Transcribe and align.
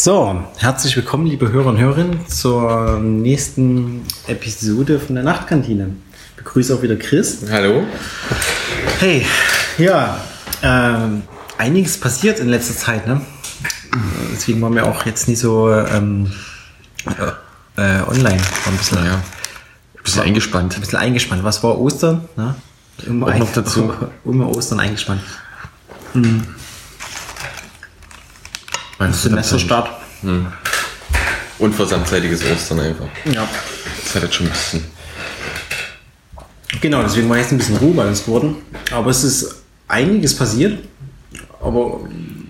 So, 0.00 0.40
herzlich 0.58 0.94
willkommen, 0.94 1.26
liebe 1.26 1.50
Hörer 1.50 1.70
und 1.70 1.78
Hörerinnen, 1.78 2.24
zur 2.28 3.00
nächsten 3.00 4.02
Episode 4.28 5.00
von 5.00 5.16
der 5.16 5.24
Nachtkantine. 5.24 5.96
Ich 6.30 6.44
begrüße 6.44 6.72
auch 6.72 6.82
wieder 6.82 6.94
Chris. 6.94 7.38
Hallo. 7.50 7.82
Hey, 9.00 9.26
ja, 9.76 10.20
ähm, 10.62 11.22
einiges 11.58 11.98
passiert 11.98 12.38
in 12.38 12.48
letzter 12.48 12.76
Zeit, 12.76 13.08
ne? 13.08 13.22
Deswegen 14.32 14.62
waren 14.62 14.76
wir 14.76 14.86
auch 14.86 15.04
jetzt 15.04 15.26
nicht 15.26 15.40
so 15.40 15.68
ähm, 15.68 16.30
äh, 17.76 17.80
online. 18.02 18.38
War 18.38 18.72
ein 18.72 18.76
bisschen, 18.78 18.98
Naja, 19.02 19.14
ein 19.14 20.02
bisschen 20.04 20.22
eingespannt. 20.22 20.76
ein 20.76 20.80
bisschen 20.80 20.98
eingespannt. 21.00 21.42
Was 21.42 21.64
war 21.64 21.76
Ostern? 21.76 22.28
Ne? 22.36 22.54
Immer, 23.04 23.26
Auch 23.26 23.38
noch 23.38 23.52
dazu. 23.52 23.92
immer 24.24 24.48
Ostern 24.48 24.78
eingespannt. 24.78 25.22
Du, 28.98 29.12
Semesterstart. 29.12 29.90
Unversandzeitiges 31.58 32.42
Ostern 32.50 32.80
einfach. 32.80 33.06
Ja. 33.32 33.48
Das 34.04 34.14
hat 34.14 34.22
jetzt 34.22 34.34
schon 34.34 34.46
ein 34.46 34.52
bisschen. 34.52 34.84
Genau, 36.80 37.02
deswegen 37.02 37.28
war 37.28 37.38
jetzt 37.38 37.52
ein 37.52 37.58
bisschen 37.58 37.76
Ruhe 37.76 37.94
bei 37.94 38.06
uns 38.06 38.24
geworden. 38.24 38.56
Aber 38.92 39.10
es 39.10 39.24
ist 39.24 39.62
einiges 39.88 40.36
passiert, 40.36 40.78
aber 41.60 42.00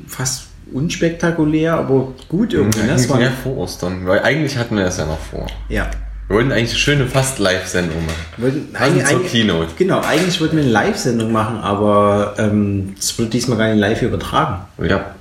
fast 0.09 0.45
unspektakulär, 0.73 1.75
aber 1.75 2.13
gut 2.29 2.53
irgendwie. 2.53 2.81
Ne? 2.81 2.87
Es 2.87 2.93
Eigentlich 2.93 3.09
war, 3.11 3.19
mehr 3.19 3.33
vor 3.43 3.57
Ostern, 3.59 4.07
weil 4.07 4.21
eigentlich 4.21 4.57
hatten 4.59 4.77
wir 4.77 4.85
das 4.85 4.99
ja 4.99 5.07
noch 5.07 5.21
vor. 5.21 5.47
ja. 5.69 5.91
Wir 6.27 6.37
wollten 6.37 6.53
eigentlich 6.53 6.73
eine 6.73 6.79
schöne 6.79 7.07
fast 7.07 7.39
Live-Sendung 7.39 8.05
machen. 8.05 8.19
Wollten 8.37 8.71
Passend 8.75 9.09
zur 9.09 9.25
Keynote. 9.25 9.69
Genau, 9.79 10.03
eigentlich 10.03 10.39
wollten 10.43 10.57
wir 10.59 10.63
eine 10.63 10.73
Live-Sendung 10.73 11.33
machen, 11.33 11.57
aber 11.57 12.35
ähm, 12.37 12.93
das 12.97 13.19
wurde 13.19 13.31
diesmal 13.31 13.57
gar 13.57 13.69
nicht 13.69 13.81
live 13.81 14.03
übertragen. 14.03 14.67
Ja. 14.87 15.15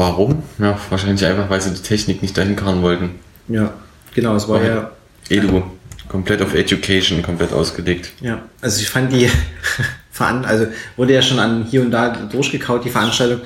Warum? 0.00 0.42
Ja, 0.58 0.78
wahrscheinlich 0.88 1.22
einfach, 1.26 1.50
weil 1.50 1.60
sie 1.60 1.74
die 1.74 1.82
Technik 1.82 2.22
nicht 2.22 2.34
dahin 2.34 2.56
karren 2.56 2.80
wollten. 2.80 3.10
Ja, 3.48 3.74
genau, 4.14 4.34
es 4.34 4.48
war 4.48 4.64
ja. 4.64 4.92
Edu, 5.28 5.62
komplett 6.08 6.40
auf 6.40 6.54
Education, 6.54 7.20
komplett 7.20 7.52
ausgelegt. 7.52 8.10
Ja, 8.22 8.40
also 8.62 8.80
ich 8.80 8.88
fand 8.88 9.12
die, 9.12 9.28
Veran 10.10 10.46
also 10.46 10.68
wurde 10.96 11.12
ja 11.12 11.20
schon 11.20 11.38
an 11.38 11.66
hier 11.70 11.82
und 11.82 11.90
da 11.90 12.16
durchgekaut, 12.16 12.86
die 12.86 12.88
Veranstaltung. 12.88 13.42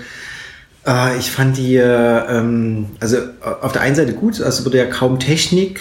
Äh, 0.86 1.19
ich 1.19 1.28
fand 1.32 1.56
die, 1.56 1.75
äh, 1.75 1.82
ähm, 1.82 2.86
also 3.00 3.16
äh, 3.16 3.22
auf 3.60 3.72
der 3.72 3.82
einen 3.82 3.97
Seite 3.97 4.12
gut, 4.12 4.41
also 4.41 4.64
wurde 4.64 4.78
ja 4.78 4.86
kaum 4.86 5.19
Technik, 5.19 5.80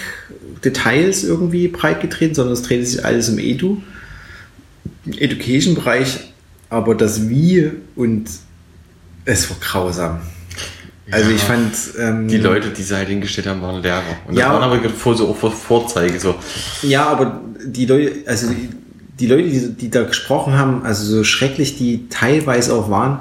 Details 0.65 1.23
irgendwie 1.23 1.67
breitgetreten, 1.67 2.33
sondern 2.33 2.53
es 2.53 2.63
drehte 2.63 2.83
sich 2.83 3.05
alles 3.05 3.29
im 3.29 3.37
Edu, 3.37 3.83
Education-Bereich, 5.05 6.33
aber 6.71 6.95
das 6.95 7.29
Wie 7.29 7.73
und 7.95 8.27
es 9.25 9.51
war 9.51 9.57
grausam. 9.61 10.21
Also 11.11 11.29
Ja. 11.29 11.35
ich 11.35 11.41
fand 11.41 11.73
ähm, 11.99 12.27
Die 12.27 12.37
Leute, 12.37 12.69
die 12.69 12.81
sie 12.83 12.95
halt 12.95 13.09
hingestellt 13.09 13.47
haben, 13.47 13.61
waren 13.61 13.81
Lehrer. 13.81 14.01
Und 14.27 14.37
Ja. 14.37 14.51
das 14.53 14.61
waren 14.61 14.71
aber 14.71 14.89
vor, 14.89 15.15
so 15.15 15.33
vor 15.33 15.51
Vorzeige, 15.51 16.19
so. 16.19 16.35
Ja, 16.81 17.07
aber 17.07 17.41
die 17.65 17.85
Leute, 17.85 18.11
also 18.25 18.47
die, 18.49 18.69
die 19.19 19.27
Leute, 19.27 19.49
die, 19.49 19.69
die 19.73 19.89
da 19.89 20.03
gesprochen 20.03 20.53
haben, 20.57 20.83
also 20.83 21.03
so 21.05 21.23
schrecklich 21.23 21.77
die 21.77 22.07
teilweise 22.09 22.73
auch 22.73 22.89
waren, 22.89 23.19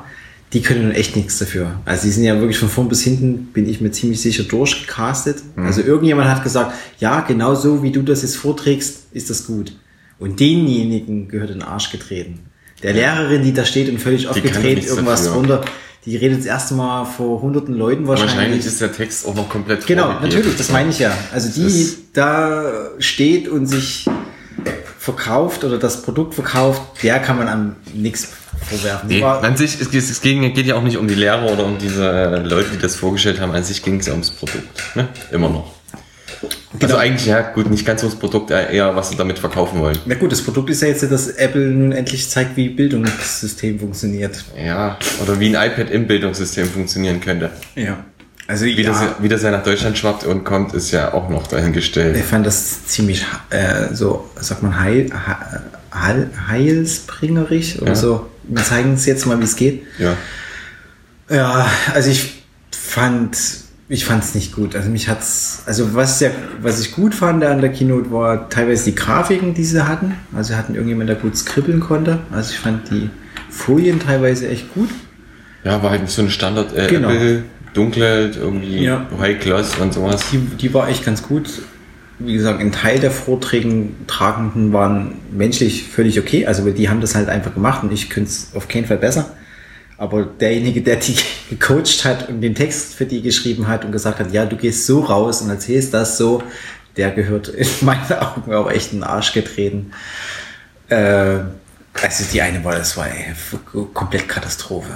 die 0.52 0.61
können 0.61 0.83
nun 0.83 0.92
echt 0.92 1.16
nichts 1.16 1.39
dafür. 1.39 1.80
Also 1.86 2.05
die 2.05 2.11
sind 2.11 2.24
ja 2.24 2.39
wirklich 2.39 2.58
von 2.58 2.69
vorn 2.69 2.89
bis 2.89 3.02
hinten, 3.02 3.47
bin 3.55 3.69
ich 3.69 3.80
mir 3.80 3.91
ziemlich 3.91 4.20
sicher, 4.20 4.42
durchgecastet. 4.42 5.39
Also 5.56 5.80
irgendjemand 5.80 6.28
hat 6.28 6.42
gesagt, 6.44 6.74
ja, 6.98 7.20
genau 7.22 7.55
so 7.55 7.83
wie 7.83 7.91
du 7.91 8.02
das 8.02 8.20
jetzt 8.22 8.36
vorträgst, 8.36 9.05
ist 9.12 9.30
das 9.30 9.46
gut. 9.46 9.72
Und 10.19 10.39
denjenigen 10.41 11.28
gehört 11.28 11.50
in 11.50 11.61
den 11.61 11.67
Arsch 11.67 11.91
getreten. 11.91 12.41
Der 12.83 12.92
Lehrerin, 12.92 13.42
die 13.42 13.52
da 13.55 13.64
steht 13.64 13.89
und 13.89 13.98
völlig 13.98 14.28
aufgedreht 14.28 14.77
nichts 14.77 14.91
irgendwas 14.91 15.20
dafür. 15.24 15.36
runter, 15.39 15.64
die 16.05 16.17
redet 16.17 16.41
das 16.41 16.47
erste 16.47 16.75
Mal 16.75 17.05
vor 17.05 17.41
hunderten 17.42 17.75
Leuten 17.75 18.06
wahrscheinlich. 18.08 18.36
Wahrscheinlich 18.36 18.67
ist 18.67 18.81
der 18.81 18.92
Text 18.92 19.27
auch 19.27 19.34
noch 19.34 19.48
komplett 19.48 19.86
Genau, 19.86 20.12
natürlich, 20.20 20.56
das 20.56 20.70
meine 20.70 20.91
ich 20.91 20.98
ja. 20.98 21.12
Also 21.33 21.48
die 21.48 21.67
ist- 21.67 21.98
da 22.14 22.64
steht 22.98 23.48
und 23.48 23.67
sich 23.67 24.06
verkauft 24.98 25.64
oder 25.64 25.79
das 25.79 26.02
Produkt 26.02 26.35
verkauft, 26.35 26.80
der 27.02 27.18
kann 27.18 27.36
man 27.39 27.48
an 27.48 27.77
nichts 27.95 28.29
vorwerfen. 28.68 29.08
Nee, 29.08 29.23
an 29.24 29.57
sich, 29.57 29.80
es, 29.80 29.90
geht- 29.90 30.02
es 30.08 30.20
ging- 30.20 30.55
geht 30.55 30.67
ja 30.67 30.77
auch 30.77 30.83
nicht 30.83 30.96
um 30.96 31.08
die 31.08 31.14
Lehrer 31.14 31.51
oder 31.52 31.64
um 31.64 31.79
diese 31.79 32.08
äh, 32.08 32.39
Leute, 32.42 32.70
die 32.74 32.79
das 32.79 32.95
vorgestellt 32.96 33.40
haben. 33.40 33.52
An 33.52 33.64
sich 33.64 33.83
ging 33.83 33.98
es 33.98 34.07
ja 34.07 34.13
ums 34.13 34.30
Produkt. 34.30 34.69
Ne? 34.95 35.08
Immer 35.33 35.48
noch. 35.48 35.73
Also 36.80 36.97
eigentlich, 36.97 37.27
ja, 37.27 37.41
gut, 37.42 37.70
nicht 37.70 37.85
ganz 37.86 38.03
ums 38.03 38.19
Produkt, 38.19 38.51
äh, 38.51 38.75
eher 38.75 38.95
was 38.97 39.11
sie 39.11 39.17
damit 39.17 39.39
verkaufen 39.39 39.80
wollen. 39.80 39.98
Na 40.07 40.14
gut, 40.14 40.33
das 40.33 40.42
Produkt 40.42 40.70
ist 40.70 40.83
ja 40.83 40.89
jetzt, 40.89 41.03
dass 41.11 41.29
Apple 41.29 41.61
nun 41.69 41.92
endlich 41.92 42.29
zeigt, 42.29 42.57
wie 42.57 42.69
Bildungssystem 42.70 43.79
funktioniert. 43.79 44.42
Ja, 44.63 44.98
oder 45.23 45.39
wie 45.39 45.55
ein 45.55 45.70
iPad 45.70 45.91
im 45.91 46.07
Bildungssystem 46.07 46.67
funktionieren 46.69 47.20
könnte. 47.20 47.51
Ja. 47.77 48.05
Also 48.48 48.64
Wie, 48.64 48.81
ja, 48.83 48.91
das, 48.91 49.02
wie 49.20 49.29
das 49.29 49.42
ja 49.42 49.51
nach 49.52 49.63
Deutschland 49.63 49.97
schwappt 49.97 50.25
und 50.25 50.45
kommt, 50.45 50.75
ist 50.75 50.91
ja 50.91 51.14
auch 51.14 51.29
noch 51.29 51.47
dahingestellt. 51.47 52.17
ich 52.17 52.25
fand 52.25 52.45
das 52.45 52.86
ziemlich 52.86 53.25
äh, 53.51 53.95
so, 53.95 54.29
sagt 54.41 54.63
man, 54.64 54.79
heil, 54.81 55.11
heil, 55.95 56.29
heilsbringerisch 56.48 57.77
oder 57.81 57.89
Ja. 57.92 57.95
so. 57.95 58.29
Wir 58.45 58.64
zeigen 58.64 58.95
es 58.95 59.07
jetzt 59.07 59.27
mal, 59.27 59.39
wie 59.39 59.45
es 59.45 59.55
geht. 59.57 59.85
Ja. 59.98 60.17
Ja, 61.31 61.70
also 61.95 62.11
ich 62.11 62.42
fand, 62.73 63.39
ich 63.89 64.05
fand 64.05 64.25
es 64.25 64.35
nicht 64.35 64.55
gut. 64.55 64.75
Also 64.75 64.89
mich 64.91 65.09
hat's, 65.09 65.63
also 65.67 65.95
was 65.95 66.20
ja, 66.20 66.31
was 66.61 66.81
ich 66.81 66.93
gut 66.93 67.15
fand 67.15 67.45
an 67.45 67.61
der 67.61 67.70
Keynote 67.73 68.11
war 68.11 68.48
teilweise 68.48 68.87
die 68.87 68.95
Grafiken, 68.95 69.55
die 69.55 69.65
sie 69.65 69.87
hatten. 69.87 70.15
Also 70.35 70.53
sie 70.53 70.57
hatten 70.59 70.75
irgendjemand, 70.75 71.09
der 71.09 71.17
gut 71.17 71.37
skribbeln 71.37 71.81
konnte. 71.81 72.20
Also 72.33 72.53
ich 72.53 72.59
fand 72.59 72.91
die 72.91 73.11
Folien 73.51 74.01
teilweise 74.01 74.48
echt 74.48 74.73
gut. 74.75 74.89
Ja, 75.65 75.83
war 75.83 75.91
halt 75.91 76.09
so 76.09 76.23
eine 76.23 76.31
Standard 76.31 76.77
äh, 76.77 76.87
Genau. 76.89 77.11
Apple, 77.11 77.45
dunkle, 77.75 78.31
irgendwie 78.31 78.83
Ja. 78.85 79.07
High 79.19 79.39
Gloss 79.41 79.77
und 79.77 79.93
sowas. 79.93 80.23
Die, 80.33 80.39
die 80.39 80.73
war 80.73 80.89
echt 80.89 81.05
ganz 81.05 81.23
gut. 81.23 81.49
Wie 82.19 82.35
gesagt, 82.35 82.61
ein 82.61 82.73
Teil 82.73 83.01
der 83.01 83.11
Vorträgen 83.11 83.97
Tragenden 84.07 84.73
waren 84.73 85.17
menschlich 85.33 85.85
völlig 85.89 86.19
okay. 86.19 86.47
Also 86.47 86.69
die 86.70 86.89
haben 86.89 87.01
das 87.01 87.14
halt 87.14 87.29
einfach 87.29 87.53
gemacht 87.53 87.83
und 87.83 87.93
ich 87.93 88.11
könnte 88.11 88.31
es 88.31 88.49
auf 88.55 88.69
keinen 88.69 88.87
Fall 88.87 88.99
besser. 88.99 89.31
Aber 90.02 90.24
derjenige, 90.24 90.83
der 90.83 90.96
die 90.96 91.14
gecoacht 91.51 92.05
hat 92.05 92.29
und 92.29 92.40
den 92.40 92.57
Text 92.57 92.95
für 92.95 93.07
die 93.07 93.23
geschrieben 93.23 93.68
hat 93.68 93.85
und 93.85 93.92
gesagt 93.92 94.18
hat, 94.18 94.33
ja, 94.33 94.45
du 94.45 94.57
gehst 94.57 94.85
so 94.85 94.98
raus 94.98 95.42
und 95.42 95.48
erzählst 95.48 95.95
das 95.95 96.18
so, 96.18 96.42
der 96.96 97.13
gehört 97.13 97.46
in 97.46 97.68
meinen 97.83 98.13
Augen 98.18 98.52
auch 98.52 98.68
echt 98.68 98.92
in 98.92 98.98
den 98.98 99.05
Arsch 99.05 99.33
getreten. 99.33 99.92
Äh, 100.89 101.36
also 102.02 102.24
die 102.33 102.42
eine 102.42 102.64
war, 102.64 102.74
das 102.74 102.96
war 102.96 103.07
ey, 103.07 103.33
komplett 103.95 104.29
Katastrophe. 104.29 104.90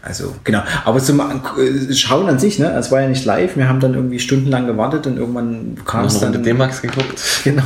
Also, 0.00 0.34
genau. 0.42 0.62
Aber 0.86 1.00
zum 1.00 1.20
äh, 1.20 1.92
Schauen 1.92 2.26
an 2.26 2.38
sich, 2.38 2.58
ne, 2.58 2.72
es 2.72 2.90
war 2.90 3.02
ja 3.02 3.08
nicht 3.08 3.26
live. 3.26 3.58
Wir 3.58 3.68
haben 3.68 3.80
dann 3.80 3.92
irgendwie 3.92 4.20
stundenlang 4.20 4.66
gewartet 4.66 5.06
und 5.06 5.18
irgendwann 5.18 5.76
kam 5.84 6.06
es 6.06 6.18
dann. 6.18 6.42
D-Max 6.42 6.80
geguckt. 6.80 7.20
Genau. 7.44 7.62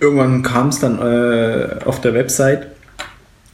irgendwann 0.00 0.42
kam 0.42 0.68
es 0.68 0.78
dann 0.78 0.98
äh, 0.98 1.84
auf 1.84 2.00
der 2.00 2.14
Website. 2.14 2.68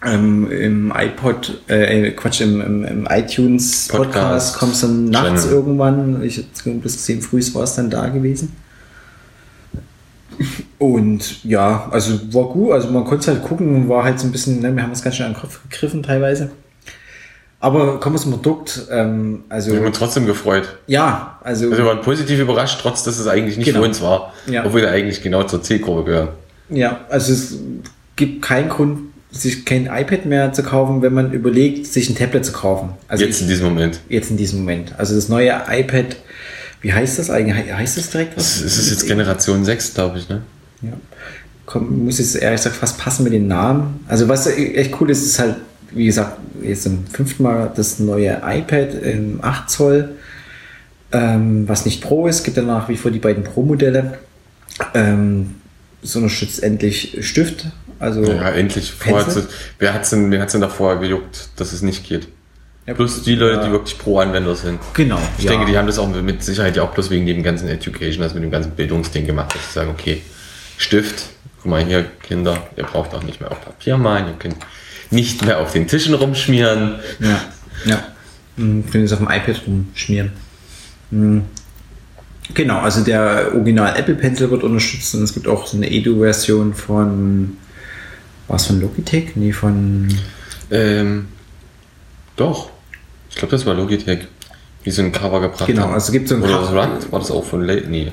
Ähm, 0.05 0.51
Im 0.51 0.93
iPod, 0.97 1.61
äh, 1.69 2.11
Quatsch, 2.11 2.41
im, 2.41 2.61
im, 2.61 2.85
im 2.85 3.07
iTunes 3.09 3.87
Podcast 3.89 4.13
Podcast 4.15 4.59
kommt 4.59 4.73
es 4.75 4.81
dann 4.81 5.05
nachts 5.11 5.43
Channel. 5.43 5.57
irgendwann. 5.57 6.23
Ich 6.25 6.39
habe 6.39 6.77
bis 6.79 6.95
gesehen, 6.97 7.23
früh 7.23 7.41
war 7.55 7.63
es 7.63 7.75
dann 7.77 7.89
da 7.89 8.09
gewesen. 8.09 8.53
Und 10.79 11.45
ja, 11.45 11.89
also 11.93 12.19
war 12.35 12.49
gut, 12.49 12.73
also 12.73 12.89
man 12.91 13.05
konnte 13.05 13.31
halt 13.31 13.43
gucken, 13.45 13.89
war 13.89 14.03
halt 14.03 14.19
so 14.19 14.27
ein 14.27 14.33
bisschen, 14.33 14.61
ne, 14.61 14.75
wir 14.75 14.83
haben 14.83 14.91
es 14.91 15.03
ganz 15.03 15.17
schön 15.17 15.27
an 15.27 15.33
den 15.35 15.41
Kopf 15.41 15.61
gegriffen 15.69 16.03
teilweise. 16.03 16.51
Aber 17.61 18.01
kommen 18.01 18.17
wir 18.17 18.21
zum 18.21 18.33
Produkt, 18.33 18.89
ähm, 18.91 19.45
also 19.49 19.71
Ich 19.71 19.77
habe 19.77 19.87
mich 19.89 19.97
trotzdem 19.97 20.27
gefreut. 20.27 20.79
ja, 20.89 21.39
also, 21.45 21.67
Also 21.67 21.79
wir 21.79 21.87
waren 21.87 22.01
positiv 22.01 22.41
überrascht, 22.41 22.81
trotz 22.83 23.05
dass 23.05 23.21
es 23.21 23.29
eigentlich 23.29 23.57
nicht 23.57 23.67
Genau. 23.67 23.81
für 23.81 23.85
uns 23.87 24.03
war. 24.03 24.33
Ja. 24.47 24.65
Obwohl 24.67 24.81
wir 24.81 24.91
eigentlich 24.91 25.23
genau 25.23 25.45
zur 25.45 25.63
Zielgruppe 25.63 26.05
gehören. 26.05 26.29
ja, 26.71 27.03
also 27.09 27.33
es 27.33 27.57
gibt 28.17 28.43
keinen 28.43 28.69
Grund, 28.69 29.12
sich 29.33 29.65
kein 29.65 29.87
iPad 29.87 30.27
mehr 30.27 30.53
zu 30.53 30.63
kaufen, 30.63 31.01
wenn 31.03 31.15
man 31.15 31.33
überlegt, 31.33 31.87
sich 31.87 32.09
ein 32.11 32.15
Tablet 32.17 32.45
zu 32.45 32.53
kaufen. 32.53 32.91
Also 33.09 33.25
Jetzt 33.25 33.41
in 33.41 33.49
diesem 33.49 33.67
Moment. 33.69 34.01
jetzt 34.09 34.31
in 34.31 34.37
diesem 34.37 34.61
Moment. 34.61 34.95
Also 34.99 35.15
das 35.15 35.29
neue 35.29 35.59
iPad, 35.69 36.17
wie 36.83 36.93
heißt 36.93 37.19
das 37.19 37.31
eigentlich? 37.31 37.57
He- 37.67 37.73
Heißt 37.73 37.97
das 37.97 38.11
direkt 38.11 38.37
was? 38.37 38.61
Es 38.61 38.77
ist 38.79 38.91
jetzt 38.91 39.07
Generation 39.07 39.65
6, 39.65 39.95
glaube 39.95 40.19
ich, 40.19 40.29
ne? 40.29 40.43
Ja. 40.83 40.93
Komm, 41.65 42.05
muss 42.05 42.19
jetzt 42.19 42.37
ehrlich 42.37 42.61
gesagt 42.61 42.77
fast 42.77 42.99
passen 42.99 43.25
mit 43.25 43.33
den 43.33 43.47
Namen. 43.49 44.01
Also 44.07 44.29
was 44.29 44.47
echt 44.47 45.01
cool 45.01 45.11
ist, 45.11 45.25
ist 45.25 45.39
halt, 45.39 45.57
wie 45.93 46.07
gesagt, 46.07 46.37
jetzt 46.63 46.83
zum 46.83 47.07
fünften 47.07 47.43
Mal 47.45 47.73
das 47.75 47.99
neue 48.01 48.43
iPad 48.45 48.95
im 49.03 49.39
8 49.43 49.71
Zoll, 49.71 50.11
ähm, 51.13 51.69
was 51.69 51.85
nicht 51.87 52.03
Pro 52.03 52.27
ist, 52.27 52.43
gibt 52.45 52.57
dann 52.57 52.67
nach 52.67 52.89
wie 52.89 52.97
vor 52.97 53.11
die 53.11 53.19
beiden 53.19 53.45
Pro-Modelle. 53.45 54.19
Ähm, 54.95 55.55
es 56.03 56.17
unterstützt 56.17 56.63
endlich 56.63 57.17
Stift. 57.21 57.67
Also 58.03 58.25
Ja, 58.25 58.51
endlich. 58.51 58.93
Vorher 58.93 59.25
hat's- 59.27 59.47
wer 59.79 59.95
hat 59.95 60.03
es 60.03 60.11
denn, 60.11 60.31
wer 60.33 60.41
hat's 60.41 60.53
denn 60.53 60.61
davor 60.61 60.99
gejuckt, 60.99 61.51
dass 61.57 61.73
es 61.73 61.83
nicht 61.83 62.07
geht? 62.07 62.27
Ja, 62.87 62.95
Plus 62.95 63.23
die 63.23 63.37
Leute, 63.37 63.61
ja. 63.61 63.65
die 63.67 63.71
wirklich 63.71 63.97
Pro-Anwender 63.97 64.57
sind. 64.57 64.81
Genau. 64.95 65.21
Ich 65.39 65.47
denke, 65.47 65.67
die 65.67 65.79
haben 65.79 65.87
das 65.87 66.01
auch 66.01 66.09
mit 66.09 66.43
Sicherheit 66.43 66.75
ja 66.77 66.83
auch 66.83 66.91
bloß 66.91 67.11
wegen 67.11 67.27
dem 67.27 67.45
ganzen 67.45 67.69
Education, 67.69 68.25
also 68.25 68.35
mit 68.35 68.43
dem 68.43 68.51
ganzen 68.51 68.73
Bildungsding 68.73 69.25
gemacht, 69.25 69.55
dass 69.55 69.69
sie 69.69 69.73
sagen, 69.73 69.91
okay, 69.91 70.21
Stift, 70.79 71.27
guck 71.63 71.71
mal 71.71 71.85
hier, 71.85 72.05
Kinder, 72.25 72.67
ihr 72.77 72.83
braucht 72.83 73.15
auch 73.15 73.23
nicht 73.23 73.41
mehr 73.41 73.53
auf 73.53 73.61
Papier 73.65 73.97
malen, 73.97 74.27
ihr 74.27 74.35
könnt 74.37 74.57
nicht 75.11 75.45
mehr 75.45 75.61
auf 75.61 75.73
den 75.73 75.87
Tischen 75.87 76.15
rumschmieren. 76.15 76.97
Ja. 77.21 77.41
ja. 77.85 78.03
Hm, 78.57 78.85
Können 78.91 79.05
es 79.05 79.13
auf 79.13 79.19
dem 79.21 79.29
iPad 79.31 79.63
rumschmieren. 79.65 80.33
Hm. 81.11 81.43
Genau, 82.55 82.81
also 82.81 83.05
der 83.05 83.53
Original 83.55 83.97
Apple 83.97 84.17
Pencil 84.17 84.51
wird 84.51 84.65
unterstützt 84.65 85.15
und 85.15 85.23
es 85.23 85.33
gibt 85.33 85.47
auch 85.47 85.69
so 85.69 85.77
eine 85.77 85.89
Edu-Version 85.89 86.75
von, 86.75 87.57
was 88.53 88.67
von 88.67 88.81
Logitech? 88.81 89.35
Nee, 89.35 89.53
von, 89.53 90.09
Ähm, 90.71 91.27
doch. 92.37 92.71
Ich 93.31 93.37
glaube, 93.37 93.53
das 93.53 93.67
war 93.67 93.75
Logitech. 93.75 94.21
Die 94.85 94.91
so 94.91 95.03
ein 95.03 95.13
Cover 95.13 95.41
gebracht 95.41 95.67
Genau, 95.67 95.83
haben. 95.83 95.95
also 95.95 96.07
es 96.07 96.13
gibt 96.13 96.29
so 96.29 96.35
ein 96.37 96.43
Oder 96.43 96.55
Cover-? 96.59 96.99
War 97.11 97.19
das 97.21 97.31
auch 97.31 97.45
von 97.45 97.63
Le 97.65 97.83
Nee. 97.89 98.11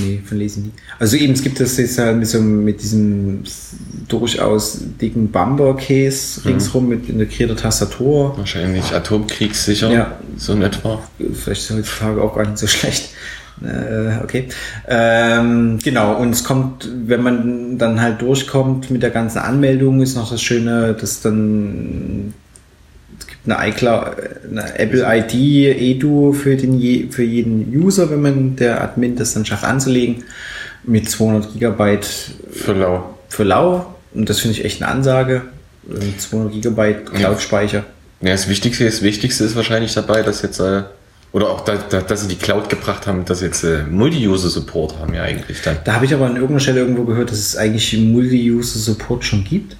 nee, 0.00 0.20
von 0.24 0.36
Nie. 0.38 0.72
Also 0.98 1.16
eben, 1.16 1.32
es 1.32 1.42
gibt 1.42 1.60
das 1.60 1.76
jetzt 1.76 1.96
ja 1.96 2.12
mit, 2.12 2.26
so, 2.26 2.40
mit 2.40 2.82
diesem 2.82 3.44
durchaus 4.08 4.78
dicken 5.00 5.30
Bumper-Case 5.30 6.44
ringsrum 6.44 6.88
mit 6.88 7.08
integrierter 7.08 7.56
Tastatur. 7.56 8.36
Wahrscheinlich 8.36 8.84
Atomkriegssicher. 8.92 9.90
Ja. 9.90 10.18
So 10.36 10.54
in 10.54 10.62
etwa. 10.62 11.02
vielleicht 11.18 11.62
ist 11.62 11.70
heutzutage 11.70 12.20
auch 12.22 12.34
gar 12.34 12.44
nicht 12.46 12.58
so 12.58 12.66
schlecht. 12.68 13.10
Äh, 13.62 14.22
okay. 14.22 14.48
Ähm, 14.86 15.78
genau, 15.82 16.16
und 16.16 16.30
es 16.30 16.44
kommt, 16.44 16.88
wenn 17.06 17.22
man 17.22 17.78
dann 17.78 18.00
halt 18.00 18.22
durchkommt 18.22 18.90
mit 18.90 19.02
der 19.02 19.10
ganzen 19.10 19.38
Anmeldung, 19.38 20.00
ist 20.00 20.16
noch 20.16 20.30
das 20.30 20.42
Schöne, 20.42 20.94
dass 20.98 21.20
dann 21.20 22.34
es 23.18 23.26
gibt 23.26 23.50
eine 23.50 23.68
iCloud, 23.68 24.16
eine 24.50 24.78
Apple 24.78 25.04
ID 25.04 25.34
Edu 25.80 26.32
für 26.32 26.56
den 26.56 26.78
je, 26.78 27.08
für 27.10 27.24
jeden 27.24 27.74
User, 27.74 28.10
wenn 28.10 28.22
man 28.22 28.56
der 28.56 28.82
Admin 28.82 29.16
das 29.16 29.34
dann 29.34 29.44
schafft 29.44 29.64
anzulegen, 29.64 30.22
mit 30.84 31.10
200 31.10 31.52
Gigabyte 31.52 32.06
Für 32.52 32.72
lau. 32.74 33.14
für 33.28 33.44
lau. 33.44 33.94
Und 34.14 34.30
das 34.30 34.40
finde 34.40 34.56
ich 34.56 34.64
echt 34.64 34.82
eine 34.82 34.90
Ansage. 34.92 35.42
Äh, 35.90 36.16
200 36.16 36.52
Gigabyte 36.52 37.12
Cloud-Speicher. 37.12 37.84
Ja, 38.20 38.30
das 38.30 38.48
Wichtigste, 38.48 38.84
das 38.84 39.02
Wichtigste 39.02 39.44
ist 39.44 39.54
wahrscheinlich 39.54 39.94
dabei, 39.94 40.22
dass 40.22 40.42
jetzt, 40.42 40.60
äh, 40.60 40.82
oder 41.32 41.50
auch, 41.50 41.60
da, 41.62 41.76
da, 41.76 42.00
dass 42.00 42.22
sie 42.22 42.28
die 42.28 42.36
Cloud 42.36 42.68
gebracht 42.70 43.06
haben, 43.06 43.24
dass 43.24 43.40
jetzt 43.42 43.62
äh, 43.64 43.82
Multi-User-Support 43.90 44.98
haben 44.98 45.12
ja 45.14 45.22
eigentlich 45.22 45.60
dann. 45.62 45.76
Da 45.84 45.94
habe 45.94 46.04
ich 46.06 46.14
aber 46.14 46.24
an 46.26 46.34
irgendeiner 46.34 46.60
Stelle 46.60 46.80
irgendwo 46.80 47.04
gehört, 47.04 47.30
dass 47.30 47.38
es 47.38 47.56
eigentlich 47.56 47.96
Multi-User-Support 47.98 49.24
schon 49.24 49.44
gibt. 49.44 49.76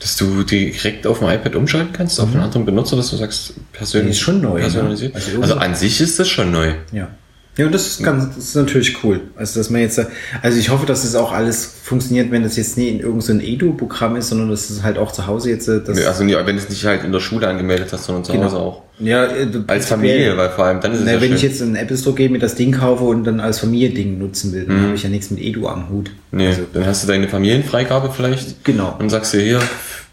Dass 0.00 0.16
du 0.16 0.42
direkt 0.42 1.06
auf 1.06 1.20
dem 1.20 1.28
iPad 1.28 1.54
umschalten 1.56 1.92
kannst, 1.92 2.20
auf 2.20 2.30
einen 2.32 2.42
anderen 2.42 2.66
Benutzer, 2.66 2.96
dass 2.96 3.10
du 3.10 3.16
sagst, 3.16 3.54
persönlich. 3.72 4.04
Mhm. 4.04 4.08
Nee, 4.08 4.10
ist 4.12 4.20
schon 4.20 4.40
neu, 4.42 4.54
ne? 4.54 4.60
Personalisiert. 4.60 5.14
Also 5.14 5.28
Also, 5.40 5.54
irgendwie- 5.54 5.64
an 5.66 5.74
sich 5.74 6.00
ist 6.02 6.18
das 6.18 6.28
schon 6.28 6.50
neu. 6.50 6.74
Ja. 6.92 7.08
Ja, 7.56 7.64
und 7.66 7.72
das 7.72 7.86
ist 7.86 8.02
ganz, 8.04 8.34
das 8.34 8.44
ist 8.48 8.54
natürlich 8.54 9.02
cool. 9.02 9.20
Also, 9.34 9.58
dass 9.58 9.70
man 9.70 9.80
jetzt, 9.80 9.98
also 10.42 10.58
ich 10.58 10.68
hoffe, 10.68 10.84
dass 10.84 11.02
das 11.02 11.14
auch 11.14 11.32
alles 11.32 11.64
funktioniert, 11.82 12.30
wenn 12.30 12.42
das 12.42 12.56
jetzt 12.56 12.76
nie 12.76 12.88
in 12.88 13.00
irgendein 13.00 13.40
so 13.40 13.46
Edu-Programm 13.46 14.16
ist, 14.16 14.28
sondern 14.28 14.50
dass 14.50 14.68
es 14.68 14.82
halt 14.82 14.98
auch 14.98 15.10
zu 15.10 15.26
Hause 15.26 15.50
jetzt, 15.50 15.66
äh, 15.68 15.80
das, 15.82 16.04
Also 16.04 16.24
nie- 16.24 16.34
wenn 16.34 16.44
du 16.56 16.62
es 16.62 16.68
nicht 16.68 16.84
halt 16.84 17.02
in 17.02 17.12
der 17.12 17.20
Schule 17.20 17.48
angemeldet 17.48 17.88
hast, 17.92 18.04
sondern 18.04 18.24
zu 18.24 18.32
Genau. 18.32 18.44
Hause 18.44 18.56
auch. 18.58 18.82
ja, 18.98 19.24
äh, 19.24 19.46
Als 19.68 19.86
Familie, 19.86 20.36
weil 20.36 20.50
vor 20.50 20.66
allem 20.66 20.80
dann 20.82 20.92
ist 20.92 20.98
es 21.00 21.06
Na, 21.06 21.12
ja 21.14 21.20
wenn 21.22 21.28
schön. 21.28 21.36
ich 21.38 21.42
jetzt 21.44 21.60
in 21.62 21.68
den 21.68 21.76
Apple 21.76 21.96
Store 21.96 22.14
gehe, 22.14 22.28
mir 22.28 22.38
das 22.40 22.56
Ding 22.56 22.72
kaufe 22.72 23.04
und 23.04 23.24
dann 23.24 23.40
als 23.40 23.60
Familiending 23.60 24.18
nutzen 24.18 24.52
will, 24.52 24.66
dann 24.66 24.82
habe 24.82 24.94
ich 24.94 25.02
ja 25.02 25.08
nichts 25.08 25.30
mit 25.30 25.40
Edu 25.40 25.66
am 25.66 25.88
Hut. 25.88 26.10
Nee, 26.32 26.48
Also, 26.48 26.62
dann 26.74 26.84
hast 26.84 27.04
du 27.04 27.06
deine 27.08 27.26
Familienfreigabe 27.26 28.12
vielleicht. 28.14 28.64
Genau. 28.64 28.96
Und 28.98 29.08
sagst 29.08 29.32
dir 29.32 29.40
hier, 29.40 29.60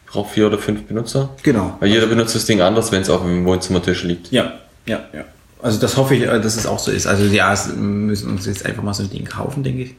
brauch 0.07 0.29
vier 0.29 0.47
oder 0.47 0.59
fünf 0.59 0.83
Benutzer. 0.83 1.29
genau. 1.43 1.75
Weil 1.81 1.89
jeder 1.89 2.05
benutzt 2.05 2.35
das 2.35 2.45
Ding 2.45 2.61
anders, 2.61 2.93
wenn 2.93 3.01
es 3.01 3.09
auf 3.09 3.21
dem 3.21 3.43
Wohnzimmertisch 3.45 4.03
liegt. 4.03 4.31
Ja, 4.31 4.53
ja, 4.85 5.01
ja. 5.13 5.25
Also 5.63 5.79
das 5.79 5.97
hoffe 5.97 6.13
ich, 6.15 6.23
äh, 6.23 6.39
dass 6.41 6.57
es 6.57 6.65
auch 6.65 6.77
so 6.79 6.91
ist. 6.91 7.07
Also 7.07 7.23
ja, 7.25 7.51
es 7.53 7.73
müssen 7.75 8.29
uns 8.29 8.45
jetzt 8.45 8.65
einfach 8.65 8.83
mal 8.83 8.93
so 8.93 9.03
ein 9.03 9.09
Ding 9.09 9.25
kaufen, 9.25 9.63
denke 9.63 9.83
ich. 9.83 9.95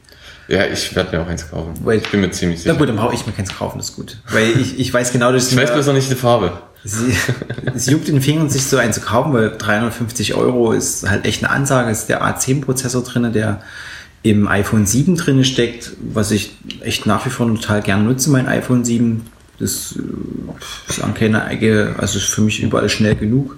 Ja, 0.47 0.63
ich 0.67 0.95
werde 0.95 1.17
mir 1.17 1.23
auch 1.23 1.27
eins 1.27 1.49
kaufen. 1.49 1.73
Weil- 1.83 1.97
ich 1.97 2.09
bin 2.09 2.21
mir 2.21 2.29
ziemlich 2.31 2.59
Na 2.59 2.63
sicher. 2.63 2.75
gut, 2.75 2.87
dann 2.89 2.95
brauche 2.97 3.15
ich 3.15 3.25
mir 3.25 3.33
keins 3.33 3.53
kaufen, 3.55 3.79
das 3.79 3.89
ist 3.89 3.95
gut. 3.95 4.17
Weil 4.31 4.49
ich, 4.59 4.79
ich 4.79 4.93
weiß 4.93 5.11
genau, 5.11 5.31
dass 5.31 5.51
Ich 5.51 5.57
weiß 5.57 5.73
bloß 5.73 5.87
noch 5.87 5.93
nicht 5.95 6.09
die 6.09 6.15
Farbe. 6.15 6.53
Sie, 6.83 7.15
es 7.73 7.87
juckt 7.87 8.07
den 8.07 8.21
Fingern, 8.21 8.47
sich 8.51 8.63
so 8.65 8.77
einen 8.77 8.93
zu 8.93 9.01
kaufen, 9.01 9.33
weil 9.33 9.57
350 9.57 10.35
Euro 10.35 10.71
ist 10.71 11.09
halt 11.09 11.25
echt 11.25 11.43
eine 11.43 11.51
Ansage. 11.51 11.89
Es 11.89 12.01
ist 12.01 12.09
der 12.09 12.21
A10-Prozessor 12.23 13.03
drin, 13.03 13.33
der 13.33 13.63
im 14.21 14.47
iPhone 14.47 14.85
7 14.85 15.15
drin 15.17 15.43
steckt, 15.43 15.93
was 16.13 16.29
ich 16.29 16.51
echt 16.81 17.07
nach 17.07 17.25
wie 17.25 17.31
vor 17.31 17.47
total 17.47 17.81
gerne 17.81 18.03
nutze, 18.03 18.29
mein 18.29 18.47
iPhone 18.47 18.85
7. 18.85 19.25
Das 19.57 19.95
äh, 19.97 20.89
ist 20.91 21.01
an 21.01 21.15
keiner 21.15 21.49
Ecke, 21.49 21.95
also 21.97 22.19
ist 22.19 22.25
für 22.27 22.41
mich 22.41 22.61
überall 22.61 22.89
schnell 22.89 23.15
genug. 23.15 23.57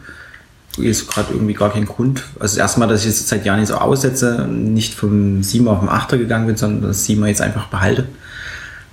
Ist 0.77 1.07
gerade 1.07 1.33
irgendwie 1.33 1.53
gar 1.53 1.71
kein 1.71 1.85
Grund. 1.85 2.23
Also 2.35 2.55
das 2.55 2.57
erste 2.57 2.79
Mal, 2.79 2.87
dass 2.87 3.03
ich 3.03 3.09
es 3.09 3.27
seit 3.27 3.45
Jahren 3.45 3.59
nicht 3.59 3.69
so 3.69 3.75
aussetze, 3.75 4.47
nicht 4.47 4.93
vom 4.93 5.41
7 5.41 5.67
auf 5.67 5.79
den 5.79 5.89
8er 5.89 6.17
gegangen 6.17 6.47
bin, 6.47 6.55
sondern 6.55 6.83
das 6.89 7.07
7er 7.07 7.27
jetzt 7.27 7.41
einfach 7.41 7.67
behalte. 7.67 8.05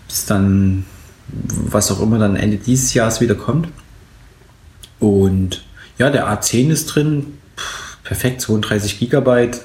Bis 0.08 0.26
dann, 0.26 0.84
was 1.28 1.90
auch 1.92 2.00
immer 2.00 2.18
dann 2.18 2.36
Ende 2.36 2.56
dieses 2.56 2.94
Jahres 2.94 3.20
wieder 3.20 3.34
kommt. 3.34 3.68
Und 4.98 5.64
ja, 5.98 6.10
der 6.10 6.26
A10 6.28 6.70
ist 6.70 6.86
drin. 6.86 7.38
Perfekt, 8.02 8.40
32 8.40 8.98
Gigabyte. 8.98 9.60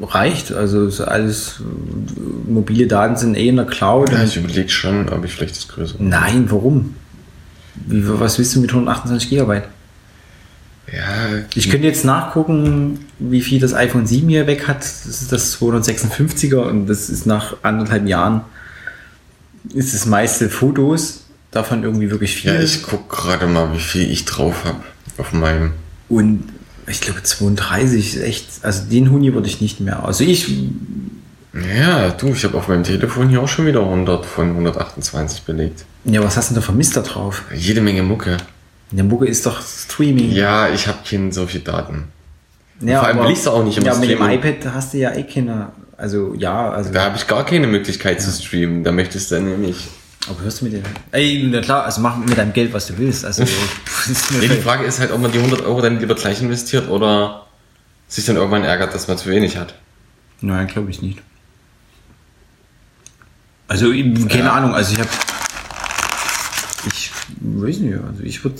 Reicht. 0.00 0.52
Also 0.52 0.86
ist 0.86 1.00
alles, 1.00 1.60
mobile 2.46 2.86
Daten 2.86 3.16
sind 3.16 3.36
eh 3.36 3.48
in 3.48 3.56
der 3.56 3.66
Cloud. 3.66 4.10
Ja, 4.10 4.22
ich 4.24 4.36
überlege 4.36 4.68
schon, 4.68 5.08
ob 5.08 5.24
ich 5.24 5.32
vielleicht 5.32 5.56
das 5.56 5.68
größere. 5.68 6.02
Nein, 6.02 6.50
warum? 6.50 6.94
Wie, 7.74 8.02
was 8.06 8.38
willst 8.38 8.54
du 8.56 8.60
mit 8.60 8.70
128 8.70 9.30
Gigabyte? 9.30 9.64
Ja, 10.92 11.42
Ich 11.54 11.68
könnte 11.68 11.86
jetzt 11.86 12.04
nachgucken, 12.04 13.06
wie 13.18 13.40
viel 13.42 13.60
das 13.60 13.74
iPhone 13.74 14.06
7 14.06 14.28
hier 14.28 14.46
weg 14.46 14.66
hat. 14.68 14.78
Das 14.80 15.06
ist 15.06 15.32
das 15.32 15.60
256er 15.60 16.56
und 16.60 16.86
das 16.86 17.10
ist 17.10 17.26
nach 17.26 17.56
anderthalb 17.62 18.06
Jahren 18.06 18.42
ist 19.74 19.92
das 19.94 20.06
meiste 20.06 20.48
Fotos, 20.48 21.24
davon 21.50 21.82
irgendwie 21.82 22.10
wirklich 22.10 22.36
viel. 22.36 22.54
ja 22.54 22.60
ich 22.60 22.82
guck 22.82 23.08
gerade 23.10 23.46
mal, 23.46 23.72
wie 23.74 23.80
viel 23.80 24.10
ich 24.10 24.24
drauf 24.24 24.64
habe 24.64 24.80
auf 25.18 25.32
meinem. 25.32 25.72
Und 26.08 26.44
ich 26.86 27.00
glaube 27.02 27.22
32 27.22 28.16
ist 28.16 28.22
echt, 28.22 28.46
also 28.62 28.84
den 28.84 29.10
Huni 29.10 29.34
würde 29.34 29.46
ich 29.48 29.60
nicht 29.60 29.80
mehr. 29.80 30.04
Also 30.06 30.24
ich, 30.24 30.48
Ja, 31.76 32.10
du, 32.10 32.28
ich 32.28 32.44
habe 32.44 32.56
auf 32.56 32.68
meinem 32.68 32.84
Telefon 32.84 33.28
hier 33.28 33.42
auch 33.42 33.48
schon 33.48 33.66
wieder 33.66 33.80
100 33.80 34.24
von 34.24 34.50
128 34.50 35.42
belegt. 35.42 35.84
ja, 36.04 36.22
was 36.22 36.36
hast 36.36 36.50
du 36.50 36.54
denn 36.54 36.62
da 36.62 36.64
vermisst 36.64 36.96
da 36.96 37.02
drauf? 37.02 37.42
Jede 37.54 37.80
Menge 37.82 38.02
Mucke. 38.02 38.38
Der 38.90 39.04
Mucke 39.04 39.26
ist 39.26 39.44
doch 39.46 39.60
Streaming. 39.62 40.30
Ja, 40.32 40.68
ich 40.70 40.86
habe 40.88 40.98
keine 41.08 41.32
so 41.32 41.46
viele 41.46 41.64
Daten. 41.64 42.04
Ja, 42.80 43.00
vor 43.00 43.08
allem 43.08 43.18
aber- 43.18 43.28
will 43.28 43.34
ich's 43.34 43.46
auch 43.46 43.62
nicht 43.64 43.76
immer 43.78 43.88
Ja, 43.88 43.94
mit 43.96 44.10
dem 44.10 44.22
iPad 44.22 44.72
hast 44.72 44.94
du 44.94 44.98
ja 44.98 45.12
eh 45.14 45.24
keine, 45.24 45.72
also 45.96 46.34
ja, 46.34 46.70
also. 46.70 46.92
Da 46.92 47.02
habe 47.04 47.16
ich 47.16 47.26
gar 47.26 47.44
keine 47.44 47.66
Möglichkeit 47.66 48.22
zu 48.22 48.30
streamen. 48.30 48.84
Da 48.84 48.92
möchtest 48.92 49.30
du 49.30 49.34
dann 49.36 49.48
nämlich. 49.48 49.88
aber 50.28 50.40
hörst 50.42 50.60
du 50.60 50.64
mit 50.66 50.74
dem, 50.74 50.82
ey, 51.12 51.48
na 51.50 51.60
klar, 51.60 51.84
also 51.84 52.00
mach 52.00 52.16
mit 52.16 52.38
deinem 52.38 52.52
Geld, 52.52 52.72
was 52.72 52.86
du 52.86 52.96
willst. 52.98 53.24
Also, 53.24 53.42
Ja, 54.40 54.40
die 54.40 54.48
Frage 54.62 54.84
ist 54.84 55.00
halt, 55.00 55.10
ob 55.12 55.20
man 55.20 55.32
die 55.32 55.38
100 55.38 55.62
Euro 55.62 55.80
dann 55.82 55.98
lieber 56.00 56.14
gleich 56.14 56.40
investiert 56.40 56.88
oder 56.88 57.46
sich 58.08 58.24
dann 58.24 58.36
irgendwann 58.36 58.64
ärgert, 58.64 58.94
dass 58.94 59.06
man 59.08 59.18
zu 59.18 59.28
wenig 59.28 59.56
hat. 59.58 59.74
Nein, 60.40 60.66
glaube 60.68 60.90
ich 60.90 61.02
nicht. 61.02 61.18
Also, 63.66 63.92
eben, 63.92 64.28
keine 64.28 64.44
Ja. 64.44 64.52
Ahnung, 64.52 64.74
also 64.74 64.92
ich 64.94 64.98
habe. 64.98 65.08
Ich 67.28 67.62
weiß 67.62 67.78
nicht, 67.80 67.94
also 67.94 68.22
ich 68.22 68.44
würde 68.44 68.56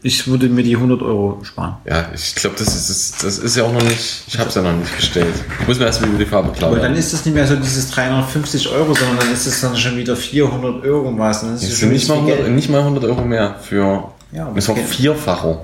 ich 0.00 0.28
würde 0.28 0.48
mir 0.48 0.62
die 0.62 0.76
100 0.76 1.02
Euro 1.02 1.40
sparen. 1.42 1.74
Ja, 1.84 2.08
ich 2.14 2.36
glaube, 2.36 2.54
das 2.56 2.68
ist, 2.74 2.88
das, 2.88 3.20
das 3.20 3.38
ist 3.38 3.56
ja 3.56 3.64
auch 3.64 3.72
noch 3.72 3.82
nicht. 3.82 4.22
Ich 4.28 4.38
habe 4.38 4.48
es 4.48 4.54
ja 4.54 4.62
noch 4.62 4.72
nicht 4.76 4.94
gestellt. 4.94 5.34
Ich 5.60 5.66
muss 5.66 5.78
mir 5.80 5.86
erst 5.86 6.00
mal 6.00 6.08
über 6.08 6.18
die 6.18 6.24
Farbe 6.24 6.52
klar 6.52 6.70
Aber 6.70 6.78
dann 6.78 6.94
ist 6.94 7.12
es 7.12 7.24
nicht 7.24 7.34
mehr 7.34 7.46
so 7.48 7.56
dieses 7.56 7.90
350 7.90 8.68
Euro, 8.68 8.94
sondern 8.94 9.18
dann 9.18 9.32
ist 9.32 9.46
es 9.46 9.60
dann 9.60 9.76
schon 9.76 9.96
wieder 9.96 10.14
400 10.14 10.84
Euro 10.84 11.18
was. 11.18 11.40
Dann 11.40 11.54
ist 11.54 11.64
Das 11.64 11.70
es 11.72 11.78
sind 11.80 11.90
nicht 11.90 12.08
mal, 12.08 12.14
viel 12.14 12.22
100, 12.24 12.38
Geld. 12.44 12.54
nicht 12.54 12.70
mal 12.70 12.78
100 12.78 13.04
Euro 13.06 13.22
mehr 13.24 13.56
für. 13.60 14.12
Ja, 14.30 14.46
aber 14.46 14.54
das 14.54 14.68
war 14.68 14.76
okay. 14.76 14.84
vierfache. 14.86 15.58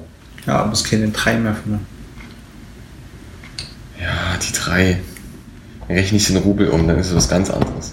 Ja, 0.46 0.56
aber 0.56 0.72
es 0.72 0.82
kennen 0.82 1.12
drei 1.12 1.36
mehr 1.38 1.54
für 1.54 1.68
mich. 1.68 1.80
Ja, 4.00 4.36
die 4.36 4.52
drei. 4.52 5.00
Rechne 5.88 6.18
ich 6.18 6.26
den 6.26 6.38
Rubel 6.38 6.68
um, 6.70 6.88
dann 6.88 6.98
ist 6.98 7.08
es 7.08 7.14
was 7.14 7.28
ganz 7.28 7.50
anderes. 7.50 7.92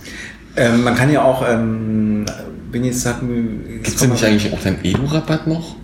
Ähm, 0.55 0.83
man 0.83 0.95
kann 0.95 1.11
ja 1.11 1.23
auch, 1.23 1.47
ähm, 1.47 2.25
wenn 2.71 2.83
jetzt 2.83 3.01
sagt, 3.01 3.21
Gibt 3.21 3.87
es 3.87 3.95
denn 3.97 4.11
nicht 4.11 4.23
eigentlich 4.23 4.53
auch 4.53 4.61
deinen 4.61 4.83
Edu-Rabatt 4.83 5.47
noch? 5.47 5.75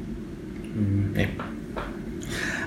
Nee. 1.13 1.27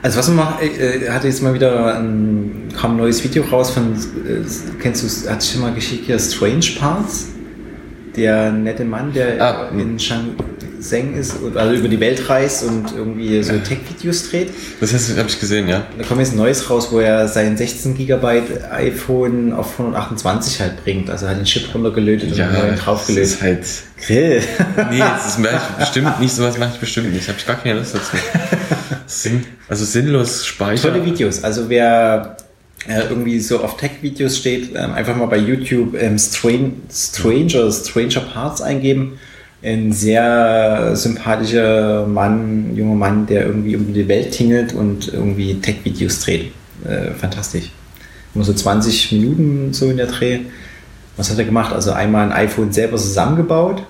Also 0.02 0.18
was 0.18 0.28
man 0.28 0.36
macht, 0.36 0.62
äh, 0.62 1.06
äh, 1.06 1.10
hatte 1.10 1.26
jetzt 1.26 1.42
mal 1.42 1.52
wieder 1.52 1.98
ein, 1.98 2.68
kam 2.78 2.92
ein 2.92 2.96
neues 2.96 3.22
Video 3.22 3.42
raus 3.44 3.70
von, 3.70 3.92
äh, 3.92 4.42
kennst 4.80 5.02
du, 5.02 5.30
hat 5.30 5.44
schon 5.44 5.60
mal 5.60 5.74
geschickt 5.74 6.06
hier 6.06 6.18
Strange 6.18 6.66
Parts? 6.78 7.28
Der 8.16 8.50
nette 8.50 8.84
Mann, 8.84 9.12
der 9.12 9.40
Ah, 9.40 9.68
in 9.72 9.98
Shenzhen 10.80 11.14
ist, 11.14 11.34
und- 11.40 11.56
also 11.56 11.75
über 11.75 11.88
die 11.88 12.00
Welt 12.00 12.28
reist 12.28 12.64
und 12.64 12.92
irgendwie 12.96 13.42
so 13.42 13.52
Tech-Videos 13.58 14.30
dreht. 14.30 14.49
Das 14.80 14.92
heißt, 14.92 15.16
habe 15.16 15.28
ich 15.28 15.38
gesehen, 15.38 15.68
ja. 15.68 15.84
Da 15.99 16.04
kommt 16.04 16.20
jetzt 16.20 16.32
ein 16.32 16.38
neues 16.38 16.68
raus, 16.70 16.88
wo 16.90 16.99
er 17.00 17.28
sein 17.28 17.56
16 17.56 17.96
GB 17.96 18.42
iPhone 18.70 19.52
auf 19.52 19.78
128 19.78 20.60
halt 20.60 20.82
bringt. 20.82 21.10
Also 21.10 21.28
hat 21.28 21.37
den 21.37 21.44
Chip 21.44 21.72
runtergelötet 21.75 22.32
und 22.32 22.40
einen 22.40 22.52
neuen 22.52 22.70
das 22.76 22.80
draufgelötet. 22.80 23.25
ist 23.32 23.42
halt. 23.42 23.66
Grill. 24.06 24.42
Nee, 24.90 24.99
das 24.99 25.26
ist 25.28 25.38
mache 25.38 25.60
ich 25.70 25.76
bestimmt 25.76 26.20
nicht, 26.20 26.34
sowas 26.34 26.56
mache 26.58 26.70
ich 26.75 26.80
bestimmt 26.80 27.12
nicht. 27.12 27.28
Habe 27.28 27.38
ich 27.38 27.46
gar 27.46 27.56
keine 27.56 27.78
Lust 27.80 27.94
dazu. 27.94 28.16
Sinn, 29.06 29.44
also 29.68 29.84
sinnlos 29.84 30.46
speichern. 30.46 30.92
Tolle 30.94 31.04
Videos. 31.04 31.44
Also 31.44 31.68
wer 31.68 32.37
äh, 32.88 33.02
irgendwie 33.10 33.38
so 33.40 33.62
auf 33.62 33.76
Tech-Videos 33.76 34.38
steht, 34.38 34.70
ähm, 34.75 34.92
einfach 34.92 35.14
mal 35.16 35.26
bei 35.26 35.37
YouTube 35.37 35.94
ähm, 36.00 36.18
Strange, 36.18 36.72
Stranger, 36.90 37.70
Stranger 37.70 38.20
Parts 38.20 38.62
eingeben. 38.62 39.18
Ein 39.62 39.92
sehr 39.92 40.96
sympathischer 40.96 42.06
Mann, 42.06 42.74
junger 42.74 42.94
Mann, 42.94 43.26
der 43.26 43.46
irgendwie 43.46 43.76
um 43.76 43.92
die 43.92 44.08
Welt 44.08 44.32
tingelt 44.32 44.72
und 44.72 45.12
irgendwie 45.12 45.60
Tech-Videos 45.60 46.20
dreht. 46.20 46.52
Äh, 46.84 47.12
fantastisch. 47.12 47.70
Immer 48.34 48.44
so 48.44 48.52
20 48.52 49.12
Minuten 49.12 49.72
so 49.72 49.90
in 49.90 49.96
der 49.98 50.06
Dreh. 50.06 50.40
Was 51.16 51.30
hat 51.30 51.38
er 51.38 51.44
gemacht? 51.44 51.74
Also 51.74 51.92
einmal 51.92 52.26
ein 52.26 52.32
iPhone 52.32 52.72
selber 52.72 52.96
zusammengebaut, 52.96 53.82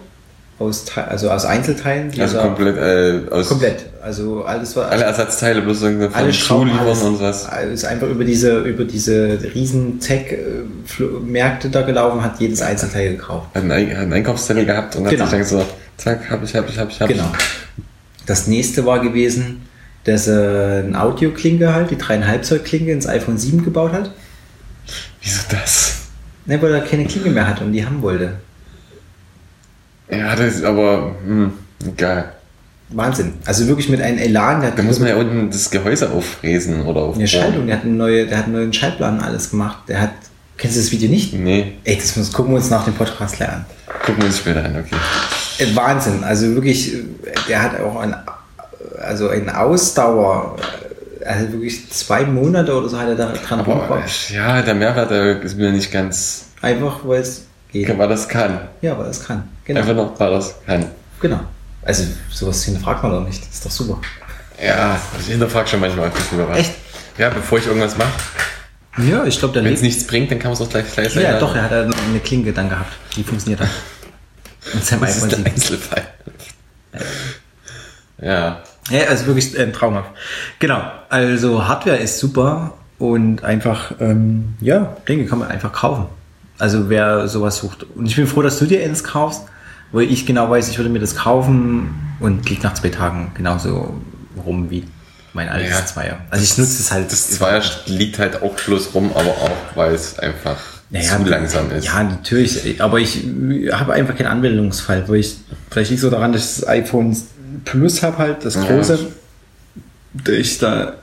aus, 0.61 0.85
Te- 0.85 1.09
also 1.09 1.31
aus 1.31 1.45
Einzelteilen. 1.47 2.11
die 2.13 2.21
Also 2.23 2.37
er- 2.37 2.43
komplett, 2.45 2.77
äh, 2.77 3.31
aus 3.33 3.49
komplett. 3.49 3.87
Also 4.03 4.45
alles 4.45 4.77
war 4.77 4.89
alle 4.91 5.05
Ersatzteile 5.05 5.63
bloß 5.63 5.83
irgendwie 5.83 6.05
von 6.07 6.15
alle 6.15 6.33
Schrauben, 6.33 6.71
alles, 6.79 7.03
und 7.03 7.21
was. 7.21 7.49
Ist 7.73 7.85
einfach 7.85 8.09
über 8.09 8.25
diese, 8.25 8.61
über 8.61 8.85
diese 8.85 9.39
riesen 9.55 9.99
Tech-Märkte 10.01 11.71
da 11.71 11.83
gelaufen, 11.83 12.23
hat 12.23 12.39
jedes 12.41 12.63
Einzelteil 12.63 13.13
gekauft. 13.17 13.49
Hat 13.55 13.63
einen, 13.63 13.73
Ein- 13.73 13.91
hat 13.91 13.97
einen 13.99 14.13
Einkaufszettel 14.13 14.65
gehabt 14.67 14.97
und 14.97 15.09
Genau. 15.09 15.25
hat 15.25 15.31
sich 15.31 15.39
dann 15.39 15.47
so, 15.49 15.67
zack, 15.97 16.31
hab 16.31 16.43
ich, 16.45 16.55
hab 16.55 16.69
ich, 16.69 16.79
hab 16.79 16.91
ich, 16.91 17.01
hab 17.01 17.09
Genau. 17.09 17.33
Das 18.27 18.47
nächste 18.47 18.85
war 18.87 19.01
gewesen, 19.01 19.63
dass 20.05 20.27
er 20.29 20.85
eine 20.87 21.01
Audioklinke 21.01 21.75
halt, 21.75 21.91
die 21.91 21.99
dreieinhalb 21.99 22.45
Zoll 22.45 22.61
Klinke 22.61 22.93
ins 22.93 23.07
iPhone 23.07 23.39
7 23.39 23.65
gebaut 23.65 23.93
hat. 23.93 24.11
Wieso 25.23 25.41
das? 25.51 25.97
Ne, 26.47 26.61
weil 26.63 26.73
er 26.75 26.81
keine 26.81 27.05
Klinke 27.07 27.31
mehr 27.31 27.47
hatte 27.47 27.65
und 27.65 27.73
die 27.73 27.85
haben 27.85 28.01
wollte. 28.03 28.35
Ja, 30.11 30.35
das 30.37 30.57
ist 30.57 30.65
aber, 30.65 31.15
hm, 31.27 31.53
geil. 31.97 32.25
Wahnsinn. 32.91 33.35
Also 33.47 33.69
wirklich 33.69 33.89
mit 33.89 34.03
einem 34.03 34.19
Elan. 34.19 34.65
Da 34.75 34.83
muss 34.83 34.99
man 34.99 35.09
ja 35.09 35.17
unten 35.17 35.49
das 35.51 35.71
Gehäuse 35.71 36.11
auffräsen 36.11 36.83
oder 36.87 37.03
auf 37.03 37.15
eine 37.17 37.29
Schaltung, 37.29 37.67
der 37.69 37.77
hat, 37.77 37.85
eine 37.85 37.93
neue, 37.93 38.27
der 38.27 38.39
hat 38.39 38.45
einen 38.47 38.55
neuen 38.55 38.73
Schaltplan 38.73 39.21
alles 39.21 39.51
gemacht. 39.51 39.79
Der 39.87 40.01
hat, 40.01 40.11
kennst 40.57 40.77
du 40.77 40.81
das 40.81 40.91
Video 40.91 41.09
nicht? 41.09 41.33
Nee, 41.33 41.75
Ey, 41.85 41.97
das 41.97 42.17
muss, 42.17 42.33
gucken 42.33 42.53
wir 42.53 42.57
uns 42.57 42.69
nach 42.71 42.85
dem 42.85 42.95
Podcast 42.95 43.39
lernen. 43.39 43.65
gucken 44.05 44.19
wir 44.23 44.27
uns 44.27 44.39
später 44.39 44.65
an, 44.65 44.77
okay. 44.85 44.97
Äh, 45.65 45.77
Wahnsinn. 45.77 46.25
Also 46.25 46.53
wirklich, 46.57 46.93
äh, 46.95 47.05
der 47.49 47.63
hat 47.63 47.81
auch 47.81 48.01
ein, 48.01 48.13
also 49.01 49.29
eine 49.29 49.57
Ausdauer. 49.61 50.57
äh, 51.21 51.27
Also 51.27 51.53
wirklich 51.53 51.89
zwei 51.91 52.25
Monate 52.25 52.75
oder 52.77 52.89
so 52.89 52.99
hat 52.99 53.07
er 53.07 53.15
da 53.15 53.33
dran 53.33 53.61
rumgebracht. 53.61 54.31
ja, 54.31 54.63
der 54.63 54.75
Mehrwert 54.75 55.45
ist 55.45 55.57
mir 55.57 55.71
nicht 55.71 55.93
ganz, 55.93 56.47
Einfach, 56.61 57.01
weil 57.05 57.21
es 57.21 57.43
geht. 57.71 57.97
weil 57.97 58.09
das 58.09 58.29
kann. 58.29 58.63
Ja, 58.83 58.99
weil 58.99 59.07
es 59.11 59.25
kann. 59.25 59.45
Genau. 59.71 59.83
Einfach 59.83 59.95
noch, 59.95 60.19
das 60.19 60.57
kann. 60.67 60.85
genau. 61.21 61.39
Also 61.85 62.03
sowas 62.29 62.65
hinterfragt 62.65 63.05
man 63.05 63.13
doch 63.13 63.25
nicht. 63.25 63.41
Das 63.41 63.55
ist 63.55 63.67
doch 63.67 63.71
super. 63.71 64.01
Ja, 64.61 65.01
ich 65.21 65.27
hinterfrage 65.27 65.69
schon 65.69 65.79
manchmal 65.79 66.07
ein 66.07 66.13
bisschen 66.13 66.49
was. 66.49 66.59
Echt? 66.59 66.73
Ja, 67.17 67.29
bevor 67.31 67.59
ich 67.59 67.67
irgendwas 67.69 67.97
mache. 67.97 68.11
Ja, 68.99 69.25
ich 69.25 69.39
glaube, 69.39 69.55
der 69.55 69.63
Wenn 69.63 69.73
es 69.73 69.81
nichts 69.81 70.09
bringt, 70.09 70.29
dann 70.33 70.41
kann 70.41 70.51
man 70.51 70.61
es 70.61 70.67
auch 70.67 70.69
gleich 70.69 70.93
gleich 70.93 71.15
Ja, 71.15 71.39
doch, 71.39 71.55
er 71.55 71.63
hat 71.63 71.73
eine 71.73 72.19
Klinke 72.19 72.53
dann 72.53 72.69
gehabt. 72.69 72.93
Die 73.15 73.23
funktioniert 73.23 73.61
dann. 73.61 73.71
Und 74.75 74.85
Sam 74.85 75.01
Das 75.03 75.19
ist 75.19 75.31
7. 75.31 75.47
Einzelfall. 75.47 76.03
Ja. 78.21 78.63
Ja, 78.91 79.03
also 79.09 79.27
wirklich 79.27 79.57
äh, 79.57 79.71
traumhaft. 79.71 80.11
Genau. 80.59 80.83
Also 81.11 81.69
Hardware 81.69 81.99
ist 81.99 82.19
super 82.19 82.75
und 82.99 83.45
einfach, 83.45 83.93
ähm, 84.01 84.57
ja, 84.61 84.97
Dinge 85.09 85.27
kann 85.27 85.39
man 85.39 85.49
einfach 85.49 85.73
kaufen. 85.73 86.07
Also 86.59 86.91
wer 86.91 87.29
sowas 87.29 87.59
sucht. 87.59 87.87
Und 87.95 88.07
ich 88.07 88.17
bin 88.17 88.27
froh, 88.27 88.43
dass 88.43 88.59
du 88.59 88.67
dir 88.67 88.83
eins 88.83 89.05
kaufst, 89.05 89.45
weil 89.93 90.11
ich 90.11 90.27
genau 90.27 90.51
weiß, 90.51 90.69
ich 90.69 90.79
würde 90.79 90.91
mir 90.91 90.99
das 91.01 91.17
kaufen 91.17 91.95
und 92.21 92.49
liegt 92.49 92.63
nach 92.63 92.75
zwei 92.75 92.89
Tagen 92.91 93.33
genauso 93.35 94.01
rum 94.45 94.71
wie 94.71 94.85
mein 95.33 95.49
altes 95.49 95.71
Ja. 95.71 95.87
Zweier. 95.87 96.19
Also 96.31 96.45
ich 96.45 96.59
nutze 96.59 96.81
es 96.83 96.91
halt. 96.93 97.11
Das 97.13 97.31
Zweier 97.31 97.63
liegt 97.87 98.19
halt 98.19 98.43
auch 98.43 98.55
bloß 98.55 98.95
rum, 98.95 99.11
aber 99.15 99.31
auch, 99.31 99.77
weil 99.77 99.95
es 99.95 100.19
einfach 100.19 100.57
zu 100.93 101.23
langsam 101.25 101.71
ist. 101.71 101.87
Ja, 101.87 102.03
natürlich. 102.03 102.81
Aber 102.83 102.99
ich 102.99 103.25
habe 103.73 103.93
einfach 103.93 104.17
keinen 104.17 104.27
Anwendungsfall, 104.27 105.09
weil 105.09 105.17
ich, 105.21 105.37
vielleicht 105.71 105.91
liegt 105.91 106.03
so 106.03 106.11
daran, 106.11 106.33
dass 106.33 106.55
ich 106.55 106.61
das 106.61 106.69
iPhone 106.69 107.17
Plus 107.65 108.03
habe 108.03 108.19
halt, 108.19 108.45
das 108.45 108.55
Ja. 108.57 108.65
große. 108.65 108.99
Da 110.15 110.33
ich 110.33 110.59
da 110.59 110.95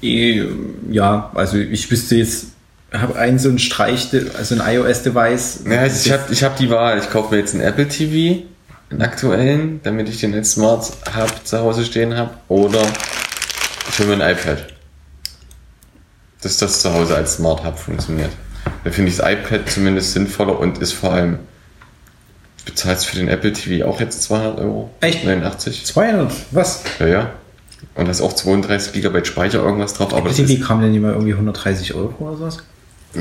eh, 0.00 0.44
ja, 0.90 1.30
also 1.34 1.58
ich 1.58 1.90
wüsste 1.90 2.16
jetzt, 2.16 2.46
habe 2.92 3.18
einen 3.18 3.38
so 3.38 3.48
einen 3.48 3.58
Streich, 3.58 4.08
also 4.36 4.54
ein 4.54 4.62
iOS-Device. 4.64 5.60
Ja, 5.66 5.86
ich 5.86 6.10
habe 6.10 6.32
ich 6.32 6.42
hab 6.42 6.56
die 6.56 6.70
Wahl. 6.70 6.98
Ich 6.98 7.10
kaufe 7.10 7.34
mir 7.34 7.40
jetzt 7.40 7.54
einen 7.54 7.62
Apple 7.62 7.86
TV, 7.88 8.44
einen 8.90 9.02
aktuellen, 9.02 9.80
damit 9.82 10.08
ich 10.08 10.20
den 10.20 10.32
jetzt 10.32 10.52
Smart 10.52 10.90
Hub 11.14 11.32
zu 11.44 11.58
Hause 11.58 11.84
stehen 11.84 12.16
habe. 12.16 12.30
Oder 12.48 12.82
ich 13.90 13.98
hole 13.98 14.16
mir 14.16 14.24
ein 14.24 14.32
iPad. 14.32 14.64
Dass 16.40 16.56
das 16.58 16.80
zu 16.80 16.92
Hause 16.92 17.16
als 17.16 17.34
Smart 17.34 17.64
Hub 17.64 17.78
funktioniert. 17.78 18.30
Da 18.84 18.90
finde 18.90 19.10
ich 19.10 19.18
das 19.18 19.30
iPad 19.30 19.68
zumindest 19.68 20.12
sinnvoller 20.12 20.58
und 20.58 20.78
ist 20.78 20.92
vor 20.92 21.12
allem. 21.12 21.38
Bezahlst 22.64 23.06
für 23.06 23.16
den 23.16 23.28
Apple 23.28 23.54
TV 23.54 23.86
auch 23.86 23.98
jetzt 23.98 24.22
200 24.24 24.60
Euro? 24.60 24.90
Echt? 25.00 25.24
89? 25.24 25.86
200, 25.86 26.30
was? 26.50 26.82
Ja, 26.98 27.06
ja. 27.06 27.30
Und 27.94 28.04
da 28.04 28.10
ist 28.10 28.20
auch 28.20 28.34
32 28.34 28.92
GB 29.00 29.24
Speicher 29.24 29.60
irgendwas 29.60 29.94
drauf. 29.94 30.12
Aber 30.12 30.28
das 30.28 30.36
TV 30.36 30.62
kam 30.62 30.82
denn 30.82 30.94
immer 30.94 31.12
irgendwie 31.12 31.32
130 31.32 31.94
Euro 31.94 32.14
oder 32.18 32.36
sowas? 32.36 32.58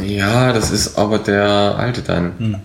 Ja, 0.02 0.54
das 0.54 0.72
ist 0.72 0.98
aber 0.98 1.20
der 1.20 1.76
alte 1.78 2.02
dann. 2.02 2.34
Hm. 2.38 2.56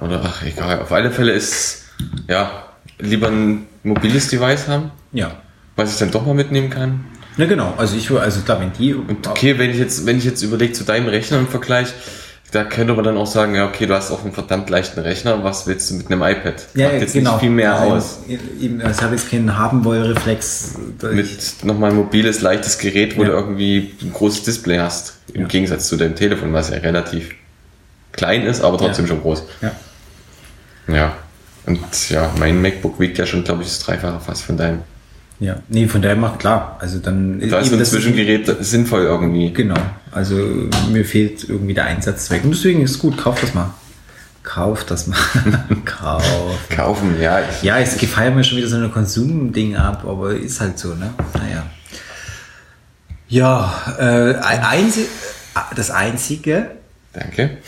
Oder 0.00 0.20
ach, 0.24 0.42
egal. 0.42 0.80
Auf 0.80 0.92
alle 0.92 1.10
Fälle 1.10 1.32
ist, 1.32 1.84
ja, 2.28 2.64
lieber 2.98 3.28
ein 3.28 3.66
mobiles 3.82 4.28
Device 4.28 4.68
haben, 4.68 4.90
Ja. 5.12 5.32
was 5.76 5.92
ich 5.92 5.98
dann 5.98 6.10
doch 6.10 6.26
mal 6.26 6.34
mitnehmen 6.34 6.70
kann. 6.70 7.04
Ja, 7.36 7.46
genau. 7.46 7.74
Also 7.78 7.96
ich, 7.96 8.10
also 8.10 8.40
klar, 8.40 8.60
wenn 8.60 8.72
die. 8.72 8.94
Und 8.94 9.26
okay, 9.26 9.58
wenn 9.58 9.70
ich 9.70 9.78
jetzt, 9.78 10.04
wenn 10.04 10.18
ich 10.18 10.24
jetzt 10.24 10.42
überlege 10.42 10.72
zu 10.72 10.84
deinem 10.84 11.08
Rechner 11.08 11.38
im 11.38 11.48
Vergleich, 11.48 11.88
da 12.52 12.64
könnte 12.64 12.92
man 12.94 13.02
dann 13.04 13.16
auch 13.16 13.26
sagen, 13.26 13.54
ja, 13.54 13.66
okay, 13.66 13.86
du 13.86 13.94
hast 13.94 14.10
auch 14.10 14.22
einen 14.22 14.32
verdammt 14.32 14.68
leichten 14.70 15.00
Rechner, 15.00 15.42
was 15.42 15.66
willst 15.66 15.90
du 15.90 15.94
mit 15.94 16.10
einem 16.12 16.22
iPad? 16.22 16.54
Ja, 16.74 16.88
Macht 16.90 17.00
jetzt 17.00 17.14
genau. 17.14 17.32
nicht 17.32 17.40
viel 17.40 17.50
mehr 17.50 17.74
Also, 17.74 17.94
aus. 17.94 18.18
Eben, 18.60 18.80
also 18.82 18.98
ich 18.98 19.02
habe 19.02 19.14
jetzt 19.16 19.30
keinen 19.30 19.58
Haben-Woll-Reflex. 19.58 20.74
Mit 21.12 21.64
nochmal 21.64 21.90
ein 21.90 21.96
mobiles, 21.96 22.40
leichtes 22.42 22.78
Gerät, 22.78 23.16
wo 23.16 23.22
Ja. 23.22 23.28
du 23.30 23.34
irgendwie 23.34 23.94
ein 24.02 24.12
großes 24.12 24.42
Display 24.44 24.78
hast. 24.78 25.14
Im 25.32 25.42
Ja. 25.42 25.46
Gegensatz 25.48 25.88
zu 25.88 25.96
deinem 25.96 26.14
Telefon, 26.14 26.52
was 26.52 26.68
ja 26.70 26.76
relativ 26.76 27.30
klein 28.12 28.42
ist, 28.44 28.62
aber 28.62 28.76
trotzdem 28.76 29.06
Ja. 29.06 29.08
schon 29.08 29.22
groß. 29.22 29.42
Ja. 29.62 29.72
Ja. 30.94 31.16
Und 31.64 32.10
ja, 32.10 32.30
mein 32.38 32.60
MacBook 32.60 32.98
wiegt 33.00 33.18
ja 33.18 33.24
schon, 33.26 33.44
glaube 33.44 33.62
ich, 33.62 33.68
das 33.68 33.78
Dreifache 33.78 34.20
fast 34.20 34.42
von 34.44 34.56
deinem. 34.56 34.80
Ja, 35.40 35.56
nee, 35.68 35.86
von 35.88 36.02
daher 36.02 36.16
macht 36.16 36.40
klar. 36.40 36.76
Also 36.80 36.98
dann 36.98 37.40
Da 37.48 37.60
ist 37.60 37.72
ein 37.72 37.78
das- 37.78 37.90
Zwischengerät 37.90 38.54
sinnvoll 38.60 39.02
irgendwie. 39.02 39.52
Genau. 39.52 39.74
Also 40.12 40.36
mir 40.90 41.04
fehlt 41.04 41.48
irgendwie 41.48 41.74
der 41.74 41.84
Einsatzzweck. 41.86 42.44
Und 42.44 42.50
deswegen 42.52 42.82
ist 42.82 42.92
es 42.92 42.98
gut, 42.98 43.16
kauf 43.18 43.40
das 43.40 43.54
mal. 43.54 43.72
Kauf 44.42 44.84
das 44.84 45.06
mal. 45.06 45.16
kauf. 45.84 46.22
Kaufen, 46.68 47.20
ja. 47.20 47.40
Ich, 47.40 47.62
Ja, 47.62 47.78
es 47.78 47.96
gefeiert 47.96 48.34
mir 48.34 48.44
schon 48.44 48.58
wieder 48.58 48.68
so 48.68 48.76
ein 48.76 48.92
Konsumding 48.92 49.76
ab, 49.76 50.04
aber 50.06 50.34
ist 50.34 50.60
halt 50.60 50.78
so, 50.78 50.94
ne? 50.94 51.14
Naja. 51.34 51.64
Ja, 53.28 53.72
äh, 53.98 54.34
ein- 54.36 54.62
einzi 54.62 55.06
das 55.76 55.90
Einzige, 55.90 56.70
danke. 57.12 57.58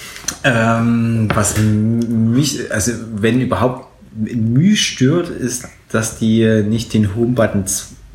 ähm, 0.43 1.29
was 1.35 1.57
mich, 1.59 2.71
also 2.73 2.93
wenn 3.15 3.41
überhaupt 3.41 3.87
Mühe 4.15 4.77
stört, 4.77 5.29
ist, 5.29 5.65
dass 5.91 6.19
die 6.19 6.63
nicht 6.67 6.93
den 6.95 7.15
Home-Button, 7.15 7.65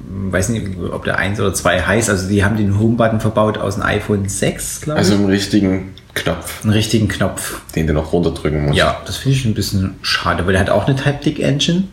weiß 0.10 0.50
nicht, 0.50 0.68
ob 0.92 1.06
der 1.06 1.18
1 1.18 1.39
oder 1.39 1.54
2 1.54 1.82
heißt, 1.82 2.10
also 2.10 2.28
die 2.28 2.44
haben 2.44 2.58
den 2.58 2.80
Home-Button 2.80 3.20
verbaut 3.20 3.58
aus 3.58 3.75
dem 3.75 3.84
iPhone 3.84 4.28
6, 4.28 4.82
glaube 4.82 5.00
Also 5.00 5.13
ich. 5.13 5.20
im 5.20 5.25
richtigen 5.28 5.94
Knopf, 6.16 6.63
Einen 6.63 6.74
richtigen 6.74 7.08
Knopf. 7.08 7.62
den 7.75 7.88
du 7.88 7.94
noch 7.94 8.12
runterdrücken 8.12 8.66
musst. 8.66 8.78
Ja, 8.78 8.98
das 9.06 9.18
finde 9.18 9.38
ich 9.38 9.46
ein 9.46 9.54
bisschen 9.54 9.96
schade, 10.01 10.46
weil 10.46 10.54
der 10.54 10.62
hat 10.62 10.70
auch 10.70 10.88
eine 10.88 10.96
Type-Dick-Engine. 10.96 11.84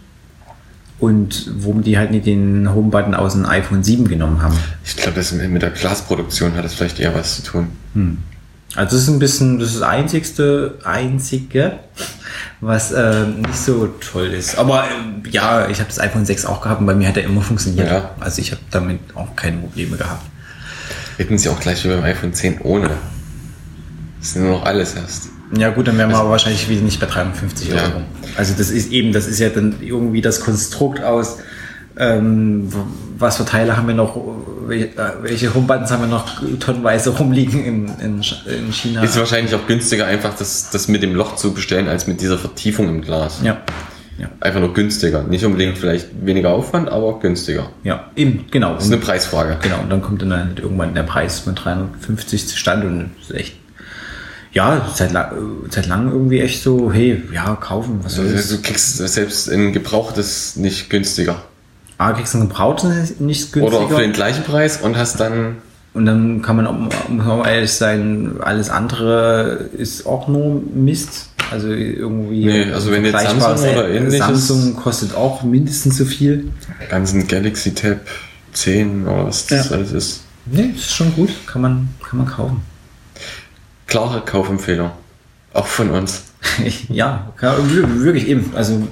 Und 0.99 1.50
warum 1.58 1.82
die 1.82 1.99
halt 1.99 2.11
nicht 2.11 2.25
den 2.25 2.73
Home-Button 2.75 3.14
aus 3.14 3.35
dem 3.35 3.44
iPhone 3.44 3.85
7 3.85 4.08
genommen 4.08 4.40
haben. 4.40 4.56
Ich 4.82 4.96
glaube, 4.96 5.12
das 5.16 5.30
mit 5.32 5.61
der 5.61 5.68
Glasproduktion 5.70 6.54
hat 6.54 6.64
das 6.64 6.73
vielleicht 6.73 6.99
eher 6.99 7.14
was 7.14 7.37
zu 7.37 7.42
tun. 7.42 7.66
Also 8.75 8.96
das 8.96 9.02
ist 9.02 9.08
ein 9.08 9.18
bisschen, 9.18 9.58
das 9.58 9.68
ist 9.73 9.80
das 9.82 9.88
einzigste, 9.88 10.78
einzige, 10.85 11.78
was 12.61 12.93
äh, 12.93 13.26
nicht 13.26 13.57
so 13.57 13.87
toll 13.87 14.28
ist. 14.28 14.57
Aber 14.59 14.85
äh, 14.85 15.28
ja, 15.31 15.69
ich 15.69 15.78
habe 15.78 15.88
das 15.88 15.99
iPhone 16.00 16.25
6 16.26 16.47
auch 16.47 16.61
gehabt 16.61 16.81
und 16.81 16.87
bei 16.87 16.95
mir 16.95 17.09
hat 17.09 17.16
er 17.16 17.25
immer 17.25 17.43
funktioniert. 17.43 17.88
Ja. 17.88 18.11
Also 18.21 18.40
ich 18.40 18.52
habe 18.52 18.62
damit 18.71 19.00
auch 19.14 19.35
keine 19.37 19.59
Probleme 19.59 19.97
gehabt. 19.97 20.25
Hätten 21.16 21.38
sie 21.38 21.49
auch 21.49 21.61
gleich 21.61 21.85
wie 21.85 21.88
beim 21.88 22.02
iPhone 22.05 22.35
10 22.35 22.61
ohne. 22.61 22.90
Das 24.21 24.31
ist 24.31 24.37
nur 24.37 24.50
noch 24.59 24.64
alles 24.64 24.95
erst. 24.95 25.28
Ja 25.57 25.71
gut, 25.71 25.87
dann 25.87 25.97
wären 25.97 26.11
wir 26.11 26.19
aber 26.19 26.31
wahrscheinlich 26.31 26.69
wieder 26.69 26.83
nicht 26.83 26.99
bei 26.99 27.07
350 27.07 27.69
Ja. 27.69 27.85
Euro. 27.85 28.02
Also 28.37 28.55
das 28.59 28.71
ist 28.71 28.90
eben, 28.90 29.12
das 29.12 29.26
ist 29.26 29.38
ja 29.38 29.49
dann 29.49 29.76
irgendwie 29.81 30.21
das 30.21 30.40
Konstrukt 30.40 31.02
aus, 31.02 31.38
ähm, 31.98 32.72
was 33.18 33.36
für 33.38 33.44
Teile 33.44 33.76
haben 33.76 33.88
wir 33.88 33.94
noch, 33.94 34.16
äh, 34.70 34.88
welche 35.22 35.54
Homebuttons 35.54 35.90
haben 35.90 36.02
wir 36.02 36.08
noch 36.08 36.42
tonnenweise 36.60 37.10
rumliegen 37.10 37.64
in, 37.64 37.86
in, 38.00 38.22
in 38.46 38.72
China. 38.72 39.02
Ist 39.02 39.18
wahrscheinlich 39.18 39.54
auch 39.54 39.66
günstiger, 39.66 40.06
einfach 40.06 40.34
das, 40.36 40.70
das 40.70 40.88
mit 40.88 41.02
dem 41.02 41.14
Loch 41.14 41.36
zu 41.36 41.54
bestellen, 41.54 41.88
als 41.88 42.06
mit 42.06 42.20
dieser 42.20 42.38
Vertiefung 42.38 42.88
im 42.88 43.00
Glas. 43.02 43.40
ja, 43.42 43.58
ja, 44.18 44.28
Einfach 44.40 44.60
nur 44.60 44.72
günstiger. 44.72 45.24
Nicht 45.24 45.44
unbedingt 45.44 45.76
vielleicht 45.76 46.08
weniger 46.24 46.50
Aufwand, 46.50 46.88
aber 46.88 47.04
auch 47.06 47.20
günstiger. 47.20 47.70
ja, 47.84 48.10
eben, 48.16 48.46
genau. 48.50 48.74
Das 48.74 48.86
ist 48.86 48.92
eine 48.92 49.00
Preisfrage. 49.02 49.58
Genau, 49.62 49.80
und 49.80 49.90
dann 49.90 50.00
kommt 50.00 50.22
dann 50.22 50.32
halt 50.32 50.58
irgendwann 50.58 50.94
der 50.94 51.02
Preis 51.02 51.40
von 51.40 51.54
350 51.54 52.48
zustande 52.48 52.86
und 52.86 53.10
ist 53.20 53.34
echt, 53.34 53.56
Ja, 54.52 54.88
seit, 54.94 55.10
seit 55.70 55.86
langem 55.86 56.12
irgendwie 56.12 56.40
echt 56.40 56.62
so, 56.62 56.90
hey, 56.90 57.22
ja, 57.32 57.56
kaufen, 57.56 58.00
was 58.02 58.18
Also 58.18 58.32
das? 58.32 58.48
du 58.48 58.62
kriegst 58.62 58.96
selbst 58.96 59.50
ein 59.50 59.72
gebrauchtes 59.74 60.56
nicht 60.56 60.88
günstiger. 60.88 61.42
Ah, 61.98 62.12
kriegst 62.12 62.34
du 62.34 62.38
ein 62.38 62.48
gebrauchtes 62.48 63.20
nicht 63.20 63.52
günstiger. 63.52 63.86
Oder 63.86 63.94
für 63.96 64.02
den 64.02 64.12
gleichen 64.12 64.44
Preis 64.44 64.80
und 64.82 64.96
hast 64.96 65.18
dann 65.20 65.56
Und 65.94 66.04
dann 66.04 66.42
kann 66.42 66.56
man, 66.56 66.66
auch- 66.66 66.74
muss 66.74 66.92
man 67.08 67.26
auch 67.40 67.46
ehrlich 67.46 67.72
sein, 67.72 68.36
alles 68.40 68.68
andere 68.68 69.70
ist 69.78 70.04
auch 70.04 70.28
nur 70.28 70.62
Mist. 70.74 71.30
Also 71.50 71.68
irgendwie. 71.68 72.44
Nee, 72.44 72.70
also 72.72 72.90
wenn 72.90 73.02
jetzt 73.04 73.18
Samsung 73.22 73.70
oder 73.70 73.88
ähnliches- 73.88 74.18
Samsung 74.18 74.76
kostet 74.76 75.14
auch 75.14 75.42
mindestens 75.42 75.96
so 75.96 76.04
viel. 76.04 76.50
ganzen 76.90 77.26
Galaxy 77.26 77.72
Tab 77.72 78.00
10 78.52 79.06
oder 79.06 79.26
was 79.26 79.46
das 79.46 79.70
Ja. 79.70 79.76
alles 79.76 79.92
ist. 79.92 80.20
Nee, 80.44 80.72
ist 80.76 80.92
schon 80.94 81.14
gut. 81.14 81.30
Kann 81.46 81.62
man, 81.62 81.88
kann 82.06 82.18
man 82.18 82.26
kaufen. 82.28 82.60
Klare 83.86 84.20
Kaufempfehlung. 84.20 84.90
Auch 85.54 85.66
von 85.66 85.90
uns. 85.90 86.24
ja, 86.88 87.32
wirklich 87.40 88.28
eben. 88.28 88.52
Also, 88.54 88.86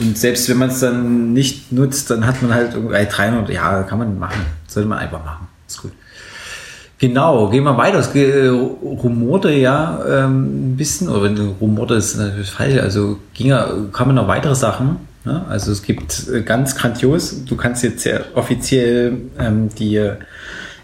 und 0.00 0.16
selbst 0.18 0.48
wenn 0.48 0.58
man 0.58 0.70
es 0.70 0.80
dann 0.80 1.32
nicht 1.32 1.70
nutzt, 1.72 2.10
dann 2.10 2.26
hat 2.26 2.40
man 2.42 2.52
halt 2.54 2.74
irgendwie 2.74 2.94
äh, 2.96 3.06
300. 3.06 3.50
Ja, 3.50 3.82
kann 3.84 3.98
man 3.98 4.18
machen. 4.18 4.40
Sollte 4.66 4.88
man 4.88 4.98
einfach 4.98 5.24
machen. 5.24 5.46
Ist 5.68 5.82
gut. 5.82 5.92
Genau, 6.98 7.48
gehen 7.48 7.64
wir 7.64 7.76
weiter. 7.78 7.98
Es 7.98 8.12
ge- 8.12 8.48
rumorte 8.48 9.50
ja 9.50 10.00
ähm, 10.06 10.72
ein 10.72 10.76
bisschen, 10.76 11.08
oder 11.08 11.22
wenn 11.24 11.38
rumorte 11.60 11.94
ist 11.94 12.16
natürlich 12.16 12.50
falsch, 12.50 12.78
also 12.78 13.18
ging 13.32 13.54
kamen 13.92 14.14
noch 14.14 14.28
weitere 14.28 14.54
Sachen. 14.54 14.96
Ne? 15.24 15.42
Also 15.48 15.72
es 15.72 15.82
gibt 15.82 16.28
äh, 16.28 16.42
ganz 16.42 16.76
grandios, 16.76 17.44
du 17.46 17.56
kannst 17.56 17.82
jetzt 17.84 18.04
ja 18.04 18.20
offiziell 18.34 19.16
ähm, 19.38 19.70
die 19.78 20.10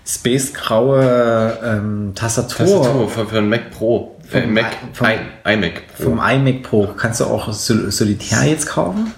Space 0.07 0.55
Graue 0.55 1.53
ähm, 1.63 2.13
Tastatur, 2.15 2.67
Tastatur 2.67 3.09
für, 3.11 3.27
für 3.27 3.39
ein 3.39 3.49
Mac 3.51 3.71
Pro. 3.73 4.16
Äh, 4.33 4.43
Vom 4.43 4.53
Mac, 4.55 4.65
I- 4.67 4.95
vom- 4.95 5.07
I, 5.07 5.53
iMac 5.55 5.73
Pro. 5.97 6.03
vom 6.05 6.21
iMac 6.21 6.63
Pro 6.63 6.87
kannst 6.97 7.21
du 7.21 7.25
auch 7.25 7.53
Sol 7.53 7.91
Solitär 7.91 8.45
jetzt 8.45 8.67
kaufen. 8.67 9.13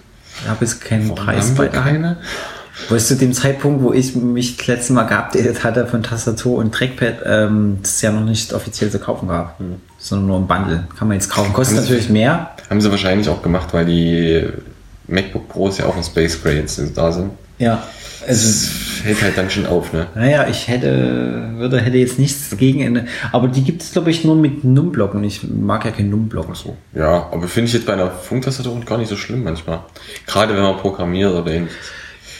Da 0.44 0.50
habe 0.50 0.64
ich 0.64 0.78
keinen 0.80 1.14
Preis 1.14 1.54
bei. 1.54 1.68
keine? 1.68 2.18
Weißt 2.90 3.10
du, 3.10 3.14
dem 3.16 3.32
Zeitpunkt, 3.32 3.82
wo 3.82 3.92
ich 3.92 4.14
mich 4.14 4.56
das 4.56 4.68
letzte 4.68 4.92
Mal 4.92 5.02
geupdatet 5.04 5.64
hatte 5.64 5.86
von 5.88 6.02
Tastatur 6.04 6.58
und 6.58 6.72
Trackpad, 6.72 7.16
ähm, 7.26 7.78
das 7.82 8.00
ja 8.02 8.12
noch 8.12 8.24
nicht 8.24 8.52
offiziell 8.52 8.88
zu 8.88 9.00
kaufen 9.00 9.26
gab, 9.28 9.58
sondern 9.98 10.26
nur 10.28 10.36
im 10.38 10.46
Bundle. 10.46 10.84
Kann 10.96 11.08
man 11.08 11.16
jetzt 11.16 11.28
kaufen. 11.28 11.52
Kostet 11.52 11.78
Haben 11.78 11.84
Sie- 11.86 11.90
natürlich 11.92 12.10
mehr. 12.10 12.50
Haben 12.70 12.80
sie 12.80 12.90
wahrscheinlich 12.90 13.28
auch 13.28 13.42
gemacht, 13.42 13.68
weil 13.72 13.84
die 13.84 14.44
MacBook 15.08 15.48
Pros 15.48 15.78
ja 15.78 15.86
auch 15.86 15.96
in 15.96 16.04
Space 16.04 16.40
Gray 16.40 16.58
jetzt 16.58 16.80
da 16.96 17.10
sind. 17.10 17.30
Ja. 17.58 17.82
Das 18.28 18.70
hält 19.04 19.22
halt 19.22 19.38
dann 19.38 19.48
schon 19.48 19.66
auf, 19.66 19.92
ne? 19.92 20.06
naja, 20.14 20.46
ich 20.48 20.68
hätte, 20.68 21.50
würde, 21.56 21.80
hätte 21.80 21.96
jetzt 21.96 22.18
nichts 22.18 22.54
gegen 22.56 22.82
Ende. 22.82 23.06
Aber 23.32 23.48
die 23.48 23.62
gibt 23.62 23.82
es, 23.82 23.92
glaube 23.92 24.10
ich, 24.10 24.24
nur 24.24 24.36
mit 24.36 24.64
Numblock 24.64 25.14
und 25.14 25.24
ich 25.24 25.42
mag 25.48 25.84
ja 25.84 25.90
keinen 25.90 26.10
Numblock. 26.10 26.54
So. 26.54 26.76
Ja, 26.94 27.28
aber 27.32 27.48
finde 27.48 27.68
ich 27.68 27.74
jetzt 27.74 27.86
bei 27.86 27.94
einer 27.94 28.10
Funktastatur 28.10 28.78
gar 28.84 28.98
nicht 28.98 29.08
so 29.08 29.16
schlimm 29.16 29.44
manchmal. 29.44 29.80
Gerade 30.26 30.54
wenn 30.54 30.62
man 30.62 30.76
programmiert 30.76 31.32
oder 31.32 31.50
ähnliches. 31.50 31.76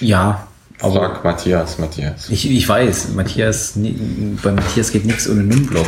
Ja, 0.01 0.47
aber 0.81 0.95
Frag 0.95 1.25
Matthias, 1.25 1.79
Matthias. 1.79 2.29
Ich, 2.31 2.49
ich 2.49 2.69
weiß, 2.69 3.09
Matthias, 3.15 3.75
bei 4.43 4.53
Matthias 4.53 4.93
geht 4.93 5.07
nichts 5.07 5.29
ohne 5.29 5.43
Numblock. 5.43 5.87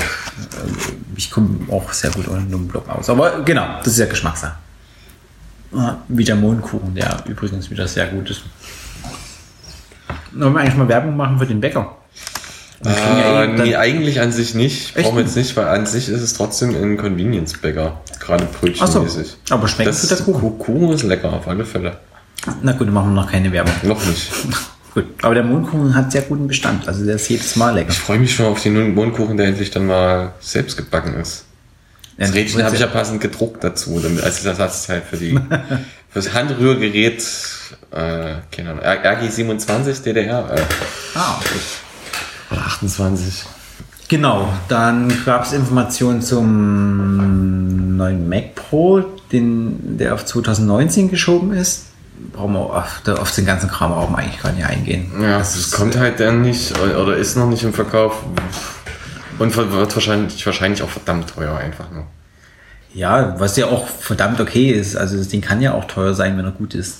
Ich 1.14 1.30
komme 1.30 1.50
auch 1.70 1.92
sehr 1.92 2.10
gut 2.10 2.26
ohne 2.28 2.40
Numblock 2.42 2.88
aus. 2.88 3.08
Aber 3.08 3.42
genau, 3.42 3.66
das 3.78 3.92
ist 3.92 3.98
ja 3.98 4.06
Geschmackssache. 4.06 4.56
Ah, 5.72 5.98
Wie 6.08 6.24
der 6.24 6.34
Mohnkuchen, 6.34 6.94
der 6.94 7.22
übrigens 7.28 7.70
wieder 7.70 7.86
sehr 7.86 8.06
gut 8.06 8.30
ist. 8.30 8.42
Wollen 10.32 10.52
wir 10.54 10.60
eigentlich 10.60 10.76
mal 10.76 10.88
Werbung 10.88 11.16
machen 11.16 11.38
für 11.38 11.46
den 11.46 11.60
Bäcker? 11.60 11.96
Äh, 12.84 12.88
eh 12.88 13.46
dann- 13.46 13.54
nee, 13.56 13.76
eigentlich 13.76 14.20
an 14.20 14.32
sich 14.32 14.54
nicht. 14.54 14.94
Brauchen 14.94 15.16
wir 15.16 15.24
jetzt 15.24 15.36
nicht, 15.36 15.54
weil 15.56 15.66
an 15.68 15.84
sich 15.86 16.08
ist 16.08 16.22
es 16.22 16.32
trotzdem 16.34 16.70
ein 16.74 16.96
Convenience-Bäcker. 16.96 18.00
Gerade 18.20 18.44
Ach 18.50 18.54
so, 18.86 19.00
brötchenmäßig. 19.00 19.36
aber 19.50 19.68
schmeckt 19.68 19.88
Das 19.88 20.00
gut 20.02 20.10
der 20.10 20.18
Kuchen? 20.24 20.40
Ku- 20.40 20.50
Kuchen 20.52 20.90
ist 20.92 21.02
lecker, 21.02 21.32
auf 21.32 21.46
alle 21.46 21.64
Fälle. 21.66 21.98
Na 22.62 22.72
gut, 22.72 22.86
dann 22.86 22.94
machen 22.94 23.14
wir 23.14 23.22
noch 23.22 23.30
keine 23.30 23.52
Werbung. 23.52 23.74
Noch 23.82 24.04
nicht. 24.06 24.30
Gut, 24.94 25.04
aber 25.22 25.34
der 25.34 25.44
Mohnkuchen 25.44 25.94
hat 25.94 26.10
sehr 26.10 26.22
guten 26.22 26.48
Bestand. 26.48 26.88
Also 26.88 27.04
der 27.04 27.14
ist 27.14 27.28
jedes 27.28 27.54
Mal 27.54 27.74
lecker. 27.76 27.90
Ich 27.90 27.98
freue 28.00 28.18
mich 28.18 28.34
schon 28.34 28.46
auf 28.46 28.60
den 28.60 28.92
Mohnkuchen, 28.92 29.36
der 29.36 29.46
endlich 29.46 29.70
dann 29.70 29.86
mal 29.86 30.32
selbst 30.40 30.76
gebacken 30.76 31.14
ist. 31.14 31.44
Das 32.16 32.30
Ja, 32.30 32.34
Rädchen 32.34 32.64
habe 32.64 32.74
ich 32.74 32.80
ja 32.80 32.88
passend 32.88 33.20
gedruckt 33.20 33.62
dazu, 33.62 34.00
damit, 34.02 34.24
als 34.24 34.44
Ersatzteil 34.44 35.00
für 35.08 35.16
die, 35.16 35.38
fürs 36.10 36.34
Handrührgerät, 36.34 37.22
äh, 37.92 38.34
keine 38.50 38.70
Ahnung, 38.70 38.84
RG27 38.84 40.02
DDR, 40.02 40.50
äh, 40.54 40.60
Ah, 41.14 41.36
okay. 41.38 41.60
oder 42.50 42.60
28. 42.66 43.44
Genau, 44.08 44.52
dann 44.68 45.12
gab 45.24 45.44
es 45.44 45.52
Informationen 45.52 46.20
zum 46.20 47.96
neuen 47.96 48.28
Mac 48.28 48.56
Pro, 48.56 49.00
den, 49.30 49.96
der 49.98 50.14
auf 50.14 50.24
2019 50.26 51.10
geschoben 51.10 51.52
ist. 51.52 51.84
Brauchen 52.32 52.52
wir 52.54 52.60
auf, 52.60 53.00
auf 53.20 53.34
den 53.34 53.46
ganzen 53.46 53.70
Kram 53.70 53.92
brauchen 53.92 54.12
wir 54.14 54.18
eigentlich 54.18 54.42
gar 54.42 54.52
nicht 54.52 54.66
eingehen. 54.66 55.12
Ja, 55.22 55.38
Das 55.38 55.54
es 55.54 55.66
ist- 55.66 55.70
kommt 55.72 55.96
halt 55.96 56.18
dann 56.18 56.42
nicht, 56.42 56.76
oder 56.80 57.16
ist 57.16 57.36
noch 57.36 57.48
nicht 57.48 57.62
im 57.62 57.72
Verkauf. 57.72 58.22
Und 59.38 59.56
wird 59.56 59.94
wahrscheinlich, 59.94 60.44
wahrscheinlich 60.44 60.82
auch 60.82 60.90
verdammt 60.90 61.30
teuer 61.34 61.56
einfach 61.56 61.90
nur. 61.92 62.04
Ja, 62.94 63.34
was 63.38 63.56
ja 63.56 63.66
auch 63.66 63.86
verdammt 63.86 64.40
okay 64.40 64.70
ist. 64.70 64.96
Also 64.96 65.16
das 65.16 65.28
Ding 65.28 65.40
kann 65.40 65.60
ja 65.60 65.74
auch 65.74 65.84
teuer 65.84 66.14
sein, 66.14 66.36
wenn 66.38 66.44
er 66.44 66.50
gut 66.52 66.74
ist. 66.74 66.98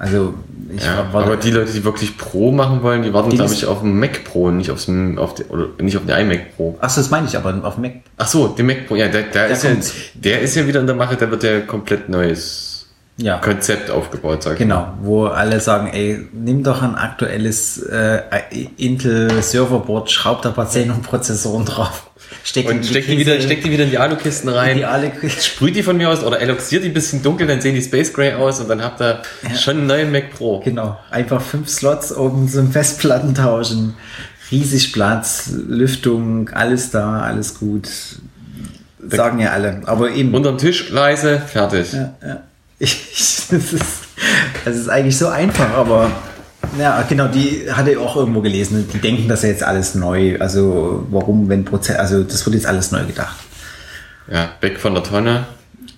Also 0.00 0.34
ich 0.74 0.84
Ja, 0.84 1.12
war, 1.12 1.24
aber 1.24 1.36
die 1.36 1.50
Leute, 1.50 1.72
die 1.72 1.82
wirklich 1.84 2.16
Pro 2.16 2.52
machen 2.52 2.82
wollen, 2.84 3.02
die 3.02 3.12
warten, 3.12 3.30
glaube 3.30 3.50
ist- 3.52 3.58
ich, 3.58 3.66
auf 3.66 3.80
den 3.80 3.98
Mac 3.98 4.22
Pro, 4.24 4.50
nicht 4.50 4.70
aufs, 4.70 4.88
auf 5.16 5.34
die, 5.34 5.42
oder 5.44 5.66
nicht 5.80 5.96
auf 5.96 6.04
den 6.06 6.16
iMac 6.16 6.56
Pro. 6.56 6.78
Ach, 6.80 6.88
so, 6.88 7.00
das 7.00 7.10
meine 7.10 7.26
ich 7.26 7.36
aber 7.36 7.60
auf 7.64 7.78
Mac. 7.78 7.94
Ach 8.16 8.28
so, 8.28 8.46
den 8.48 8.66
Mac 8.66 8.86
Pro, 8.86 8.94
ja, 8.94 9.08
der, 9.08 9.22
der, 9.22 9.48
ist 9.48 9.64
ja, 9.64 9.70
kommt. 9.72 9.92
der 10.14 10.40
ist 10.40 10.54
ja 10.54 10.66
wieder 10.68 10.80
in 10.80 10.86
der 10.86 10.94
Mache, 10.94 11.16
der 11.16 11.30
wird 11.32 11.42
ja 11.42 11.60
komplett 11.62 12.08
neues 12.08 12.86
Ja, 13.16 13.38
Konzept 13.38 13.90
aufgebaut, 13.90 14.44
sag 14.44 14.52
ich 14.54 14.60
mal. 14.60 14.64
genau, 14.66 14.92
wo 15.02 15.26
alle 15.26 15.58
sagen, 15.58 15.88
ey, 15.92 16.28
nimm 16.32 16.62
doch 16.62 16.80
ein 16.80 16.94
aktuelles 16.94 17.78
äh, 17.82 18.20
Intel 18.76 19.42
Serverboard, 19.42 20.12
schraub 20.12 20.42
da 20.42 20.50
ein 20.50 20.54
paar 20.54 20.66
Xenon-Prozessoren 20.66 21.64
drauf. 21.64 22.07
Steck 22.44 22.66
Und 22.66 22.86
steck 22.86 23.06
die, 23.06 23.18
wieder, 23.18 23.40
steck 23.40 23.62
die 23.62 23.70
wieder 23.70 23.84
in 23.84 23.90
die 23.90 23.98
Alukisten 23.98 24.48
rein. 24.48 24.76
die 24.76 24.84
alle 24.84 25.12
Sprüht 25.40 25.76
die 25.76 25.82
von 25.82 25.96
mir 25.96 26.08
aus 26.08 26.22
oder 26.24 26.40
eloxiert 26.40 26.82
die 26.82 26.88
ein 26.88 26.94
bisschen 26.94 27.22
dunkel, 27.22 27.46
dann 27.46 27.60
sehen 27.60 27.74
die 27.74 27.82
Space 27.82 28.12
Gray 28.12 28.32
aus 28.34 28.60
und 28.60 28.68
dann 28.68 28.82
habt 28.82 29.00
ihr 29.00 29.22
schon 29.54 29.78
einen 29.78 29.86
neuen 29.86 30.12
Mac 30.12 30.30
Pro. 30.34 30.60
Genau, 30.60 30.98
einfach 31.10 31.42
fünf 31.42 31.68
Slots 31.68 32.16
oben 32.16 32.48
zum 32.48 32.72
Festplatten 32.72 33.34
tauschen. 33.34 33.94
Riesig 34.50 34.92
Platz, 34.92 35.50
Lüftung, 35.68 36.48
alles 36.50 36.90
da, 36.90 37.20
alles 37.20 37.58
gut. 37.58 37.88
Sagen 39.06 39.40
ja 39.40 39.50
alle. 39.50 39.82
Aber 39.84 40.10
eben. 40.10 40.34
Unterm 40.34 40.58
Tisch, 40.58 40.88
leise, 40.90 41.40
fertig. 41.40 41.92
ja, 41.92 42.14
ja. 42.26 42.40
Ich, 42.78 43.46
das, 43.50 43.72
ist, 43.72 43.84
das 44.64 44.76
ist 44.76 44.88
eigentlich 44.88 45.18
so 45.18 45.28
einfach, 45.28 45.70
aber 45.74 46.10
ja, 46.78 47.02
genau, 47.02 47.28
die 47.28 47.70
hatte 47.70 47.92
ich 47.92 47.96
auch 47.96 48.16
irgendwo 48.16 48.40
gelesen. 48.40 48.88
Die 48.92 48.98
denken, 48.98 49.28
das 49.28 49.44
ist 49.44 49.50
jetzt 49.50 49.62
alles 49.62 49.94
neu. 49.94 50.38
Also 50.38 51.06
warum, 51.10 51.48
wenn 51.48 51.64
Prozess, 51.64 51.96
also 51.96 52.22
das 52.24 52.44
wird 52.44 52.54
jetzt 52.54 52.66
alles 52.66 52.90
neu 52.90 53.04
gedacht. 53.04 53.36
Ja, 54.30 54.50
weg 54.60 54.78
von 54.78 54.94
der 54.94 55.02
Tonne. 55.02 55.46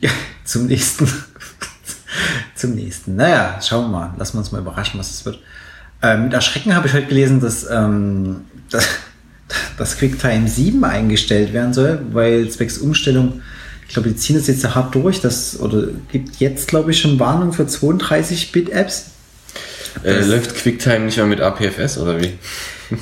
Ja, 0.00 0.10
zum 0.44 0.66
nächsten. 0.66 1.06
zum 2.54 2.74
nächsten. 2.74 3.16
Naja, 3.16 3.58
schauen 3.60 3.90
wir 3.90 3.98
mal. 3.98 4.14
Lassen 4.18 4.34
wir 4.34 4.40
uns 4.40 4.52
mal 4.52 4.60
überraschen, 4.60 5.00
was 5.00 5.10
es 5.10 5.24
wird. 5.24 5.40
Ähm, 6.02 6.24
mit 6.24 6.32
Erschrecken 6.32 6.74
habe 6.74 6.86
ich 6.86 6.94
heute 6.94 7.06
gelesen, 7.06 7.40
dass, 7.40 7.68
ähm, 7.70 8.42
dass, 8.70 8.88
dass 9.76 9.98
QuickTime 9.98 10.48
7 10.48 10.84
eingestellt 10.84 11.52
werden 11.52 11.74
soll, 11.74 12.00
weil 12.12 12.48
zwecks 12.48 12.78
Umstellung, 12.78 13.42
ich 13.86 13.94
glaube, 13.94 14.08
die 14.08 14.16
ziehen 14.16 14.36
das 14.36 14.46
jetzt 14.46 14.62
so 14.62 14.74
hart 14.74 14.94
durch, 14.94 15.20
das, 15.20 15.58
oder 15.58 15.88
gibt 16.12 16.36
jetzt, 16.36 16.68
glaube 16.68 16.92
ich, 16.92 17.00
schon 17.00 17.18
Warnung 17.18 17.52
für 17.52 17.64
32-Bit-Apps. 17.64 19.06
Äh, 20.04 20.20
läuft 20.24 20.54
QuickTime 20.62 21.00
nicht 21.06 21.16
mehr 21.16 21.26
mit 21.26 21.40
APFS 21.40 21.98
oder 21.98 22.20
wie? 22.20 22.32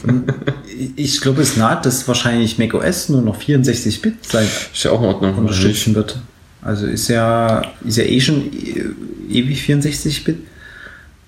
Ich 0.97 1.21
glaube, 1.21 1.43
es 1.43 1.57
naht, 1.57 1.87
dass 1.87 2.07
wahrscheinlich 2.07 2.59
macOS 2.59 3.09
nur 3.09 3.21
noch 3.23 3.41
64-Bit 3.41 4.25
sein 4.31 4.47
Ist 4.73 4.85
ja 4.85 4.91
auch 4.93 5.01
in 5.01 5.07
Ordnung. 5.09 5.35
unterstützen 5.37 5.95
wird. 5.95 6.19
Also 6.63 6.87
ist 6.87 7.09
ja, 7.09 7.63
ist 7.85 7.97
ja 7.97 8.05
eh 8.05 8.21
schon 8.21 8.43
e- 8.53 8.85
ewig 9.31 9.61
64-Bit. 9.63 10.37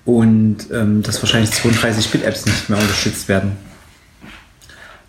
Und 0.05 0.57
ähm, 0.71 1.01
dass 1.03 1.21
wahrscheinlich 1.21 1.49
32-Bit-Apps 1.51 2.45
nicht 2.45 2.69
mehr 2.69 2.79
unterstützt 2.79 3.27
werden. 3.27 3.53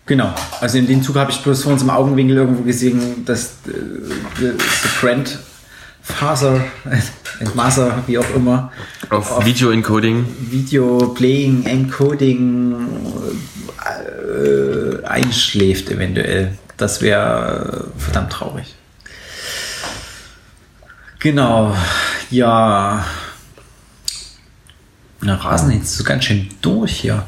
Genau. 0.05 0.33
Also 0.59 0.77
in 0.77 0.87
dem 0.87 1.01
Zug 1.01 1.15
habe 1.15 1.31
ich 1.31 1.37
bloß 1.37 1.63
vor 1.63 1.71
uns 1.73 1.81
im 1.83 1.89
Augenwinkel 1.89 2.35
irgendwo 2.37 2.63
gesehen, 2.63 3.23
dass 3.25 3.53
äh, 3.67 4.41
das 6.07 6.17
Grandfather, 6.17 6.65
Entmaster, 7.39 8.03
wie 8.07 8.17
auch 8.17 8.29
immer, 8.35 8.71
Auf 9.09 9.45
Video 9.45 9.71
Encoding. 9.71 10.25
Video 10.39 11.09
Playing, 11.09 11.65
Encoding 11.65 12.75
äh, 13.83 15.05
einschläft 15.05 15.89
eventuell. 15.89 16.57
Das 16.77 17.01
wäre 17.01 17.87
verdammt 17.97 18.31
traurig. 18.31 18.75
Genau, 21.19 21.75
ja. 22.29 23.05
Na, 25.21 25.35
Rasen 25.35 25.71
jetzt 25.71 25.95
so 25.95 26.03
ganz 26.03 26.25
schön 26.25 26.49
durch 26.61 26.97
hier. 26.97 27.25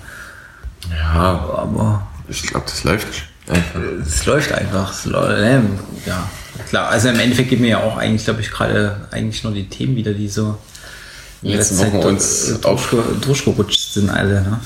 Ja, 0.90 1.14
Aber 1.58 2.08
ich 2.28 2.44
glaube, 2.44 2.66
das 2.66 2.84
läuft 2.84 3.08
Einfach. 3.48 3.80
Es 4.06 4.26
läuft 4.26 4.52
einfach. 4.52 4.92
Es 4.92 5.06
ja, 6.06 6.28
klar. 6.70 6.90
Also 6.90 7.10
im 7.10 7.20
Endeffekt 7.20 7.50
geben 7.50 7.62
mir 7.64 7.70
ja 7.72 7.84
auch 7.84 7.98
eigentlich, 7.98 8.26
glaube 8.26 8.42
ich, 8.42 8.52
gerade 8.52 9.08
eigentlich 9.12 9.44
nur 9.44 9.54
die 9.54 9.68
Themen 9.68 9.96
wieder, 9.96 10.14
die 10.14 10.28
so 10.30 10.58
in 11.42 11.54
Wochen 11.58 11.62
Zeit 11.64 12.06
uns 12.06 12.56
durchge- 12.62 13.20
durchgerutscht 13.22 13.94
sind 13.94 14.10
alle. 14.10 14.42
Ne? 14.42 14.60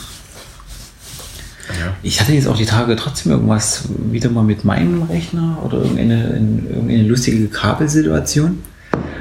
Ja. 1.80 1.94
Ich 2.02 2.20
hatte 2.20 2.34
jetzt 2.34 2.48
auch 2.48 2.58
die 2.58 2.66
Tage 2.66 2.96
trotzdem 2.96 3.32
irgendwas 3.34 3.84
wieder 4.12 4.30
mal 4.30 4.44
mit 4.44 4.66
meinem 4.66 5.04
Rechner 5.04 5.60
oder 5.64 5.78
irgendeine, 5.80 6.30
in, 6.36 6.68
irgendeine 6.68 7.04
lustige 7.04 7.48
Kabelsituation. 7.48 8.64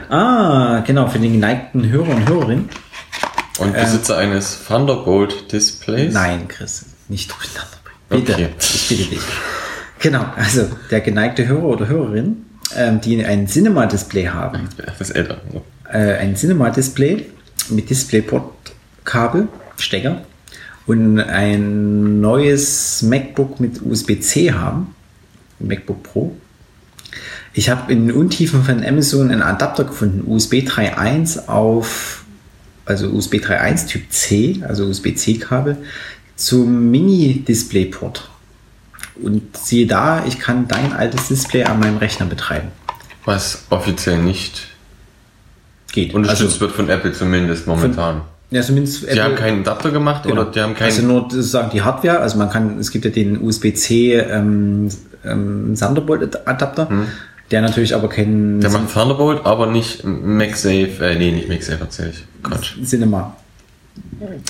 Ah, 0.08 0.80
genau, 0.86 1.08
für 1.08 1.18
den 1.18 1.32
geneigten 1.34 1.88
Hörer 1.90 2.08
und 2.08 2.28
Hörerin. 2.28 2.68
Und 3.58 3.74
Besitzer 3.74 4.16
eines 4.16 4.60
Thunderbolt 4.66 5.52
Displays? 5.52 6.14
Nein, 6.14 6.48
Chris, 6.48 6.86
nicht 7.08 7.30
durcheinander 7.30 7.76
bringen. 8.08 8.24
Bitte, 8.24 8.32
Okay. 8.34 8.48
ich 8.60 8.88
bitte 8.88 9.04
dich. 9.10 9.20
Genau, 9.98 10.24
also 10.36 10.68
der 10.90 11.00
geneigte 11.00 11.46
Hörer 11.46 11.64
oder 11.64 11.88
Hörerin, 11.88 12.46
ähm, 12.76 13.00
die 13.00 13.24
ein 13.24 13.46
Cinema-Display 13.46 14.28
haben, 14.28 14.68
Das 14.76 15.00
ist 15.00 15.10
älter. 15.16 15.40
äh, 15.90 16.14
ein 16.18 16.36
Cinema-Display 16.36 17.26
mit 17.70 17.90
DisplayPort-Kabel, 17.90 19.48
Stecker 19.76 20.22
und 20.86 21.20
ein 21.20 22.20
neues 22.20 23.02
MacBook 23.02 23.60
mit 23.60 23.82
USB-C 23.82 24.52
haben, 24.52 24.94
MacBook 25.58 26.02
Pro. 26.02 26.36
Ich 27.52 27.70
habe 27.70 27.92
in 27.92 28.06
den 28.06 28.16
Untiefen 28.16 28.62
von 28.62 28.84
Amazon 28.84 29.30
einen 29.30 29.42
Adapter 29.42 29.84
gefunden, 29.84 30.22
USB 30.30 30.54
3.1 30.66 31.48
auf, 31.48 32.24
also 32.84 33.08
USB 33.08 33.36
3.1 33.36 33.86
Typ 33.88 34.02
C, 34.10 34.62
also 34.66 34.86
USB-C-Kabel, 34.86 35.76
zum 36.36 36.90
Mini-Displayport. 36.90 38.30
Und 39.22 39.56
siehe 39.56 39.86
da, 39.86 40.24
ich 40.26 40.38
kann 40.38 40.68
dein 40.68 40.92
altes 40.92 41.28
Display 41.28 41.64
an 41.64 41.80
meinem 41.80 41.96
Rechner 41.98 42.26
betreiben. 42.26 42.68
Was 43.24 43.64
offiziell 43.70 44.18
nicht 44.18 44.68
Geht. 45.92 46.14
unterstützt 46.14 46.60
wird 46.60 46.72
von 46.72 46.88
Apple 46.88 47.12
zumindest 47.12 47.66
momentan. 47.66 48.22
ja, 48.50 48.62
zumindest 48.62 49.12
die 49.12 49.20
haben 49.20 49.34
keinen 49.34 49.60
Adapter 49.60 49.90
gemacht 49.90 50.22
Genau. 50.24 50.42
oder 50.42 50.50
die 50.50 50.60
haben 50.60 50.74
keinen. 50.74 50.86
Also 50.86 51.02
nur 51.02 51.22
sozusagen 51.22 51.70
die 51.70 51.82
Hardware, 51.82 52.20
also 52.20 52.38
man 52.38 52.48
kann, 52.50 52.78
es 52.78 52.90
gibt 52.90 53.04
ja 53.04 53.10
den 53.10 53.40
USB-C 53.42 54.14
ähm, 54.14 54.88
ähm, 55.24 55.74
Thunderbolt-Adapter, 55.78 56.88
der 57.50 57.62
natürlich 57.62 57.94
aber 57.94 58.08
keinen 58.08 58.54
Hm. 58.54 58.60
der 58.60 58.70
macht 58.70 58.92
Thunderbolt, 58.92 59.44
aber 59.44 59.66
nicht 59.66 60.04
MagSafe, 60.04 60.98
äh, 61.00 61.16
nee, 61.18 61.32
nicht 61.32 61.48
MagSafe 61.48 61.78
erzähl 61.80 62.10
ich. 62.10 62.24
Quatsch. 62.42 62.74
Cinema. 62.84 63.36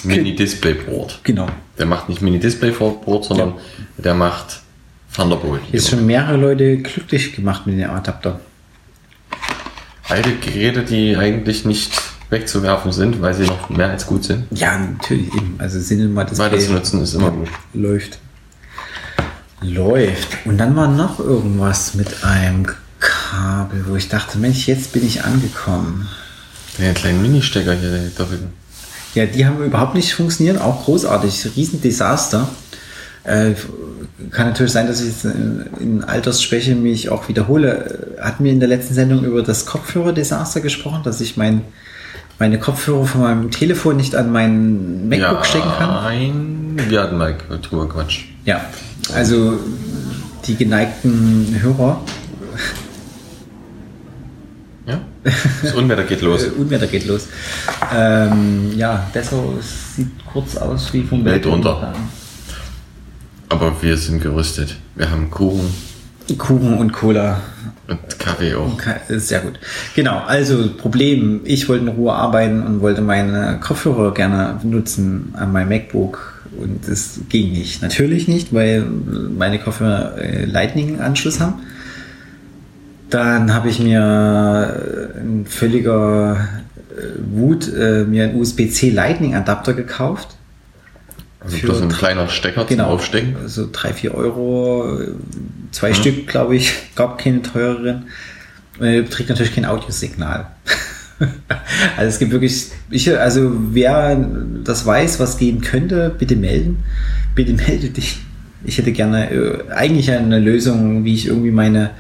Mini 0.04 0.34
Display 0.34 0.74
Port. 0.74 1.20
Genau. 1.22 1.48
Der 1.78 1.86
macht 1.86 2.08
nicht 2.08 2.22
Mini 2.22 2.38
Display 2.38 2.70
Port, 2.70 3.24
sondern 3.24 3.54
der 3.96 4.14
macht 4.14 4.60
Thunderbolt. 5.14 5.62
Jetzt 5.72 5.90
schon 5.90 6.06
mehrere 6.06 6.36
Leute 6.36 6.78
glücklich 6.78 7.34
gemacht 7.34 7.66
mit 7.66 7.78
dem 7.78 7.90
Adapter. 7.90 8.40
Alte 10.08 10.36
Geräte, 10.36 10.82
die 10.82 11.16
eigentlich 11.16 11.64
nicht 11.64 11.92
wegzuwerfen 12.30 12.92
sind, 12.92 13.20
weil 13.20 13.34
sie 13.34 13.44
noch 13.44 13.68
mehr 13.68 13.90
als 13.90 14.06
gut 14.06 14.24
sind. 14.24 14.44
Ja, 14.50 14.78
natürlich 14.78 15.34
eben. 15.34 15.56
Also 15.58 15.80
Cinema 15.80 16.26
Weiter 16.30 16.58
zu 16.58 16.72
nutzen 16.72 17.02
ist 17.02 17.14
immer 17.14 17.30
gut. 17.30 17.48
läuft. 17.74 18.18
Läuft. 19.60 20.28
Und 20.44 20.58
dann 20.58 20.76
war 20.76 20.88
noch 20.88 21.18
irgendwas 21.18 21.94
mit 21.94 22.22
einem 22.22 22.66
Kabel, 23.00 23.84
wo 23.88 23.96
ich 23.96 24.08
dachte, 24.08 24.38
Mensch, 24.38 24.68
jetzt 24.68 24.92
bin 24.92 25.06
ich 25.06 25.24
angekommen. 25.24 26.08
Den 26.78 26.94
kleinen 26.94 27.22
Mini-Stecker 27.22 27.74
hier, 27.74 27.90
der 27.90 28.08
doppelten. 28.10 28.52
Ja, 29.14 29.26
die 29.26 29.46
haben 29.46 29.62
überhaupt 29.64 29.94
nicht 29.94 30.12
funktioniert, 30.14 30.60
auch 30.60 30.84
großartig, 30.84 31.50
Riesendesaster. 31.56 32.48
Äh, 33.24 33.52
kann 34.30 34.48
natürlich 34.48 34.72
sein, 34.72 34.86
dass 34.86 35.00
ich 35.00 35.08
jetzt 35.08 35.24
in, 35.24 35.64
in 35.80 36.04
Altersschwäche 36.04 36.74
mich 36.74 37.08
auch 37.08 37.28
wiederhole. 37.28 38.16
Äh, 38.18 38.22
Hatten 38.22 38.44
wir 38.44 38.52
in 38.52 38.60
der 38.60 38.68
letzten 38.68 38.94
Sendung 38.94 39.24
über 39.24 39.42
das 39.42 39.66
Kopfhörer-Desaster 39.66 40.60
gesprochen, 40.60 41.02
dass 41.04 41.20
ich 41.20 41.36
mein, 41.36 41.62
meine 42.38 42.58
Kopfhörer 42.58 43.06
von 43.06 43.22
meinem 43.22 43.50
Telefon 43.50 43.96
nicht 43.96 44.14
an 44.14 44.30
mein 44.32 45.08
MacBook 45.08 45.46
stecken 45.46 45.70
kann? 45.78 45.90
Nein, 45.90 46.76
wir 46.88 47.02
hatten 47.02 47.16
mal 47.16 47.36
drüber 47.62 47.88
Quatsch. 47.88 48.24
Ja, 48.44 48.60
also 49.14 49.58
die 50.46 50.56
geneigten 50.56 51.56
Hörer, 51.60 52.00
Ja? 52.00 52.00
Das 55.62 55.74
Unwetter 55.74 56.04
geht 56.04 56.22
los. 56.22 56.44
äh, 56.44 56.50
Unwetter 56.50 56.86
geht 56.86 57.06
los. 57.06 57.28
Ähm, 57.94 58.72
ja, 58.76 59.10
es 59.14 59.30
sieht 59.96 60.08
kurz 60.32 60.56
aus 60.56 60.92
wie 60.92 61.02
vom 61.02 61.24
Weltunter. 61.24 61.94
Aber 63.48 63.82
wir 63.82 63.96
sind 63.96 64.22
gerüstet. 64.22 64.76
Wir 64.94 65.10
haben 65.10 65.30
Kuchen 65.30 65.72
Kuchen 66.36 66.76
und 66.76 66.92
Cola 66.92 67.40
und 67.86 68.18
Kaffee 68.18 68.54
auch. 68.54 68.76
Ist 69.08 69.28
Sehr 69.28 69.40
gut. 69.40 69.58
Genau, 69.94 70.18
also 70.18 70.68
Problem, 70.76 71.40
ich 71.44 71.68
wollte 71.68 71.84
in 71.84 71.88
Ruhe 71.88 72.12
arbeiten 72.12 72.62
und 72.62 72.80
wollte 72.80 73.00
meine 73.00 73.58
Kopfhörer 73.60 74.12
gerne 74.12 74.58
benutzen 74.60 75.32
an 75.34 75.52
meinem 75.52 75.70
MacBook 75.70 76.42
und 76.58 76.86
es 76.86 77.20
ging 77.28 77.52
nicht. 77.52 77.82
Natürlich 77.82 78.28
nicht, 78.28 78.52
weil 78.52 78.82
meine 78.82 79.58
Kopfhörer 79.58 80.18
äh, 80.18 80.44
Lightning-Anschluss 80.44 81.40
haben. 81.40 81.60
Dann 83.10 83.54
habe 83.54 83.68
ich 83.68 83.78
mir 83.78 85.12
äh, 85.16 85.20
in 85.20 85.46
völliger 85.46 86.48
äh, 86.90 87.02
Wut 87.30 87.72
äh, 87.72 88.04
mir 88.04 88.24
einen 88.24 88.40
USB-C 88.40 88.90
Lightning-Adapter 88.90 89.72
gekauft. 89.74 90.36
Also 91.40 91.56
Für 91.56 91.66
bloß 91.66 91.82
ein 91.82 91.88
kleiner 91.88 92.28
Stecker 92.28 92.64
Genau. 92.64 92.84
zum 92.84 92.92
Aufstecken. 92.94 93.36
So 93.46 93.68
drei, 93.70 93.92
vier 93.92 94.14
Euro, 94.14 94.98
äh, 95.00 95.08
zwei 95.70 95.90
Mhm. 95.90 95.94
Stück, 95.94 96.26
glaube 96.26 96.56
ich. 96.56 96.74
Gab 96.96 97.18
keine 97.18 97.42
teureren. 97.42 98.06
Er 98.80 99.08
trägt 99.08 99.28
natürlich 99.30 99.54
kein 99.54 99.64
Audiosignal. 99.64 100.48
also 101.96 102.08
es 102.08 102.18
gibt 102.18 102.30
wirklich, 102.32 102.66
ich, 102.90 103.18
also 103.18 103.50
wer 103.72 104.16
das 104.64 104.86
weiß, 104.86 105.18
was 105.18 105.38
gehen 105.38 105.60
könnte, 105.60 106.14
bitte 106.16 106.36
melden. 106.36 106.84
Bitte 107.34 107.52
melde 107.68 107.88
dich. 107.90 108.18
Ich 108.64 108.76
hätte 108.78 108.92
gerne 108.92 109.30
äh, 109.30 109.70
eigentlich 109.70 110.10
eine 110.10 110.40
Lösung, 110.40 111.04
wie 111.04 111.14
ich 111.14 111.26
irgendwie 111.26 111.52
meine 111.52 111.90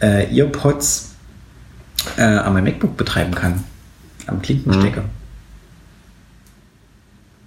äh, 0.00 0.26
Earpods 0.38 1.14
äh, 2.16 2.22
an 2.22 2.52
meinem 2.54 2.64
MacBook 2.64 2.96
betreiben 2.96 3.34
kann. 3.34 3.64
Am 4.26 4.40
Klinkenstecker. 4.42 5.02
Mhm. 5.02 5.06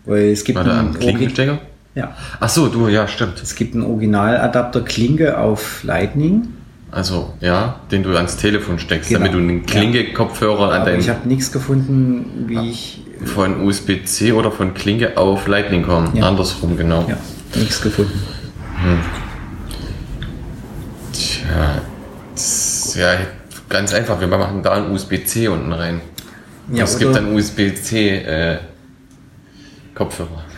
Weil 0.06 0.24
es 0.32 0.44
gibt 0.44 0.58
Warte, 0.58 0.72
einen 0.72 0.90
am 0.90 0.94
Klinkenstecker? 1.00 1.60
Ja. 1.96 2.16
Ach 2.40 2.50
so, 2.50 2.68
du, 2.68 2.88
ja, 2.88 3.08
stimmt. 3.08 3.42
Es 3.42 3.56
gibt 3.56 3.74
einen 3.74 3.84
Originaladapter 3.84 4.82
Klinke 4.82 5.38
auf 5.38 5.84
Lightning. 5.84 6.50
Also, 6.92 7.34
ja, 7.42 7.82
den 7.92 8.04
du 8.04 8.16
ans 8.16 8.38
Telefon 8.38 8.80
steckst, 8.80 9.10
Genau. 9.10 9.20
damit 9.26 9.34
du 9.34 9.40
einen 9.40 9.66
Klinke-Kopfhörer 9.66 10.72
an 10.72 10.82
Aber 10.82 10.94
ich 10.96 11.06
deinen 11.08 11.16
habe 11.18 11.28
nichts 11.28 11.52
gefunden, 11.52 12.46
wie 12.48 12.70
ich. 12.70 13.02
von 13.26 13.62
USB-C 13.66 14.32
oder 14.32 14.52
von 14.52 14.74
Klinke 14.74 15.18
auf 15.18 15.48
Lightning 15.48 15.84
kommen. 15.84 16.16
Ja. 16.16 16.28
Andersrum, 16.30 16.78
genau. 16.78 17.06
Ja, 17.10 17.18
nichts 17.56 17.82
gefunden. 17.82 18.18
Tja, 21.12 21.50
das 21.52 21.78
ist 21.84 21.97
ja 22.98 23.14
ganz 23.70 23.94
einfach. 23.94 24.20
Wir 24.20 24.28
machen 24.28 24.62
da 24.64 24.74
ein 24.74 24.92
USB-C 24.92 25.48
unten 25.48 25.72
rein. 25.72 26.02
Ja, 26.72 26.84
es 26.84 26.98
gibt 26.98 27.16
dann 27.16 27.34
USB-C 27.34 28.10
äh. 28.18 28.58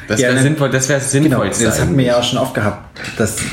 Das 0.08 0.19
Ja, 0.19 0.30
wäre 0.30 0.41
sinnvoll, 0.41 0.69
das 0.69 0.89
wäre 0.89 0.99
Genau, 0.99 1.45
das 1.45 1.80
hatten 1.80 1.97
wir 1.97 2.04
ja 2.06 2.17
auch 2.19 2.23
schon 2.23 2.39
oft 2.39 2.54
gehabt. 2.54 2.99
Das, 3.17 3.38
äh, 3.38 3.43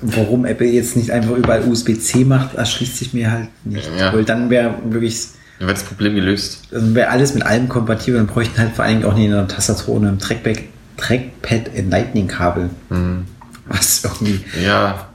warum 0.00 0.46
Apple 0.46 0.66
jetzt 0.68 0.96
nicht 0.96 1.10
einfach 1.10 1.36
überall 1.36 1.64
USB-C 1.68 2.24
macht, 2.24 2.54
erschließt 2.54 2.96
sich 2.96 3.12
mir 3.12 3.30
halt 3.30 3.48
nicht. 3.64 3.90
Ja. 3.98 4.12
Weil 4.14 4.24
dann 4.24 4.48
wäre 4.48 4.74
wirklich, 4.84 5.26
Dann 5.58 5.68
wird 5.68 5.76
das 5.76 5.84
Problem 5.84 6.14
gelöst. 6.14 6.62
also 6.72 6.94
wäre 6.94 7.10
alles 7.10 7.34
mit 7.34 7.44
allem 7.44 7.68
kompatibel 7.68 8.20
und 8.20 8.28
bräuchten 8.28 8.58
halt 8.58 8.74
vor 8.74 8.84
allen 8.84 9.00
Dingen 9.00 9.10
auch 9.10 9.14
nicht 9.16 9.30
eine 9.30 9.46
Tastatur 9.46 9.96
und 9.96 10.06
ein 10.06 10.18
Trackpad, 10.18 10.60
Trackpad 10.96 11.68
in 11.74 11.90
Lightning-Kabel. 11.90 12.70
Mhm. 12.88 13.26
Was 13.66 14.04
irgendwie. 14.04 14.44
Ja, 14.64 15.08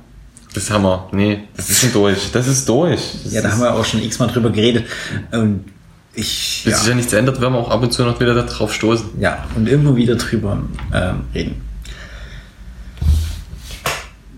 das 0.53 0.69
haben 0.69 0.83
wir. 0.83 1.09
Nee, 1.11 1.43
das 1.55 1.69
ist 1.69 1.81
schon 1.81 1.93
durch. 1.93 2.31
Das 2.31 2.47
ist 2.47 2.67
durch. 2.67 3.13
Das 3.23 3.33
Ja, 3.33 3.41
da 3.41 3.51
haben 3.51 3.61
wir 3.61 3.73
auch 3.73 3.85
schon 3.85 4.01
x-mal 4.01 4.27
drüber 4.27 4.49
geredet. 4.49 4.85
Und 5.31 5.65
ich. 6.13 6.63
Bis 6.65 6.79
sich 6.79 6.87
ja 6.87 6.95
nichts 6.95 7.13
ändert, 7.13 7.39
werden 7.39 7.53
wir 7.53 7.59
auch 7.59 7.71
ab 7.71 7.81
und 7.81 7.93
zu 7.93 8.03
noch 8.03 8.19
wieder 8.19 8.35
darauf 8.35 8.73
stoßen. 8.73 9.19
Ja, 9.19 9.45
und 9.55 9.67
immer 9.67 9.95
wieder 9.95 10.15
drüber 10.15 10.61
ähm, 10.93 11.21
reden. 11.33 11.61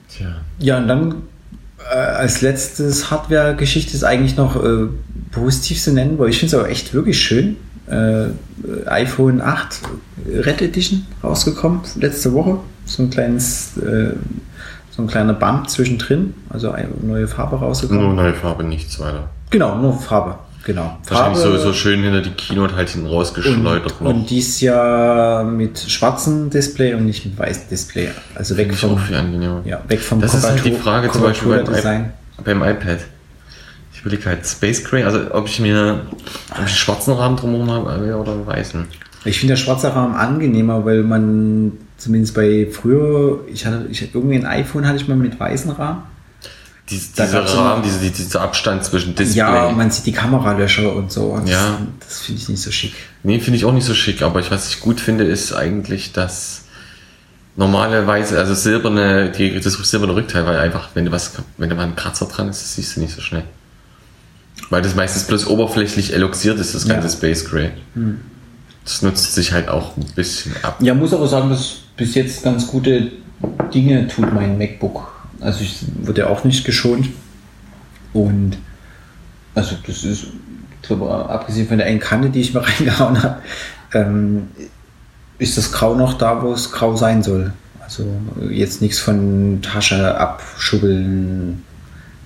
Tja. 0.10 0.36
Ja, 0.60 0.78
und 0.78 0.88
dann 0.88 1.24
äh, 1.92 1.96
als 1.96 2.42
letztes 2.42 3.10
Hardware-Geschichte 3.10 3.96
ist 3.96 4.04
eigentlich 4.04 4.38
noch 4.38 4.64
äh, 4.64 4.88
positiv 5.32 5.82
zu 5.82 5.92
nennen, 5.92 6.20
weil 6.20 6.30
ich 6.30 6.40
finde 6.40 6.56
es 6.56 6.60
aber 6.60 6.70
echt 6.70 6.94
wirklich 6.94 7.20
schön. 7.20 7.58
Äh, 7.88 8.28
iPhone 8.86 9.42
8 9.42 9.82
Red 10.28 10.62
Edition 10.62 11.06
rausgekommen 11.24 11.82
letzte 11.96 12.32
Woche. 12.34 12.60
So 12.86 13.04
ein 13.04 13.10
kleines, 13.10 13.78
äh, 13.78 14.14
so 14.96 15.02
ein 15.02 15.08
kleiner 15.08 15.34
Bump 15.34 15.70
zwischendrin, 15.70 16.36
also 16.50 16.72
eine 16.72 16.90
neue 17.02 17.28
Farbe 17.28 17.56
rausgekommen. 17.56 18.04
Nur 18.04 18.14
neue 18.14 18.34
Farbe, 18.34 18.64
nichts 18.64 19.00
weiter. 19.00 19.30
Genau, 19.50 19.76
nur 19.76 19.94
Farbe. 19.94 20.36
Genau. 20.66 20.98
Wahrscheinlich 21.08 21.42
Farbe 21.42 21.58
so, 21.58 21.64
so 21.64 21.74
schön 21.74 22.04
hinter 22.04 22.22
die 22.22 22.30
Keynote 22.30 22.76
halt 22.76 22.90
hinten 22.90 23.08
rausgeschleudert 23.08 23.96
und, 24.00 24.08
und 24.08 24.30
dies 24.30 24.62
Jahr 24.62 25.44
mit 25.44 25.80
schwarzem 25.80 26.50
Display 26.50 26.94
und 26.94 27.06
nicht 27.06 27.26
mit 27.26 27.38
weißem 27.38 27.64
Display. 27.70 28.10
Also 28.36 28.56
weg 28.56 28.68
Finde 28.68 28.76
ich 28.76 28.80
vom, 28.80 28.98
viel 29.00 29.16
angenehmer. 29.16 29.62
ja, 29.66 29.82
weg 29.88 30.00
vom 30.00 30.22
Das 30.22 30.36
ist 30.36 30.48
halt 30.48 30.64
die 30.64 30.72
Frage 30.72 31.12
zum 31.12 31.24
Beispiel 31.24 31.64
beim, 31.64 32.12
beim 32.44 32.64
iPad. 32.64 33.00
Ich 33.94 34.02
überlege 34.02 34.26
halt 34.26 34.46
Space 34.46 34.84
Gray, 34.84 35.04
also 35.04 35.20
ob 35.32 35.48
ich 35.48 35.60
mir 35.60 36.02
ob 36.12 36.20
ich 36.52 36.58
einen 36.60 36.68
schwarzen 36.68 37.14
Rahmen 37.14 37.36
drumherum 37.36 37.72
habe 37.72 38.16
oder 38.16 38.32
einen 38.34 38.46
weißen. 38.46 38.86
Ich 39.26 39.40
finde 39.40 39.54
der 39.54 39.58
schwarze 39.58 39.94
Rahmen 39.94 40.16
angenehmer, 40.16 40.86
weil 40.86 41.04
man 41.04 41.74
zumindest 42.04 42.36
bei 42.36 42.68
früher, 42.72 43.40
ich 43.52 43.66
hatte, 43.66 43.88
ich 43.90 44.02
hatte 44.02 44.12
irgendwie 44.14 44.36
ein 44.36 44.46
iPhone 44.46 44.86
hatte 44.88 44.98
ich 44.98 45.08
mal 45.08 45.16
mit 45.18 45.40
weißen 45.40 45.72
Rahmen. 45.72 46.04
Dies, 46.90 47.14
dieser 47.14 47.46
Rahmen, 47.46 47.82
diese, 47.82 48.00
die- 48.00 48.12
dieser 48.12 48.42
Abstand 48.42 48.84
zwischen 48.84 49.16
Display. 49.16 49.38
Ja, 49.40 49.72
man 49.72 49.90
sieht 49.90 50.06
die 50.06 50.12
Kameralöcher 50.12 50.94
und 50.94 51.12
so. 51.12 51.24
Und 51.28 51.48
Ja. 51.48 51.80
Das, 52.00 52.10
das 52.10 52.20
finde 52.22 52.42
ich 52.42 52.50
nicht 52.50 52.62
so 52.62 52.72
schick. 52.72 52.94
Nee, 53.24 53.40
finde 53.40 53.58
ich 53.58 53.66
auch 53.66 53.72
nicht 53.72 53.86
so 53.86 53.94
schick, 53.94 54.22
aber 54.22 54.42
ich, 54.42 54.52
was 54.52 54.68
ich 54.70 54.82
gut 54.82 55.00
finde, 55.00 55.24
ist 55.24 55.54
eigentlich 55.54 56.12
das 56.12 56.66
normale 57.56 58.06
weiße, 58.06 58.38
also 58.38 58.54
silberne, 58.54 59.32
die, 59.32 59.60
das 59.60 59.74
silberne 59.76 60.14
Rückteil, 60.16 60.46
weil 60.46 60.58
einfach, 60.58 60.90
wenn 60.94 61.06
du 61.06 61.12
was, 61.12 61.32
wenn 61.58 61.70
da 61.70 61.76
mal 61.76 61.84
ein 61.84 61.96
Kratzer 61.96 62.26
dran 62.26 62.50
ist, 62.50 62.62
das 62.62 62.76
siehst 62.76 62.98
du 62.98 63.00
nicht 63.02 63.16
so 63.16 63.22
schnell. 63.22 63.44
Weil 64.70 64.82
das 64.82 64.94
meistens 64.96 65.24
bloß 65.24 65.48
oberflächlich 65.48 66.14
eloxiert 66.14 66.60
ist, 66.60 66.76
das 66.76 66.88
ganze 66.88 67.08
Ja. 67.08 67.14
Space 67.14 67.46
Gray. 67.46 67.70
Das 68.84 69.02
nutzt 69.04 69.34
sich 69.36 69.54
halt 69.54 69.70
auch 69.70 69.96
ein 69.96 70.06
bisschen 70.16 70.54
ab. 70.64 70.78
Ja, 70.82 70.94
muss 70.94 71.14
aber 71.14 71.28
sagen, 71.28 71.50
dass 71.50 71.76
bis 71.98 72.16
jetzt 72.16 72.44
ganz 72.44 72.68
gute 72.68 73.12
Dinge 73.74 74.08
tut 74.08 74.34
mein 74.34 74.58
MacBook. 74.58 75.12
Also 75.40 75.62
ich 75.64 75.84
wurde 76.02 76.30
auch 76.30 76.44
nicht 76.44 76.66
geschont. 76.66 77.10
Und 78.14 78.58
also 79.56 79.76
das 79.86 80.04
ist, 80.04 80.28
glaube, 80.82 81.10
abgesehen 81.30 81.68
von 81.68 81.78
der 81.78 81.88
einen 81.88 82.00
Kante, 82.00 82.30
die 82.30 82.42
ich 82.42 82.54
mir 82.54 82.62
reingehauen 82.68 83.22
habe, 83.22 83.42
ähm, 83.94 84.48
ist 85.40 85.58
das 85.58 85.72
Grau 85.72 85.96
noch 85.96 86.14
da, 86.18 86.42
wo 86.42 86.54
es 86.54 86.72
grau 86.72 86.96
sein 86.96 87.24
soll. 87.24 87.54
Also 87.82 88.06
jetzt 88.50 88.82
nichts 88.82 89.00
von 89.00 89.60
Tasche 89.62 90.18
abschubbeln. 90.18 91.64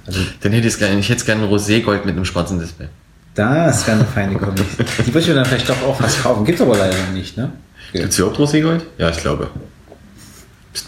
Also 0.06 0.19
Dann 0.41 0.51
hätte 0.51 0.67
ich 0.67 0.73
es 0.73 0.80
gerne, 0.80 0.99
ich 0.99 1.10
hätte 1.10 1.19
es 1.19 1.25
gerne 1.25 1.45
Roségold 1.45 2.06
mit 2.06 2.15
einem 2.15 2.25
schwarzen 2.25 2.60
Display. 2.60 2.88
das 3.34 3.86
wäre 3.88 3.97
eine 3.97 4.06
feine 4.06 4.36
Kombi. 4.36 4.62
Die 4.99 5.08
würde 5.08 5.19
ich 5.19 5.27
mir 5.27 5.34
dann 5.34 5.45
vielleicht 5.45 5.67
doch 5.67 5.82
auch 5.84 6.01
was 6.01 6.21
kaufen. 6.21 6.45
Gibt 6.45 6.62
aber 6.62 6.77
leider 6.77 6.95
noch 6.95 7.13
nicht, 7.13 7.38
ne? 7.38 7.51
Gibt 7.93 8.10
es 8.10 8.19
überhaupt 8.19 8.39
Roségold? 8.39 8.82
Ja, 8.97 9.10
ich 9.10 9.17
glaube. 9.17 9.50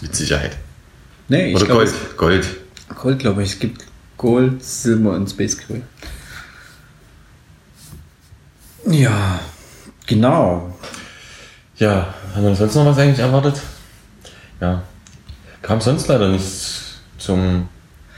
Mit 0.00 0.14
Sicherheit. 0.14 0.56
Nee, 1.28 1.50
ich 1.50 1.56
Oder 1.56 1.66
glaube, 1.66 1.84
Gold. 1.84 2.16
Gold. 2.16 2.46
Gold, 3.00 3.18
glaube 3.18 3.42
ich. 3.42 3.52
Es 3.52 3.58
gibt 3.58 3.84
Gold, 4.16 4.62
Silber 4.62 5.12
und 5.12 5.28
Space 5.28 5.56
Gray. 5.58 5.82
Ja, 8.86 9.40
genau. 10.06 10.76
Ja, 11.76 12.14
haben 12.34 12.44
wir 12.44 12.54
sonst 12.54 12.74
noch 12.74 12.86
was 12.86 12.98
eigentlich 12.98 13.18
erwartet? 13.18 13.60
Ja. 14.60 14.82
Kam 15.62 15.80
sonst 15.80 16.08
leider 16.08 16.28
nichts 16.28 16.98
zum 17.18 17.68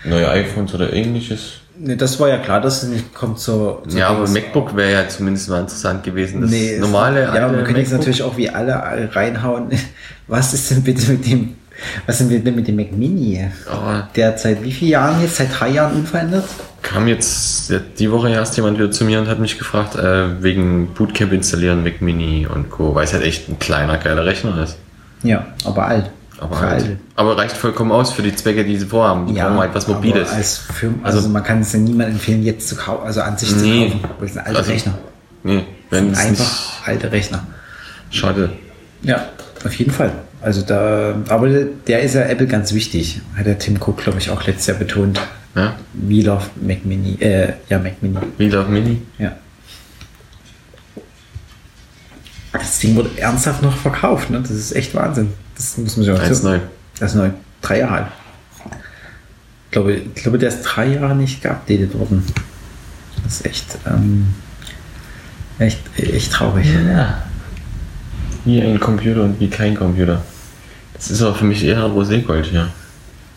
neue 0.04 0.28
iPhones 0.28 0.74
oder 0.74 0.92
ähnliches. 0.92 1.61
Nee, 1.78 1.96
das 1.96 2.20
war 2.20 2.28
ja 2.28 2.38
klar, 2.38 2.60
dass 2.60 2.82
es 2.82 2.88
nicht 2.88 3.14
kommt 3.14 3.38
zur. 3.38 3.82
zur 3.88 3.98
Ja, 3.98 4.08
aber. 4.08 4.28
MacBook 4.28 4.76
wäre 4.76 4.92
ja 4.92 5.08
zumindest 5.08 5.48
mal 5.48 5.60
interessant 5.60 6.04
gewesen. 6.04 6.42
Das 6.42 6.50
Nee, 6.50 6.78
normale 6.78 7.22
Ja, 7.22 7.30
alte 7.30 7.56
wir 7.56 7.64
können 7.64 7.78
jetzt 7.78 7.92
natürlich 7.92 8.22
auch 8.22 8.36
wie 8.36 8.50
alle 8.50 9.10
reinhauen. 9.12 9.70
Was 10.26 10.54
ist 10.54 10.70
denn 10.70 10.82
bitte 10.82 11.10
mit 11.10 11.26
dem. 11.26 11.56
Was 12.06 12.20
ist 12.20 12.30
denn 12.30 12.54
mit 12.54 12.68
dem 12.68 12.76
Mac 12.76 12.92
Mini? 12.92 13.48
Oh, 13.68 14.20
seit 14.36 14.62
wie 14.62 14.70
vielen 14.70 14.90
Jahren 14.92 15.20
jetzt? 15.20 15.36
Seit 15.36 15.48
drei 15.58 15.70
Jahren 15.70 15.96
unverändert? 15.96 16.44
kam 16.82 17.08
jetzt 17.08 17.72
die 17.98 18.10
Woche 18.10 18.28
erst 18.28 18.56
jemand 18.56 18.76
wieder 18.78 18.90
zu 18.90 19.04
mir 19.04 19.20
und 19.20 19.28
hat 19.28 19.38
mich 19.38 19.58
gefragt, 19.58 19.94
äh, 19.96 20.42
wegen 20.42 20.88
Bootcamp 20.94 21.32
installieren, 21.32 21.82
Mac 21.82 22.02
Mini 22.02 22.46
und 22.46 22.70
Co. 22.70 22.94
Weil 22.94 23.04
es 23.04 23.12
halt 23.12 23.24
echt 23.24 23.48
ein 23.48 23.58
kleiner, 23.58 23.98
geiler 23.98 24.26
Rechner 24.26 24.62
ist. 24.62 24.76
Ja, 25.22 25.46
aber 25.64 25.86
alt. 25.86 26.10
Aber, 26.42 26.60
halt, 26.60 26.96
aber 27.16 27.36
reicht 27.38 27.56
vollkommen 27.56 27.92
aus 27.92 28.12
für 28.12 28.22
die 28.22 28.34
Zwecke, 28.34 28.64
die 28.64 28.76
sie 28.76 28.86
vorhaben. 28.86 29.26
Die 29.26 29.34
brauchen 29.34 29.58
halt 29.58 29.74
was 29.74 29.86
Mobiles. 29.86 30.30
Als 30.30 30.58
Firma, 30.58 30.96
also, 31.04 31.18
Also- 31.18 31.28
man 31.30 31.42
kann 31.44 31.60
es 31.60 31.72
ja 31.72 31.78
niemandem 31.78 32.16
empfehlen, 32.16 32.42
jetzt 32.42 32.68
zu 32.68 32.76
kaufen, 32.76 33.06
also 33.06 33.20
an 33.22 33.38
sich 33.38 33.54
Nee. 33.56 33.90
zu 33.90 33.98
kaufen. 33.98 34.10
weil 34.18 34.26
es 34.26 34.32
sind 34.34 34.42
alte 34.46 34.58
Also, 34.58 34.72
Rechner. 34.72 34.94
nee, 35.44 35.64
wenn 35.90 36.10
es 36.12 36.18
Einfach 36.18 36.38
nicht. 36.44 36.80
alte 36.88 37.12
Rechner. 37.12 37.46
Schade. 38.10 38.50
Ja, 39.02 39.26
auf 39.64 39.74
jeden 39.74 39.90
Fall. 39.92 40.12
Also 40.40 40.62
da, 40.62 41.14
aber 41.28 41.48
der 41.48 42.02
ist 42.02 42.14
ja 42.14 42.22
Apple 42.22 42.48
ganz 42.48 42.72
wichtig. 42.74 43.20
Hat 43.36 43.46
der 43.46 43.58
Tim 43.60 43.76
Cook, 43.80 43.98
glaube 43.98 44.18
ich, 44.18 44.30
auch 44.30 44.44
letztes 44.46 44.66
Jahr 44.66 44.76
betont. 44.78 45.20
Ja? 45.54 45.74
We 45.92 46.22
love 46.22 46.46
Mac 46.60 46.84
Mini, 46.84 47.14
äh, 47.20 47.52
ja, 47.68 47.78
Mac 47.78 48.02
Mini, 48.02 48.16
Wieder 48.38 48.64
Mini. 48.66 49.02
ja. 49.18 49.32
Das 52.52 52.78
Ding 52.80 52.96
wurde 52.96 53.10
ernsthaft 53.16 53.62
noch 53.62 53.74
verkauft, 53.76 54.30
ne? 54.30 54.40
Das 54.40 54.50
ist 54.50 54.72
echt 54.72 54.94
Wahnsinn. 54.94 55.32
Das 55.62 55.78
muss 55.78 55.96
man 55.96 56.04
sich 56.06 56.14
mal 56.44 56.56
1,9. 56.56 56.60
Das 56.98 57.10
ist 57.12 57.16
neu. 57.16 57.30
Drei 57.60 57.78
Jahre 57.78 57.92
alt. 57.94 58.06
Ich 59.66 59.70
glaube, 59.70 59.94
ich 59.94 60.14
glaube, 60.14 60.38
der 60.38 60.48
ist 60.48 60.62
drei 60.62 60.86
Jahre 60.88 61.14
nicht 61.14 61.40
geupdatet 61.40 61.96
worden. 61.96 62.26
Das 63.22 63.34
ist 63.34 63.46
echt, 63.46 63.66
ähm, 63.86 64.34
echt, 65.60 65.78
echt 65.96 66.32
traurig. 66.32 66.66
Ja. 66.88 67.22
Wie 68.44 68.60
ein 68.60 68.80
Computer 68.80 69.22
und 69.22 69.38
wie 69.38 69.48
kein 69.48 69.76
Computer. 69.76 70.20
Das 70.94 71.10
ist 71.12 71.22
aber 71.22 71.36
für 71.36 71.44
mich 71.44 71.62
eher 71.64 71.78
Roségold 71.84 72.42
hier. 72.44 72.68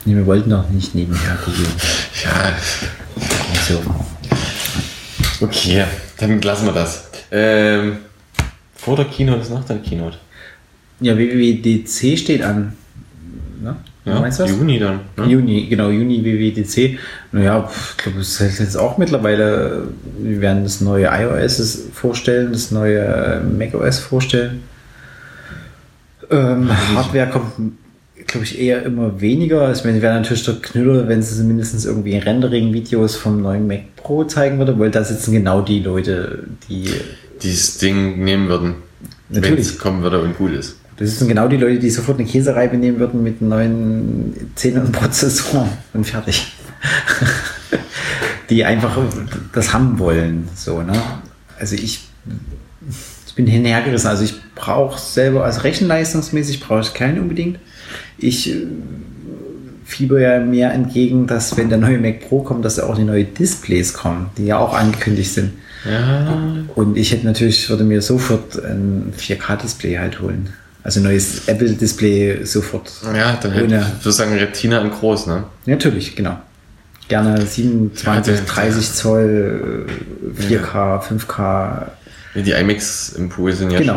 Nee, 0.05 0.15
wir 0.15 0.25
wollten 0.25 0.49
doch 0.49 0.67
nicht 0.69 0.95
nebenher 0.95 1.35
gucken. 1.35 1.65
Ja, 2.23 2.53
So. 3.67 3.81
okay, 5.41 5.85
dann 6.17 6.41
lassen 6.41 6.65
wir 6.65 6.73
das. 6.73 7.07
Ähm, 7.29 7.97
vor 8.75 8.95
der 8.95 9.05
Keynote 9.05 9.41
ist 9.41 9.51
nach 9.51 9.63
der 9.65 9.77
Keynote. 9.77 10.17
Ja, 11.01 11.17
WWDC 11.17 12.17
steht 12.17 12.41
an. 12.41 12.73
Ne? 13.61 13.75
Ja, 14.05 14.19
Meinst 14.19 14.39
du 14.39 14.43
was? 14.43 14.51
Juni 14.51 14.79
dann. 14.79 14.99
Ne? 15.17 15.25
Juni, 15.25 15.65
genau, 15.67 15.89
Juni 15.89 16.23
WWDC. 16.23 16.99
Naja, 17.31 17.69
ich 17.69 17.97
glaube, 17.97 18.19
es 18.19 18.39
ist 18.39 18.59
jetzt 18.59 18.77
auch 18.77 18.97
mittlerweile, 18.97 19.87
wir 20.19 20.41
werden 20.41 20.63
das 20.63 20.79
neue 20.79 21.09
iOS 21.11 21.87
vorstellen, 21.93 22.51
das 22.51 22.71
neue 22.71 22.99
äh, 22.99 23.39
macOS 23.41 23.99
vorstellen. 23.99 24.61
Ähm, 26.29 26.69
Hardware 26.95 27.29
kommt, 27.29 27.73
glaube 28.27 28.45
ich, 28.45 28.59
eher 28.59 28.83
immer 28.83 29.19
weniger. 29.21 29.71
Ich 29.71 29.83
meine, 29.83 30.01
wäre 30.01 30.15
natürlich 30.15 30.45
der 30.45 30.55
Knüller, 30.55 31.07
wenn 31.07 31.23
sie 31.23 31.43
mindestens 31.43 31.85
irgendwie 31.85 32.17
Rendering-Videos 32.17 33.15
vom 33.15 33.41
neuen 33.41 33.67
Mac 33.67 33.95
Pro 33.95 34.23
zeigen 34.23 34.59
würde, 34.59 34.77
weil 34.77 34.91
da 34.91 35.03
sitzen 35.03 35.31
genau 35.31 35.61
die 35.61 35.79
Leute, 35.79 36.43
die 36.69 36.89
Dieses 37.41 37.79
Ding 37.79 38.23
nehmen 38.23 38.47
würden. 38.49 38.75
Wenn 39.29 39.57
es 39.57 39.79
kommen 39.79 40.03
würde 40.03 40.21
und 40.21 40.37
gut 40.37 40.53
ist. 40.53 40.77
Das 40.97 41.19
sind 41.19 41.27
genau 41.27 41.47
die 41.47 41.57
Leute, 41.57 41.79
die 41.79 41.89
sofort 41.89 42.19
eine 42.19 42.27
Käsereibe 42.27 42.77
nehmen 42.77 42.99
würden 42.99 43.21
mit 43.21 43.41
einem 43.41 43.49
neuen 43.49 44.51
10 44.55 44.91
Prozessor 44.91 45.67
und 45.93 46.05
fertig. 46.05 46.53
die 48.49 48.63
einfach 48.63 48.97
das 49.53 49.73
haben 49.73 49.99
wollen. 49.99 50.47
So, 50.55 50.81
ne? 50.81 50.93
Also 51.59 51.75
ich, 51.75 52.07
ich 53.27 53.35
bin 53.35 53.47
hinhergerissen. 53.47 54.09
Also 54.09 54.23
ich 54.23 54.35
brauche 54.55 54.99
selber, 54.99 55.43
also 55.43 55.61
rechenleistungsmäßig 55.61 56.59
brauche 56.59 56.81
ich 56.81 56.93
keinen 56.93 57.19
unbedingt. 57.19 57.59
Ich 58.17 58.51
äh, 58.51 58.67
fieber 59.83 60.19
ja 60.19 60.39
mehr 60.39 60.73
entgegen, 60.73 61.27
dass 61.27 61.57
wenn 61.57 61.69
der 61.69 61.77
neue 61.77 61.97
Mac 61.97 62.21
Pro 62.21 62.41
kommt, 62.41 62.63
dass 62.65 62.75
da 62.75 62.83
auch 62.83 62.95
die 62.95 63.03
neuen 63.03 63.33
Displays 63.33 63.93
kommen, 63.93 64.29
die 64.37 64.45
ja 64.45 64.57
auch 64.57 64.73
angekündigt 64.73 65.31
sind. 65.31 65.53
Ja, 65.89 66.41
Und 66.73 66.97
ich 66.97 67.11
hätte 67.11 67.27
natürlich, 67.27 67.69
würde 67.69 67.83
mir 67.83 68.01
sofort 68.01 68.63
ein 68.63 69.13
4K-Display 69.17 69.97
halt 69.97 70.19
holen. 70.19 70.49
Also 70.85 70.99
neues 70.99 71.47
Apple-Display 71.47 72.45
sofort. 72.45 72.91
ja 73.03 73.35
dann 73.41 73.51
hätte 73.53 73.65
Ohne- 73.65 73.91
ich 73.99 74.05
würde 74.05 74.11
sagen 74.11 74.33
Retina 74.37 74.81
in 74.81 74.91
groß, 74.91 75.25
ne? 75.27 75.43
Natürlich, 75.65 76.15
genau. 76.15 76.39
Gerne 77.07 77.43
27, 77.45 78.05
Ja, 78.05 78.21
der- 78.21 78.45
30 78.45 78.93
Zoll, 78.93 79.87
äh, 80.39 80.41
4K, 80.41 80.99
5K. 81.01 81.91
Nee, 82.35 82.43
Die 82.43 82.51
iMacs 82.51 83.09
im 83.17 83.29
Pool 83.29 83.51
sind 83.53 83.71
ja 83.71 83.79
Genau. 83.79 83.93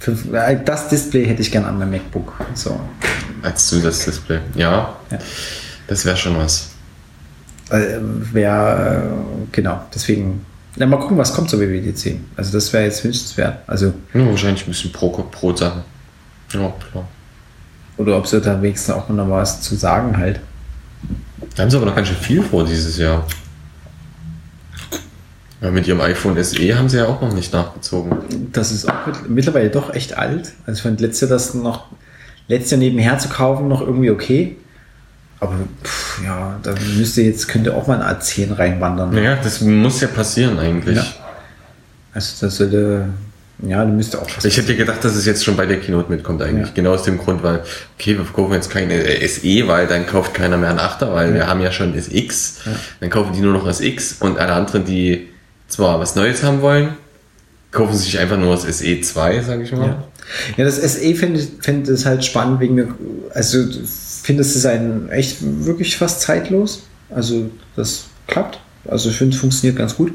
schon 0.00 0.34
äh, 0.34 0.58
das 0.64 0.88
Display 0.88 1.24
hätte 1.26 1.42
ich 1.42 1.50
gerne 1.50 1.68
an 1.68 1.78
meinem 1.78 1.92
MacBook. 1.92 2.32
So. 2.54 2.78
als 3.42 3.68
Zusatzdisplay. 3.68 4.40
Ja, 4.56 4.96
Ja. 5.12 5.18
das 5.86 6.04
wäre 6.04 6.16
schon 6.16 6.36
was. 6.36 6.70
Äh, 7.70 7.98
Wäre, 8.32 9.12
genau, 9.52 9.80
deswegen. 9.94 10.44
Na, 10.76 10.86
mal 10.86 10.96
gucken, 10.98 11.16
was 11.18 11.32
kommt 11.32 11.50
zur 11.50 11.60
WWDC. 11.60 12.18
Also 12.36 12.52
das 12.52 12.72
wäre 12.72 12.84
jetzt 12.84 13.04
wünschenswert. 13.04 13.58
Also, 13.68 13.94
Ja, 14.12 14.26
wahrscheinlich 14.26 14.64
ein 14.66 14.70
bisschen 14.70 14.92
pro, 14.92 15.08
pro 15.10 15.54
Sache. 15.56 15.84
Ja, 16.52 16.72
klar. 16.90 17.04
oder 17.96 18.16
ob 18.18 18.26
sie 18.26 18.40
da 18.40 18.60
wenigstens 18.62 18.94
auch 18.94 19.08
noch 19.08 19.28
was 19.30 19.60
zu 19.62 19.74
sagen 19.74 20.16
halt. 20.16 20.40
Da 21.54 21.62
haben 21.62 21.70
sie 21.70 21.76
aber 21.76 21.86
noch 21.86 21.96
ganz 21.96 22.08
schön 22.08 22.16
viel 22.16 22.42
vor 22.42 22.64
dieses 22.64 22.98
Jahr. 22.98 23.24
Ja, 25.60 25.70
mit 25.70 25.86
ihrem 25.88 26.00
iPhone 26.02 26.42
SE 26.44 26.76
haben 26.78 26.88
sie 26.88 26.98
ja 26.98 27.06
auch 27.06 27.20
noch 27.22 27.32
nicht 27.32 27.52
nachgezogen. 27.52 28.18
Das 28.52 28.70
ist 28.72 28.88
auch 28.90 29.06
mit- 29.06 29.30
mittlerweile 29.30 29.70
doch 29.70 29.92
echt 29.94 30.16
alt. 30.18 30.52
Also 30.66 30.78
ich 30.78 30.82
fand 30.82 31.00
letztes 31.00 31.22
Jahr 31.22 31.30
das 31.38 31.54
noch, 31.54 31.86
letztes 32.46 32.72
Jahr 32.72 32.78
nebenher 32.80 33.18
zu 33.18 33.28
kaufen 33.30 33.66
noch 33.68 33.80
irgendwie 33.80 34.10
okay. 34.10 34.56
Aber 35.40 35.54
pff, 35.82 36.22
ja, 36.24 36.58
da 36.62 36.74
müsste 36.96 37.22
jetzt, 37.22 37.48
könnte 37.48 37.74
auch 37.74 37.86
mal 37.86 38.00
ein 38.02 38.16
A10 38.16 38.58
reinwandern. 38.58 39.10
Naja, 39.14 39.36
das 39.42 39.60
muss 39.62 40.00
ja 40.00 40.08
passieren 40.08 40.58
eigentlich. 40.58 40.96
Ja. 40.96 41.04
Also 42.12 42.46
das 42.46 42.56
sollte, 42.56 43.08
ja, 43.62 43.84
du 43.84 43.92
müsste 43.92 44.20
auch 44.20 44.28
Ich 44.44 44.56
hätte 44.58 44.76
gedacht, 44.76 45.02
dass 45.02 45.14
es 45.14 45.24
jetzt 45.24 45.44
schon 45.44 45.56
bei 45.56 45.64
der 45.64 45.80
Keynote 45.80 46.10
mitkommt 46.10 46.42
eigentlich. 46.42 46.68
Ja. 46.68 46.74
Genau 46.74 46.92
aus 46.92 47.04
dem 47.04 47.16
Grund, 47.16 47.42
weil, 47.42 47.62
okay, 47.98 48.18
wir 48.18 48.24
verkaufen 48.24 48.52
jetzt 48.52 48.70
keine 48.70 48.94
äh, 48.94 49.26
SE, 49.26 49.66
weil 49.66 49.86
dann 49.86 50.06
kauft 50.06 50.34
keiner 50.34 50.58
mehr 50.58 50.70
einen 50.70 50.78
Achter, 50.78 51.14
weil 51.14 51.32
wir 51.32 51.46
haben 51.46 51.62
ja 51.62 51.72
schon 51.72 51.94
SX. 51.94 52.60
Dann 53.00 53.08
kaufen 53.08 53.32
die 53.32 53.40
nur 53.40 53.54
noch 53.54 53.66
SX 53.66 54.16
und 54.20 54.38
alle 54.38 54.52
anderen, 54.52 54.84
die 54.84 55.28
zwar 55.68 55.98
was 56.00 56.16
Neues 56.16 56.42
haben 56.42 56.60
wollen, 56.60 56.90
kaufen 57.70 57.96
sich 57.96 58.18
einfach 58.18 58.36
nur 58.36 58.54
das 58.54 58.66
SE2, 58.66 59.42
sage 59.42 59.62
ich 59.62 59.72
mal. 59.72 59.86
Ja, 59.86 60.04
ja 60.58 60.64
das 60.64 60.76
SE 60.76 61.14
finde 61.14 61.40
ich 61.40 61.48
finde 61.60 61.92
es 61.92 62.04
halt 62.04 62.24
spannend 62.24 62.60
wegen 62.60 62.76
der, 62.76 62.88
also 63.32 63.64
finde 64.22 64.42
es 64.42 64.54
ist 64.54 64.66
ein 64.66 65.08
echt 65.08 65.38
wirklich 65.40 65.96
fast 65.96 66.20
zeitlos. 66.20 66.82
Also 67.08 67.50
das 67.74 68.04
klappt. 68.26 68.60
Also 68.86 69.08
ich 69.08 69.16
finde 69.16 69.34
es 69.34 69.40
funktioniert 69.40 69.78
ganz 69.78 69.96
gut. 69.96 70.12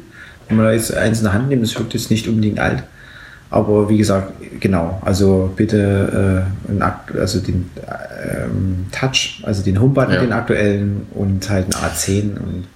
Wenn 0.48 0.58
man 0.58 0.68
da 0.68 0.74
jetzt 0.74 0.94
eins 0.94 1.20
in 1.20 1.24
der 1.24 1.34
Hand 1.34 1.50
nimmt, 1.50 1.64
es 1.64 1.78
wirkt 1.78 1.94
jetzt 1.94 2.12
nicht 2.12 2.28
unbedingt 2.28 2.60
alt. 2.60 2.84
Aber 3.52 3.90
wie 3.90 3.98
gesagt, 3.98 4.32
genau, 4.62 5.02
also 5.04 5.52
bitte 5.56 6.46
äh, 6.70 6.82
Akt, 6.82 7.16
also 7.18 7.40
den 7.40 7.70
ähm, 7.78 8.86
Touch, 8.92 9.42
also 9.44 9.62
den 9.62 9.80
Homebutton, 9.80 10.14
Ja. 10.14 10.22
den 10.22 10.32
aktuellen 10.32 11.06
und 11.14 11.50
halt 11.50 11.66
einen 11.76 11.86
A10 11.94 12.22
und 12.40 12.68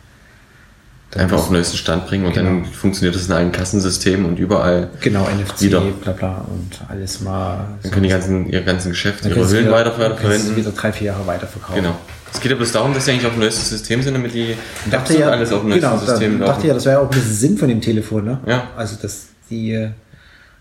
dann 1.12 1.24
Einfach 1.24 1.38
auf 1.38 1.46
den 1.48 1.54
neuesten 1.54 1.78
Stand 1.78 2.08
bringen 2.08 2.26
und 2.26 2.36
dann 2.36 2.64
Genau. 2.64 2.68
funktioniert 2.74 3.16
das 3.16 3.28
in 3.28 3.32
allen 3.32 3.52
Kassensystemen 3.54 4.26
und 4.26 4.38
überall. 4.38 4.90
Genau, 5.00 5.26
NFC, 5.30 5.62
Wieder. 5.62 5.80
bla 6.04 6.12
bla 6.12 6.46
und 6.50 6.82
alles 6.90 7.22
mal. 7.22 7.60
Dann 7.84 7.92
können 7.92 8.04
die 8.04 8.10
ganzen, 8.10 8.50
ihre 8.50 8.64
ganzen 8.66 8.90
Geschäfte, 8.90 9.30
Dann 9.30 9.38
ihre 9.38 9.50
Hüllen 9.50 9.66
wieder- 9.68 9.72
weiter 9.72 9.92
kannst 9.92 10.10
du 10.12 10.16
verwenden. 10.28 10.56
wieder 10.58 10.72
drei, 10.72 10.92
vier 10.92 11.08
Jahre 11.08 11.26
weiterverkaufen. 11.26 11.82
Genau. 11.82 11.96
Es 12.34 12.42
geht 12.42 12.52
ja 12.52 12.58
bloß 12.58 12.74
darum, 12.74 12.94
dass 12.94 13.06
sie 13.06 13.12
eigentlich 13.12 13.28
auf 13.28 13.32
dem 13.32 13.40
neuesten 13.40 13.64
System 13.64 14.02
sind, 14.02 14.14
damit 14.14 14.34
die 14.34 14.52
Ich 14.52 14.92
dachte 14.92 15.18
ja, 15.18 15.30
alles 15.30 15.54
auf 15.54 15.62
dem 15.62 15.70
neuesten 15.70 15.90
genau, 15.90 16.06
System 16.06 16.40
da, 16.40 16.48
dachte 16.48 16.68
ja, 16.68 16.74
das 16.74 16.84
wäre 16.86 17.00
auch 17.00 17.04
ein 17.06 17.10
bisschen 17.12 17.34
Sinn 17.34 17.58
von 17.58 17.70
dem 17.70 17.80
Telefon, 17.80 18.26
ne? 18.26 18.40
Ja. 18.46 18.64
Also, 18.76 18.98
dass 19.02 19.28
die, 19.50 19.72
äh, 19.72 19.92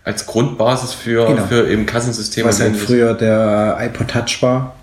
Als 0.05 0.25
Grundbasis 0.25 0.93
für, 0.93 1.25
Genau. 1.27 1.45
für 1.47 1.67
eben 1.67 1.85
Kassensysteme 1.85 2.47
was 2.47 2.59
halt 2.61 2.77
früher 2.77 3.13
der 3.15 3.77
iPod 3.81 4.07
Touch 4.07 4.41
war. 4.41 4.75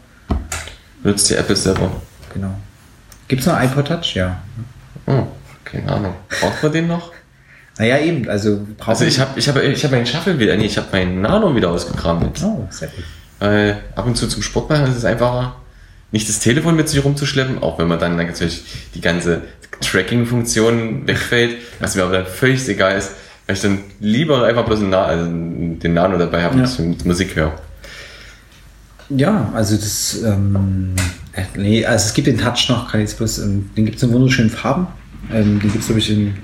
nutzt 1.04 1.30
die 1.30 1.34
Apple 1.36 1.56
selber. 1.56 1.90
Genau. 2.34 2.54
Gibt's 3.28 3.46
noch 3.46 3.58
iPod 3.60 3.86
Touch? 3.86 4.14
Ja. 4.14 4.42
Oh, 5.06 5.26
keine 5.64 5.90
Ahnung. 5.90 6.14
Braucht 6.40 6.62
man 6.62 6.72
den 6.72 6.88
noch? 6.88 7.12
Naja, 7.78 7.98
eben, 7.98 8.28
also 8.28 8.66
Also 8.84 9.04
ich 9.04 9.18
habe 9.18 9.38
ich 9.38 9.48
hab, 9.48 9.56
ich 9.56 9.84
hab 9.84 9.90
meinen 9.92 10.06
Shuffle 10.06 10.38
wieder, 10.38 10.56
nee, 10.56 10.66
ich 10.66 10.76
habe 10.76 10.88
meinen 10.92 11.22
Nano 11.22 11.54
wieder 11.56 11.70
ausgekramt 11.70 12.24
jetzt. 12.24 12.42
Oh, 12.44 12.66
sehr 12.70 12.88
gut. 12.88 13.04
Weil 13.38 13.80
ab 13.96 14.06
und 14.06 14.16
zu 14.16 14.28
zum 14.28 14.42
Sport 14.42 14.68
machen 14.70 14.86
ist 14.88 14.96
es 14.96 15.04
einfacher, 15.04 15.56
nicht 16.10 16.28
das 16.28 16.38
Telefon 16.40 16.76
mit 16.76 16.88
sich 16.88 17.02
rumzuschleppen, 17.02 17.62
auch 17.62 17.78
wenn 17.78 17.88
man 17.88 17.98
dann 17.98 18.16
natürlich 18.16 18.62
die 18.94 19.00
ganze 19.00 19.42
Tracking-Funktion 19.80 21.06
wegfällt, 21.06 21.56
was 21.80 21.94
mir 21.94 22.02
aber 22.02 22.12
dann 22.12 22.26
völlig 22.26 22.68
egal 22.68 22.96
ist, 22.98 23.12
weil 23.46 23.56
ich 23.56 23.62
dann 23.62 23.78
lieber 24.00 24.44
einfach 24.44 24.64
bloß 24.64 24.80
Na 24.82 25.04
also 25.04 25.24
den 25.26 25.94
Nano 25.94 26.16
dabei 26.18 26.42
habe 26.44 26.58
Ja. 26.58 26.68
und 26.78 27.04
Musik 27.04 27.34
höre. 27.36 27.52
Ja, 29.10 29.50
also 29.54 29.76
das, 29.76 30.22
ähm, 30.24 30.94
äh, 31.32 31.42
nee, 31.56 31.84
also 31.84 32.06
es 32.06 32.14
gibt 32.14 32.28
den 32.28 32.38
Touch 32.38 32.68
noch, 32.68 32.90
kann 32.90 33.00
ich 33.00 33.08
jetzt 33.10 33.18
bloß, 33.18 33.40
ähm, 33.40 33.68
den 33.76 33.84
gibt 33.84 33.98
es 33.98 34.02
in 34.02 34.12
wunderschönen 34.12 34.50
Farben. 34.50 34.86
Ähm, 35.32 35.60
den 35.60 35.70
gibt 35.70 35.80
es, 35.80 35.86
glaube 35.86 35.98
ich, 35.98 36.10
in 36.10 36.34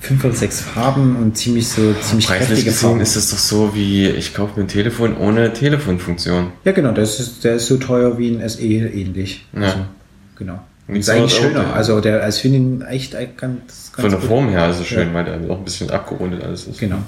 fünf 0.00 0.24
oder 0.24 0.34
sechs 0.34 0.60
Farben 0.60 1.16
und 1.16 1.36
ziemlich 1.36 1.68
so, 1.68 1.92
ziemlich 2.00 2.26
Preislich 2.26 2.48
kräftige 2.48 2.70
gesehen 2.70 2.88
Farben. 2.88 3.00
ist 3.00 3.16
es 3.16 3.30
doch 3.30 3.38
so 3.38 3.74
wie, 3.74 4.08
ich 4.08 4.34
kaufe 4.34 4.58
mir 4.58 4.64
ein 4.64 4.68
Telefon 4.68 5.16
ohne 5.16 5.52
Telefonfunktion. 5.52 6.52
Ja, 6.64 6.72
genau, 6.72 6.92
das 6.92 7.20
ist, 7.20 7.44
der 7.44 7.56
ist 7.56 7.66
so 7.66 7.76
teuer 7.76 8.18
wie 8.18 8.30
ein 8.30 8.48
SE 8.48 8.60
ähnlich. 8.62 9.46
Ja. 9.52 9.62
Also, 9.62 9.76
genau. 10.36 10.60
Und 10.88 10.96
ist 10.96 11.10
eigentlich 11.10 11.34
200 11.34 11.54
Euro. 11.56 11.62
schöner. 11.64 11.74
Also, 11.74 12.00
der, 12.00 12.22
also 12.22 12.36
ich 12.36 12.42
finde 12.42 12.58
ihn 12.58 12.82
echt 12.82 13.14
ganz 13.36 13.87
Von 14.00 14.10
der. 14.10 14.20
Form 14.20 14.48
her 14.48 14.70
ist 14.70 14.80
es 14.80 14.86
schön, 14.86 15.08
Ja. 15.08 15.14
weil 15.14 15.24
der 15.24 15.50
auch 15.50 15.58
ein 15.58 15.64
bisschen 15.64 15.90
abgerundet 15.90 16.42
alles 16.44 16.66
ist. 16.66 16.78
Genau. 16.78 16.98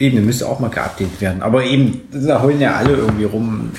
Eben, 0.00 0.24
müsste 0.24 0.46
auch 0.46 0.60
mal 0.60 0.70
geupdatet 0.70 1.20
werden. 1.20 1.42
Aber 1.42 1.64
eben, 1.64 2.02
da 2.12 2.40
heulen 2.42 2.60
ja 2.60 2.74
alle 2.76 2.92
irgendwie 2.92 3.24
rum. 3.24 3.72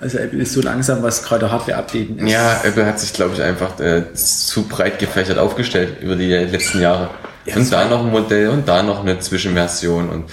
Also 0.00 0.18
Apple 0.18 0.40
ist 0.40 0.52
so 0.52 0.60
langsam, 0.60 1.02
was 1.02 1.22
gerade 1.22 1.50
Hardware-Updaten 1.50 2.18
ist. 2.18 2.30
Ja, 2.32 2.60
Apple 2.62 2.84
hat 2.84 3.00
sich, 3.00 3.12
glaube 3.12 3.34
ich, 3.34 3.42
einfach 3.42 3.78
äh, 3.80 4.12
zu 4.12 4.64
breit 4.64 4.98
gefächert 4.98 5.38
aufgestellt 5.38 6.02
über 6.02 6.16
die 6.16 6.28
letzten 6.28 6.80
Jahre. 6.80 7.10
Ja, 7.46 7.56
und 7.56 7.72
da 7.72 7.88
noch 7.88 8.04
ein 8.04 8.10
Modell 8.10 8.48
und 8.48 8.68
da 8.68 8.82
noch 8.82 9.00
eine 9.00 9.18
Zwischenversion. 9.20 10.10
Und 10.10 10.24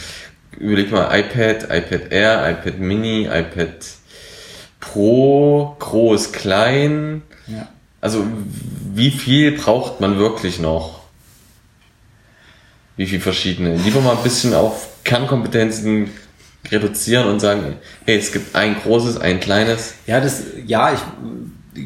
überleg 0.57 0.91
mal, 0.91 1.07
iPad, 1.17 1.63
iPad 1.65 2.11
Air, 2.11 2.49
iPad 2.49 2.79
Mini, 2.79 3.25
iPad 3.31 3.69
Pro, 4.79 5.75
groß, 5.79 6.31
klein. 6.31 7.21
Ja. 7.47 7.67
Also 8.01 8.25
wie 8.93 9.11
viel 9.11 9.51
braucht 9.53 10.01
man 10.01 10.17
wirklich 10.17 10.59
noch? 10.59 11.01
Wie 12.97 13.05
viel 13.05 13.19
verschiedene? 13.19 13.77
Lieber 13.77 14.01
mal 14.01 14.17
ein 14.17 14.23
bisschen 14.23 14.53
auf 14.53 14.89
Kernkompetenzen 15.03 16.09
reduzieren 16.69 17.27
und 17.27 17.39
sagen, 17.39 17.75
hey, 18.05 18.17
es 18.17 18.31
gibt 18.31 18.55
ein 18.55 18.75
großes, 18.83 19.17
ein 19.19 19.39
kleines. 19.39 19.93
Ja, 20.05 20.19
das, 20.19 20.43
ja, 20.67 20.93
ich 20.93 20.99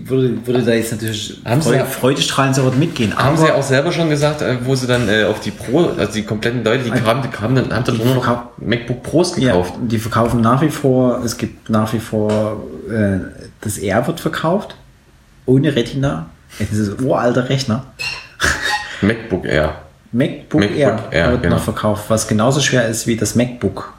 würde, 0.10 0.46
würde 0.46 0.64
da 0.64 0.74
jetzt 0.74 0.92
natürlich 0.92 1.40
Haben 1.46 1.62
Sie- 1.62 1.70
Freude, 1.70 1.86
freudestrahlend 1.86 2.56
sofort 2.56 2.78
mitgehen. 2.78 3.16
Haben 3.16 3.38
sie 3.38 3.46
ja 3.48 3.56
auch 3.56 3.64
selber 3.64 3.92
schon 3.92 4.10
gesagt, 4.10 4.42
äh, 4.42 4.58
wo 4.66 4.76
sie 4.76 4.88
dann 4.88 5.08
äh, 5.08 5.26
auf 5.26 5.40
die 5.40 5.52
Pro, 5.52 5.90
also 5.98 6.12
die 6.14 6.24
kompletten 6.24 6.64
Leute, 6.64 6.84
die 6.86 6.90
kamen, 6.90 7.22
die 7.22 7.30
kamen 7.30 7.56
dann, 7.56 7.72
haben 7.74 7.86
dann 7.86 7.98
nur 7.98 8.16
noch 8.16 8.28
MacBook 8.58 9.04
Pros 9.04 9.38
ja, 9.38 9.52
gekauft. 9.52 9.74
die 9.82 10.00
verkaufen 10.00 10.42
nach 10.42 10.62
wie 10.62 10.70
vor, 10.70 11.22
es 11.24 11.38
gibt 11.38 11.70
nach 11.70 11.94
wie 11.94 12.00
vor, 12.00 12.64
äh, 12.90 13.20
das 13.62 13.78
R 13.78 14.06
wird 14.08 14.20
verkauft, 14.20 14.76
ohne 15.46 15.76
Retina. 15.76 16.30
Es 16.60 16.72
ist 16.72 17.00
ein 17.00 17.06
uralter 17.06 17.50
Rechner. 17.50 17.86
MacBook 19.02 19.46
Air. 19.46 19.82
MacBook, 20.12 20.62
MacBook 20.62 20.78
Air, 20.78 21.08
Air, 21.12 21.32
wird 21.32 21.44
genau. 21.44 21.56
noch 21.56 21.64
verkauft, 21.64 22.06
was 22.08 22.28
genauso 22.28 22.62
schwer 22.62 22.88
ist 22.88 23.06
wie 23.06 23.18
das 23.18 23.36
MacBook. 23.36 23.94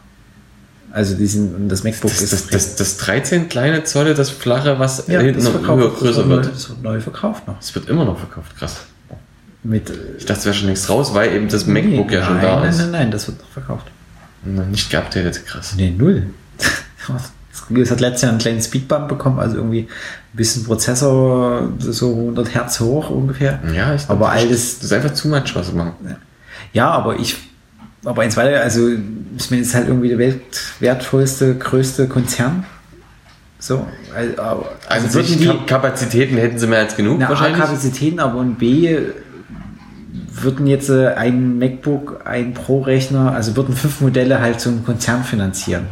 Also 0.91 1.15
die 1.15 1.27
sind, 1.27 1.69
das 1.69 1.85
MacBook 1.85 2.11
Das, 2.11 2.23
ist 2.23 2.33
das, 2.33 2.47
das, 2.47 2.77
das 2.77 2.97
13 2.97 3.51
kleine 3.51 3.85
Zolle, 3.85 4.15
das 4.15 4.31
flache, 4.31 4.79
was 4.79 5.07
ja, 5.09 5.21
hinten 5.21 5.45
noch 5.45 5.63
größer 5.63 6.27
wird 6.29 6.47
das 6.47 6.71
wird 6.71 6.83
neu 6.83 7.01
verkauft 7.01 7.47
noch. 7.47 7.59
Das 7.59 7.75
wird 7.75 7.89
immer 7.91 8.07
noch 8.07 8.19
verkauft, 8.19 8.57
krass. 8.57 8.79
Mit, 9.63 9.93
Ich 10.17 10.25
dachte, 10.25 10.41
es 10.41 10.47
wäre 10.47 10.55
schon 10.55 10.69
längst 10.69 10.89
raus, 10.89 11.13
weil 11.13 11.35
eben 11.35 11.49
das 11.49 11.67
MacBook 11.67 12.11
ja 12.13 12.25
schon 12.25 12.37
nein, 12.37 12.45
da 12.45 12.61
nein, 12.61 12.71
ist. 12.71 12.79
Nein, 12.79 12.91
nein, 12.93 13.11
das 13.11 13.27
wird 13.27 13.39
noch 13.41 13.49
verkauft. 13.49 13.87
Nicht 14.45 14.91
geupdatet, 14.91 15.45
krass. 15.45 15.75
Nee, 15.77 15.91
null. 15.91 16.29
Es 17.75 17.91
hat 17.91 18.01
letztes 18.01 18.23
Jahr 18.23 18.31
einen 18.31 18.39
kleinen 18.41 18.61
Speedbump 18.63 19.09
bekommen, 19.09 19.39
also 19.41 19.57
irgendwie 19.57 19.81
ein 19.83 20.37
bisschen 20.37 20.65
Prozessor, 20.65 21.69
so 21.79 22.11
100 22.11 22.55
Hertz 22.55 22.81
hoch 22.81 23.11
ungefähr. 23.11 23.59
Ja, 23.75 23.95
ich 23.95 24.03
Aber 24.09 24.27
das, 24.27 24.35
alles- 24.45 24.75
Das 24.79 24.85
ist 24.85 24.93
einfach 24.93 25.13
zu 25.15 25.29
much, 25.29 25.55
was 25.55 25.69
sie 25.69 25.73
machen. 25.75 25.93
Ja, 26.73 26.91
aber 26.91 27.19
ich, 27.19 27.37
aber 28.05 28.23
eins 28.23 28.37
weiter, 28.37 28.61
also 28.61 28.89
ich 29.39 29.51
meine, 29.51 29.63
es 29.63 29.69
ist 29.69 29.75
halt 29.75 29.89
irgendwie 29.89 30.09
der 30.09 30.19
weltwertvollste, 30.19 31.55
größte 31.57 32.07
Konzern. 32.09 32.65
So, 33.59 33.87
also, 34.15 34.67
Also, 34.89 35.15
würden 35.15 35.27
sich 35.27 35.39
die, 35.39 35.47
Kap- 35.47 35.67
Kapazitäten 35.67 36.37
hätten 36.37 36.59
sie 36.59 36.67
mehr 36.67 36.81
als 36.81 36.95
genug 36.97 37.19
na, 37.19 37.27
A, 37.27 37.29
wahrscheinlich. 37.31 37.59
Kapazitäten, 37.61 38.21
aber 38.21 38.39
und 38.39 38.59
B, 38.59 38.97
würden 40.33 40.67
jetzt 40.67 40.91
äh, 40.91 41.09
ein 41.15 41.59
MacBook, 41.59 42.21
ein 42.27 42.53
Pro-Rechner, 42.55 43.33
also 43.33 43.57
würden 43.57 43.75
fünf 43.75 44.01
Modelle 44.03 44.41
halt 44.41 44.61
so 44.61 44.69
ein 44.71 44.85
Konzern 44.85 45.25
finanzieren. 45.25 45.87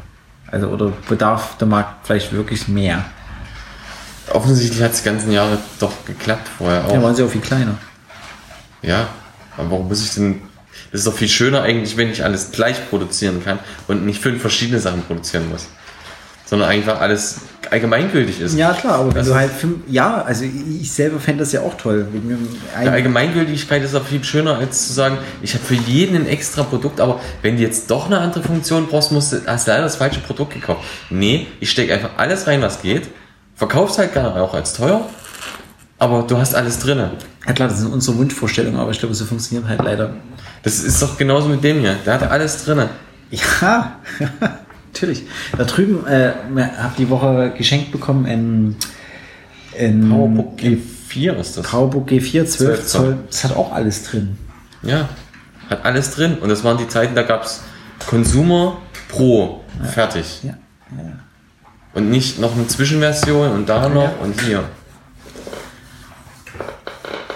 Also, 0.51 0.69
oder 0.69 0.93
bedarf 1.09 1.57
der 1.59 1.67
Markt 1.67 2.07
vielleicht 2.07 2.33
wirklich 2.33 2.69
mehr? 2.69 3.05
Offensichtlich 4.31 4.83
hat 4.83 4.93
es 4.93 5.03
die 5.03 5.09
ganzen 5.09 5.33
Jahre 5.33 5.59
doch 5.79 5.93
geklappt 6.07 6.49
vorher 6.59 6.85
auch. 6.85 6.93
Ja, 6.93 7.03
waren 7.03 7.15
sie 7.15 7.23
auch 7.23 7.31
viel 7.31 7.41
kleiner. 7.41 7.77
Ja, 8.83 9.09
aber 9.57 9.71
warum 9.71 9.89
muss 9.89 10.05
ich 10.05 10.15
denn. 10.15 10.43
Das 10.91 11.01
ist 11.01 11.07
doch 11.07 11.15
viel 11.15 11.29
schöner 11.29 11.63
eigentlich, 11.63 11.97
wenn 11.97 12.11
ich 12.11 12.25
alles 12.25 12.53
gleich 12.53 12.89
produzieren 12.89 13.43
kann 13.45 13.59
und 13.89 14.07
nicht 14.07 14.23
fünf 14.23 14.41
verschiedene 14.41 14.79
Sachen 14.79 15.03
produzieren 15.03 15.49
muss. 15.51 15.67
Sondern 16.47 16.69
einfach 16.69 17.01
alles 17.01 17.37
allgemeingültig 17.71 18.41
ist. 18.41 18.57
Ja, 18.57 18.73
klar, 18.73 19.01
aber 19.01 19.15
wenn 19.15 19.25
du 19.25 19.35
halt 19.35 19.51
fünf, 19.51 19.79
ja, 19.89 20.23
also 20.23 20.45
ich 20.45 20.93
selber 20.93 21.19
fände 21.19 21.41
das 21.41 21.53
ja 21.53 21.61
auch 21.63 21.75
toll. 21.77 22.07
Die 22.13 22.89
Allgemeingültigkeit 22.89 23.83
ist 23.83 23.95
auch 23.95 24.05
viel 24.05 24.23
schöner, 24.23 24.59
als 24.59 24.89
zu 24.89 24.93
sagen, 24.93 25.19
ich 25.43 25.55
habe 25.55 25.65
für 25.65 25.75
jeden 25.75 26.17
ein 26.17 26.27
extra 26.29 26.63
Produkt, 26.63 27.01
aber 27.01 27.21
wenn 27.43 27.57
du 27.57 27.63
jetzt 27.63 27.91
doch 27.91 28.07
eine 28.07 28.19
andere 28.19 28.43
Funktion 28.43 28.87
brauchst, 28.87 29.13
musst 29.13 29.33
du, 29.33 29.41
hast 29.47 29.67
du 29.67 29.71
leider 29.71 29.85
das 29.85 29.97
falsche 29.97 30.21
Produkt 30.21 30.55
gekauft. 30.55 30.85
Nee, 31.11 31.47
ich 31.61 31.71
stecke 31.71 31.95
einfach 31.95 32.11
alles 32.17 32.47
rein, 32.47 32.63
was 32.63 32.83
geht, 32.83 33.09
verkaufst 33.55 33.99
halt 33.99 34.13
gerne 34.13 34.35
auch 34.41 34.55
als 34.55 34.75
teuer, 34.75 35.09
aber 35.99 36.23
du 36.23 36.37
hast 36.37 36.55
alles 36.55 36.79
drinne. 36.79 37.13
ja 37.47 37.53
klar, 37.53 37.69
das 37.69 37.79
sind 37.79 37.93
unsere 37.93 38.17
Wunschvorstellungen, 38.19 38.79
aber 38.79 38.91
ich 38.91 38.99
glaube, 38.99 39.15
so 39.15 39.25
funktioniert 39.25 39.69
halt 39.69 39.83
leider. 39.83 40.15
Das 40.63 40.81
ist 40.81 41.01
doch 41.03 41.17
genauso 41.17 41.49
mit 41.49 41.63
dem 41.63 41.81
hier. 41.81 41.97
Der 42.07 42.15
hat 42.15 42.31
alles 42.31 42.65
drinne. 42.65 42.89
Ja, 43.31 43.99
natürlich. 44.95 45.25
Da 45.57 45.65
drüben 45.65 46.07
äh, 46.07 46.33
habe 46.79 46.95
die 46.97 47.11
Woche 47.11 47.53
geschenkt 47.57 47.93
bekommen 47.93 48.27
ein, 48.27 48.77
ein 49.79 50.09
PowerBook 50.09 50.59
G4 50.59 51.37
ist 51.39 51.57
das. 51.57 51.67
PowerBook 51.67 52.09
G4 52.09 52.47
12 52.47 52.47
12 52.47 52.87
Zoll. 52.87 53.19
Das 53.29 53.45
hat 53.45 53.57
auch 53.57 53.73
alles 53.73 54.05
drin. 54.05 54.39
Ja, 54.83 55.09
hat 55.69 55.85
alles 55.85 56.11
drin. 56.11 56.39
Und 56.39 56.49
das 56.49 56.65
waren 56.65 56.79
die 56.79 56.89
Zeiten, 56.89 57.15
da 57.15 57.23
gab 57.23 57.45
es 57.45 57.63
Consumer 58.07 58.79
Pro. 59.09 59.61
Fertig. 59.93 60.43
Ja. 60.45 60.55
Und 61.95 62.11
nicht 62.11 62.39
noch 62.39 62.55
eine 62.55 62.67
Zwischenversion 62.67 63.51
und 63.51 63.69
da 63.69 63.89
noch 63.89 64.21
und 64.21 64.41
hier. 64.43 64.65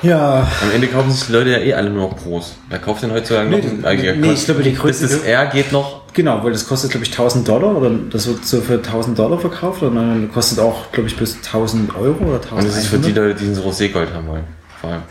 Ja. 0.03 0.46
Am 0.62 0.70
Ende 0.74 0.86
kaufen 0.86 1.11
sich 1.11 1.26
die 1.26 1.32
Leute 1.32 1.51
ja 1.51 1.59
eh 1.59 1.74
alle 1.74 1.90
nur 1.90 2.09
noch 2.11 2.16
Pros. 2.16 2.55
Wer 2.68 2.78
kauft 2.78 3.03
denn 3.03 3.11
heutzutage 3.12 3.49
Nee, 3.49 3.57
noch 3.57 3.90
nee, 3.92 4.12
nee, 4.16 4.32
ich 4.32 4.44
glaube, 4.44 4.62
die 4.62 4.76
größte- 4.76 5.03
Das 5.09 5.22
R 5.22 5.46
geht 5.46 5.72
noch. 5.72 6.03
Genau, 6.14 6.42
weil 6.42 6.53
das 6.53 6.66
kostet, 6.66 6.90
glaube 6.92 7.05
ich, 7.05 7.11
1000 7.12 7.46
Dollar 7.49 7.76
oder 7.76 7.90
das 8.11 8.26
wird 8.26 8.44
so 8.44 8.61
für 8.61 8.74
1000 8.82 9.18
Dollar 9.18 9.38
verkauft 9.38 9.82
und 9.82 9.96
dann 9.96 10.30
kostet 10.32 10.59
auch, 10.59 10.90
glaube 10.92 11.09
ich, 11.09 11.16
bis 11.16 11.36
1000 11.42 11.94
Euro 11.96 12.24
oder 12.24 12.40
1100. 12.40 12.53
Und 12.53 12.68
das 12.68 12.76
ist 12.78 12.86
für 12.88 12.99
die 12.99 13.12
Leute, 13.12 13.34
die 13.34 13.46
ein 13.46 13.57
Roségold 13.57 14.12
haben 14.14 14.26
wollen. 14.28 14.44
Vor 14.80 14.90
allem. 14.90 15.03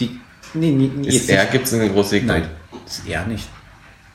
die 0.00 0.20
nee, 0.54 0.70
nee, 0.70 0.90
nee, 0.94 1.06
Das 1.06 1.14
jetzt 1.14 1.30
R 1.30 1.44
gibt 1.46 1.66
es 1.66 1.72
in 1.72 1.80
Roségold. 1.94 2.24
Nein, 2.26 2.44
das 2.86 3.00
eher 3.06 3.24
nicht. 3.26 3.48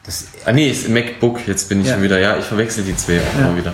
Das, 0.05 0.25
Ah 0.45 0.51
nee, 0.51 0.69
ist 0.69 0.89
MacBook. 0.89 1.47
Jetzt 1.47 1.69
bin 1.69 1.81
ich 1.81 1.87
Ja. 1.87 1.93
schon 1.93 2.03
wieder. 2.03 2.19
Ja, 2.19 2.37
ich 2.37 2.45
verwechsel 2.45 2.83
die 2.83 2.95
zwei 2.95 3.19
auch 3.21 3.39
mal 3.41 3.55
wieder. 3.57 3.73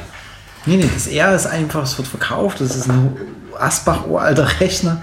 nee, 0.65 0.77
nee, 0.77 0.89
das 0.93 1.07
R 1.07 1.33
ist 1.35 1.47
einfach, 1.47 1.83
es 1.83 1.97
wird 1.97 2.07
verkauft. 2.07 2.61
Das 2.61 2.75
ist 2.75 2.87
ein 2.89 3.15
Asbach 3.57 4.05
uralter 4.07 4.47
Rechner 4.59 5.01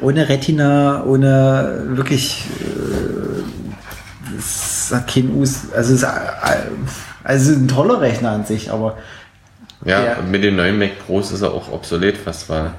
ohne 0.00 0.28
Retina, 0.28 1.04
ohne 1.04 1.82
wirklich 1.88 2.44
äh, 2.60 4.94
hat 4.94 5.08
kein 5.12 5.34
Us, 5.36 5.72
also 5.74 5.94
es 5.94 6.02
ist, 6.02 6.02
äh, 6.02 6.08
also 7.22 7.52
ein 7.52 7.68
toller 7.68 8.00
Rechner 8.00 8.30
an 8.32 8.44
sich, 8.44 8.70
aber 8.70 8.98
Ja, 9.84 10.16
mit 10.30 10.42
den 10.44 10.56
neuen 10.56 10.78
Mac 10.78 10.98
Pros 11.06 11.32
ist 11.32 11.42
er 11.42 11.52
auch 11.52 11.70
obsolet 11.72 12.16
fast, 12.16 12.48
weil 12.48 12.70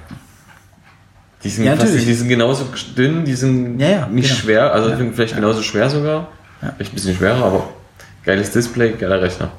die 1.44 1.50
sind, 1.50 1.66
Ja, 1.66 1.76
fast, 1.76 1.94
die 1.94 2.14
sind 2.14 2.30
genauso 2.30 2.66
dünn, 2.98 3.26
die 3.26 3.36
sind 3.36 3.80
Ja, 3.80 3.90
ja, 3.90 4.08
nicht 4.08 4.30
genau. 4.30 4.40
schwer, 4.42 4.74
also 4.74 4.92
vielleicht 5.14 5.36
genauso 5.36 5.62
schwer 5.62 5.90
sogar. 5.90 6.28
Vielleicht 6.78 6.92
ein 6.92 6.96
bisschen 6.96 7.16
schwerer, 7.16 7.44
aber 7.46 7.70
geiles 8.24 8.52
Display, 8.52 8.94
geiler 8.94 9.22
Rechner. 9.22 9.52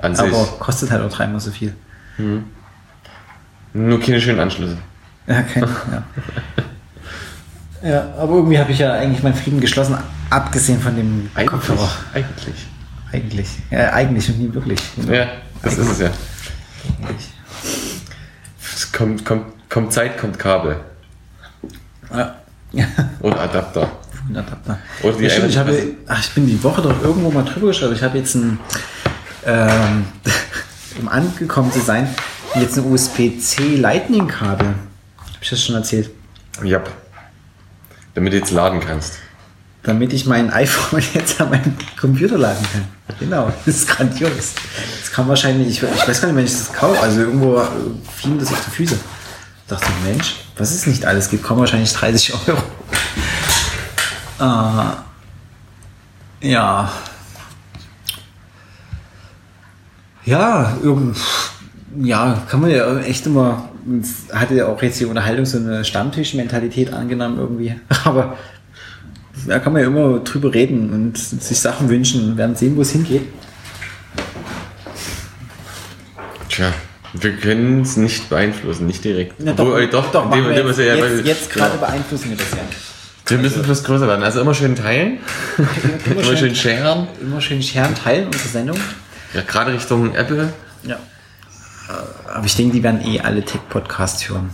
An 0.00 0.14
sich. 0.14 0.26
aber 0.26 0.44
kostet 0.58 0.90
halt 0.90 1.02
auch 1.02 1.16
dreimal 1.16 1.40
so 1.40 1.50
viel. 1.50 1.72
Nur 3.72 4.00
keine 4.00 4.20
schönen 4.20 4.40
Anschlüsse. 4.40 4.76
Ja, 5.26 5.42
kein, 5.42 5.62
ja. 5.92 6.02
Ja, 7.84 8.14
aber 8.16 8.36
irgendwie 8.36 8.58
habe 8.58 8.72
ich 8.72 8.78
ja 8.78 8.94
eigentlich 8.94 9.22
meinen 9.22 9.34
Frieden 9.34 9.60
geschlossen, 9.60 9.96
abgesehen 10.30 10.80
von 10.80 10.96
dem 10.96 11.30
Kopfhörer. 11.46 11.90
Eigentlich. 12.14 12.66
Eigentlich. 13.12 13.48
Ja, 13.70 13.92
eigentlich 13.92 14.28
und 14.30 14.38
nie 14.40 14.52
wirklich. 14.52 14.80
Ja, 15.08 15.28
das 15.62 15.78
ist 15.78 15.90
es 15.90 16.00
ja. 16.00 16.10
Eigentlich. 16.98 17.28
Es 18.74 18.90
kommt, 18.90 19.24
kommt, 19.24 19.44
kommt 19.68 19.92
Zeit, 19.92 20.18
kommt 20.18 20.38
Kabel. 20.38 20.80
Ja. 22.10 22.36
Oder 23.20 23.40
Adapter. 23.40 23.90
Ein 24.28 24.36
Adapter. 24.38 24.78
Oder 25.02 25.16
die 25.16 25.24
ja, 25.24 25.30
stimmt, 25.30 25.50
ich, 25.50 25.58
habe, 25.58 25.94
ach, 26.08 26.20
ich 26.20 26.30
bin 26.32 26.46
die 26.46 26.62
Woche 26.64 26.80
doch 26.80 27.02
irgendwo 27.02 27.30
mal 27.30 27.44
drüber 27.44 27.68
geschaut. 27.68 27.92
Ich 27.92 28.02
habe 28.02 28.16
jetzt 28.18 28.34
ein, 28.34 28.58
ähm, 29.44 30.06
um 31.00 31.08
angekommen 31.08 31.70
zu 31.70 31.80
sein, 31.80 32.08
jetzt 32.54 32.78
ein 32.78 32.90
USB-C 32.90 33.76
Lightning-Kabel. 33.76 34.68
Habe 34.68 35.38
ich 35.40 35.50
das 35.50 35.62
schon 35.62 35.74
erzählt? 35.74 36.10
Ja. 36.62 36.82
Damit 38.14 38.32
du 38.32 38.38
jetzt 38.38 38.52
laden 38.52 38.80
kannst. 38.80 39.14
Damit 39.82 40.12
ich 40.12 40.24
mein 40.24 40.50
iPhone 40.50 41.02
jetzt 41.14 41.40
an 41.40 41.50
meinen 41.50 41.76
Computer 42.00 42.38
laden 42.38 42.64
kann. 42.72 42.84
Genau, 43.20 43.52
das 43.66 43.76
ist 43.76 43.88
grandios. 43.88 44.54
Das 45.00 45.12
kann 45.12 45.28
wahrscheinlich, 45.28 45.68
ich, 45.68 45.82
ich 45.82 46.08
weiß 46.08 46.20
gar 46.20 46.28
nicht, 46.28 46.36
wenn 46.36 46.44
ich 46.44 46.52
das 46.52 46.72
kaufe. 46.72 47.00
Also 47.00 47.20
irgendwo 47.20 47.62
fiel 48.16 48.30
mir 48.30 48.38
das 48.38 48.52
auf 48.52 48.64
die 48.64 48.70
Füße. 48.70 48.94
Ich 48.94 49.68
dachte, 49.68 49.86
Mensch, 50.04 50.36
was 50.56 50.72
es 50.72 50.86
nicht 50.86 51.04
alles 51.04 51.28
gibt, 51.28 51.42
kommen 51.42 51.60
wahrscheinlich 51.60 51.92
30 51.92 52.34
Euro. 52.48 52.62
Äh, 54.40 54.94
ja. 56.48 56.90
Ja, 60.24 60.76
irgend, 60.82 61.18
ja, 62.00 62.42
kann 62.48 62.60
man 62.60 62.70
ja 62.70 62.98
echt 63.00 63.26
immer, 63.26 63.68
hatte 64.32 64.54
ja 64.54 64.66
auch 64.68 64.82
jetzt 64.82 65.00
die 65.00 65.04
Unterhaltung 65.06 65.44
so 65.44 65.58
eine 65.58 65.84
Stammtischmentalität 65.84 66.92
angenommen 66.92 67.38
irgendwie. 67.38 67.74
Aber 68.04 68.36
da 69.46 69.58
kann 69.58 69.72
man 69.72 69.82
ja 69.82 69.88
immer 69.88 70.20
drüber 70.20 70.52
reden 70.54 70.90
und 70.90 71.18
sich 71.18 71.58
Sachen 71.60 71.88
wünschen 71.88 72.30
und 72.30 72.36
werden 72.38 72.56
sehen, 72.56 72.76
wo 72.76 72.82
es 72.82 72.92
hingeht. 72.92 73.22
Tja, 76.48 76.72
wir 77.14 77.32
können 77.36 77.82
es 77.82 77.96
nicht 77.96 78.28
beeinflussen, 78.28 78.86
nicht 78.86 79.04
direkt. 79.04 79.40
Ja, 79.42 79.52
Obwohl, 79.52 79.82
äh, 79.82 79.88
doch, 79.88 80.10
doch 80.12 80.30
wir 80.32 80.48
indem 80.50 80.66
jetzt, 80.68 80.78
ja- 80.78 80.94
jetzt, 80.94 81.50
gerade 81.50 81.72
genau. 81.76 81.86
beeinflussen 81.86 82.30
wir 82.30 82.36
das 82.36 82.50
ja. 82.52 82.58
Wir 83.26 83.38
müssen 83.38 83.62
bloß 83.62 83.84
größer 83.84 84.06
werden. 84.06 84.22
Also 84.22 84.40
immer 84.40 84.54
schön 84.54 84.76
teilen, 84.76 85.18
Immer, 86.06 86.22
immer 86.22 86.36
schön 86.36 86.54
sharen. 86.54 87.08
immer 87.20 87.40
schön 87.40 87.62
scheren 87.62 87.94
teilen 87.94 88.26
unsere 88.26 88.48
Sendung. 88.48 88.76
Ja, 89.32 89.40
gerade 89.42 89.72
Richtung 89.72 90.14
Apple. 90.14 90.52
Ja. 90.84 90.98
Äh, 92.34 92.36
Aber 92.36 92.46
ich 92.46 92.56
denke, 92.56 92.72
die 92.76 92.82
werden 92.82 93.00
eh 93.06 93.20
alle 93.20 93.44
Tech-Podcasts 93.44 94.28
hören. 94.28 94.50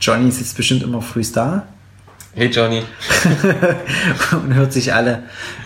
Johnny 0.00 0.30
sitzt 0.30 0.56
bestimmt 0.56 0.82
immer 0.82 1.02
frühst 1.02 1.36
da 1.36 1.66
Hey 2.34 2.48
Johnny, 2.50 2.82
und 4.32 4.54
hört 4.54 4.72
sich 4.72 4.92
alle, 4.94 5.24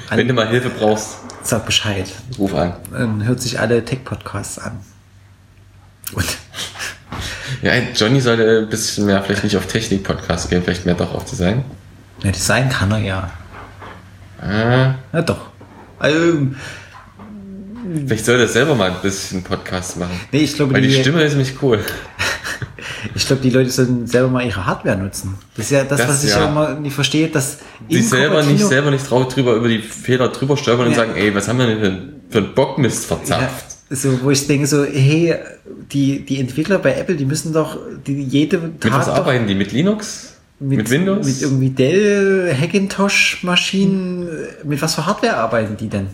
wenn 0.09 0.21
an, 0.21 0.29
du 0.29 0.33
mal 0.35 0.49
Hilfe 0.49 0.71
brauchst, 0.71 1.19
sag 1.43 1.67
Bescheid, 1.67 2.07
ruf 2.39 2.55
an. 2.55 2.75
und 2.93 3.25
hört 3.25 3.41
sich 3.43 3.59
alle 3.61 3.85
Tech-Podcasts 3.85 4.59
an. 4.59 4.81
Und 6.15 6.25
Ja, 7.61 7.73
Johnny 7.95 8.21
sollte 8.21 8.61
ein 8.63 8.69
bisschen 8.71 9.05
mehr, 9.07 9.23
vielleicht 9.23 9.45
nicht 9.45 9.57
auf 9.57 9.67
Technik-Podcast 9.67 10.49
gehen, 10.49 10.63
vielleicht 10.63 10.87
mehr 10.87 10.95
doch 10.95 11.13
auf 11.15 11.25
Design. 11.27 11.63
ja, 12.23 12.31
Design 12.31 12.71
kann 12.71 12.91
er 12.93 12.99
ja. 12.99 13.31
Ah, 14.41 14.95
Ja, 15.13 15.23
doch. 15.23 15.51
Also, 15.99 16.47
vielleicht 18.07 18.25
sollte 18.25 18.43
er 18.43 18.49
selber 18.49 18.75
mal 18.75 18.91
ein 18.91 19.01
bisschen 19.03 19.43
Podcast 19.43 19.97
machen. 19.99 20.19
nee, 20.33 20.41
ich 20.41 20.55
glaube, 20.55 20.75
Weil 20.75 20.83
die 20.83 20.89
die, 20.89 20.95
Stimme 21.01 21.23
ist 21.23 21.33
nämlich 21.33 21.55
cool. 21.63 21.81
ich 23.15 23.27
glaube, 23.27 23.43
die 23.43 23.51
Leute 23.51 23.71
sollten 23.71 24.07
selber 24.07 24.29
mal 24.29 24.45
ihre 24.47 24.65
Hardware 24.67 24.97
nutzen. 24.97 25.35
Das 25.57 25.67
ist 25.67 25.71
ja 25.73 25.85
das, 25.85 25.99
Das 25.99 26.09
was 26.09 26.25
ich 26.25 26.31
ja. 26.31 26.41
ja 26.41 26.49
immer 26.49 26.75
nicht 26.79 26.95
verstehe, 26.95 27.29
dass 27.29 27.59
in 27.89 28.03
selber 28.03 28.43
nicht, 28.43 28.63
Cupertino- 28.63 28.69
selber 28.69 28.91
nicht 28.91 29.11
drauf 29.11 29.29
drüber, 29.33 29.55
über 29.55 29.69
die 29.69 29.79
Fehler 29.81 30.29
drüber 30.29 30.57
stolpern 30.57 30.87
und 30.87 30.93
Ja. 30.93 30.99
sagen, 30.99 31.13
ey, 31.17 31.35
was 31.35 31.49
haben 31.49 31.59
wir 31.59 31.67
denn 31.67 31.81
für, 31.81 31.87
einen- 31.87 32.21
für 32.31 32.39
einen 32.39 32.55
Bockmist 32.55 33.09
Ja, 33.11 33.17
verzapft? 33.17 33.65
so, 33.91 34.23
wo 34.23 34.31
ich 34.31 34.47
denke 34.47 34.67
so, 34.67 34.85
hey, 34.85 35.35
die, 35.93 36.25
die 36.25 36.41
Entwickler 36.41 36.79
bei 36.79 36.95
Apple, 36.95 37.15
die 37.17 37.27
müssen 37.27 37.53
doch 37.53 37.79
die, 38.07 38.23
jede 38.23 38.59
Mit 38.59 38.91
was 38.91 39.09
arbeiten 39.09 39.47
die? 39.47 39.55
Mit 39.55 39.73
Linux? 39.73 40.29
Mit, 40.61 40.89
Windows? 40.91 41.27
Mit 41.27 41.43
irgendwie 41.43 41.71
Dell, 41.71 42.55
Hackintosh-Maschinen, 42.59 44.29
mit 44.65 44.81
was 44.81 44.95
für 44.95 45.05
Hardware 45.07 45.37
arbeiten 45.37 45.77
die 45.77 45.89
denn? 45.89 46.07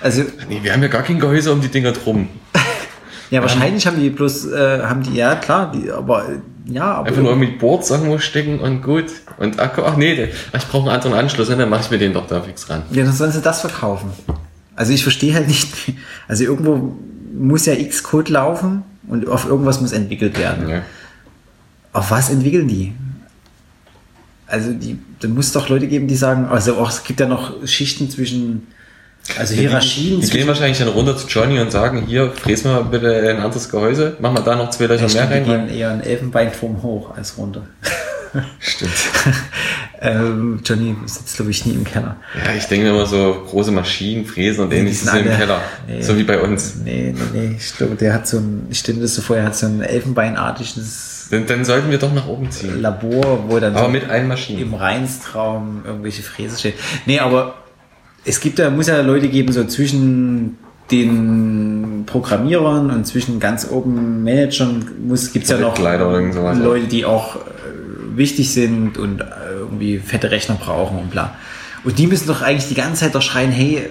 Also, 0.00 0.22
nee, 0.48 0.60
wir 0.62 0.72
haben 0.72 0.82
ja 0.82 0.88
gar 0.88 1.02
kein 1.02 1.18
Gehäuse 1.20 1.52
um 1.52 1.60
die 1.60 1.68
Dinger 1.68 1.92
drum. 1.92 2.28
ja, 3.30 3.42
wahrscheinlich 3.42 3.86
haben 3.86 4.00
die 4.00 4.10
bloß, 4.10 4.46
äh, 4.52 4.82
haben 4.82 5.02
die, 5.02 5.14
ja 5.14 5.34
klar, 5.34 5.70
die, 5.72 5.90
aber, 5.90 6.26
ja, 6.66 6.84
aber. 6.94 7.08
Einfach 7.08 7.22
nur 7.22 7.36
mit 7.36 7.58
Boards 7.58 7.90
irgendwo 7.90 8.18
stecken 8.18 8.60
und 8.60 8.82
gut. 8.82 9.06
Und 9.38 9.58
Akku, 9.60 9.82
ach 9.82 9.96
nee, 9.96 10.14
der- 10.16 10.28
ich 10.28 10.66
brauche 10.68 10.88
einen 10.88 10.94
anderen 10.96 11.14
Anschluss, 11.14 11.48
und 11.50 11.58
dann 11.58 11.68
mache 11.68 11.82
ich 11.84 11.90
mir 11.90 11.98
den 11.98 12.12
doch 12.14 12.26
da 12.26 12.40
fix 12.42 12.68
ran. 12.70 12.82
Ja, 12.90 13.04
dann 13.04 13.12
sollen 13.12 13.32
sie 13.32 13.42
das 13.42 13.60
verkaufen. 13.60 14.10
Also 14.76 14.92
ich 14.92 15.02
verstehe 15.02 15.34
halt 15.34 15.48
nicht, 15.48 15.68
also 16.28 16.44
irgendwo 16.44 16.96
muss 17.38 17.66
ja 17.66 17.74
X-Code 17.74 18.32
laufen 18.32 18.82
und 19.08 19.28
auf 19.28 19.46
irgendwas 19.46 19.80
muss 19.80 19.92
entwickelt 19.92 20.38
werden. 20.38 20.68
Ja. 20.68 20.82
Auf 21.92 22.10
was 22.10 22.30
entwickeln 22.30 22.68
die? 22.68 22.92
Also 24.46 24.72
die, 24.72 24.98
da 25.20 25.28
muss 25.28 25.52
doch 25.52 25.68
Leute 25.68 25.86
geben, 25.86 26.08
die 26.08 26.16
sagen, 26.16 26.46
also 26.46 26.76
auch, 26.76 26.88
es 26.90 27.04
gibt 27.04 27.20
ja 27.20 27.26
noch 27.26 27.66
Schichten 27.66 28.10
zwischen, 28.10 28.66
also 29.38 29.54
Hierarchien 29.54 30.20
Die, 30.20 30.26
die 30.26 30.32
gehen 30.38 30.48
wahrscheinlich 30.48 30.78
dann 30.78 30.88
runter 30.88 31.16
zu 31.16 31.26
Johnny 31.28 31.58
und 31.60 31.70
sagen, 31.70 32.04
hier, 32.06 32.32
fräs 32.32 32.64
mal 32.64 32.82
bitte 32.84 33.28
ein 33.28 33.38
anderes 33.38 33.68
Gehäuse, 33.70 34.16
mach 34.20 34.32
mal 34.32 34.40
da 34.42 34.56
noch 34.56 34.70
zwei 34.70 34.86
Löcher 34.86 35.02
mehr 35.02 35.10
Stimmt, 35.10 35.46
die 35.46 35.50
rein. 35.50 35.66
gehen 35.68 35.78
eher 35.78 35.90
einen 35.90 36.02
Elfenbeinturm 36.02 36.82
hoch 36.82 37.16
als 37.16 37.36
runter. 37.38 37.62
Stimmt. 38.60 38.92
ähm, 40.00 40.60
Johnny 40.64 40.94
sitzt, 41.06 41.34
glaube 41.36 41.50
ich, 41.50 41.66
nie 41.66 41.72
im 41.74 41.82
Keller. 41.84 42.16
Ja, 42.44 42.54
ich 42.54 42.66
denke 42.66 42.88
immer 42.88 43.04
so 43.06 43.44
große 43.48 43.72
Maschinen, 43.72 44.24
Fräsen 44.24 44.64
und 44.64 44.72
ähnliches 44.72 45.02
sind 45.02 45.26
im 45.26 45.36
Keller. 45.36 45.60
Nee. 45.88 46.00
So 46.00 46.16
wie 46.16 46.22
bei 46.22 46.40
uns. 46.40 46.76
Nee, 46.84 47.12
nee, 47.16 47.38
nee, 47.48 47.56
ich 47.58 47.76
glaube, 47.76 47.96
der 47.96 48.14
hat 48.14 48.28
so 48.28 48.38
ein, 48.38 48.66
ich 48.70 48.78
stelle 48.78 49.00
das 49.00 49.14
so 49.16 49.22
vor, 49.22 49.36
er 49.36 49.46
hat 49.46 49.56
so 49.56 49.66
ein 49.66 49.82
elfenbeinartiges 49.82 51.26
Dann, 51.30 51.46
dann 51.46 51.64
sollten 51.64 51.90
wir 51.90 51.98
doch 51.98 52.12
nach 52.12 52.28
oben 52.28 52.50
ziehen. 52.50 52.80
Labor, 52.80 53.44
wo 53.48 53.58
dann 53.58 53.74
Aber 53.74 53.88
mit 53.88 54.08
allen 54.08 54.28
Maschinen. 54.28 54.60
im 54.62 54.74
Reinstraum 54.74 55.82
irgendwelche 55.84 56.22
Fräse 56.22 56.56
stehen. 56.58 56.74
Nee, 57.06 57.18
aber 57.18 57.54
es 58.24 58.40
gibt 58.40 58.58
ja, 58.58 58.70
muss 58.70 58.86
ja 58.88 59.00
Leute 59.00 59.28
geben, 59.28 59.52
so 59.52 59.64
zwischen 59.64 60.58
den 60.90 62.04
Programmierern 62.06 62.90
und 62.90 63.06
zwischen 63.06 63.38
ganz 63.38 63.68
oben 63.70 64.24
Managern 64.24 64.84
muss, 65.06 65.32
gibt's 65.32 65.50
ja 65.50 65.58
noch. 65.58 65.78
Leute, 65.78 66.86
die 66.86 67.04
auch 67.04 67.36
äh, 67.36 67.40
wichtig 68.16 68.52
sind 68.52 68.98
und 68.98 69.20
äh, 69.20 69.24
irgendwie 69.58 69.98
fette 69.98 70.30
Rechner 70.30 70.56
brauchen 70.56 70.98
und 70.98 71.10
bla. 71.10 71.36
Und 71.84 71.98
die 71.98 72.06
müssen 72.06 72.26
doch 72.26 72.42
eigentlich 72.42 72.68
die 72.68 72.74
ganze 72.74 73.04
Zeit 73.04 73.14
doch 73.14 73.22
schreien, 73.22 73.52
hey, 73.52 73.88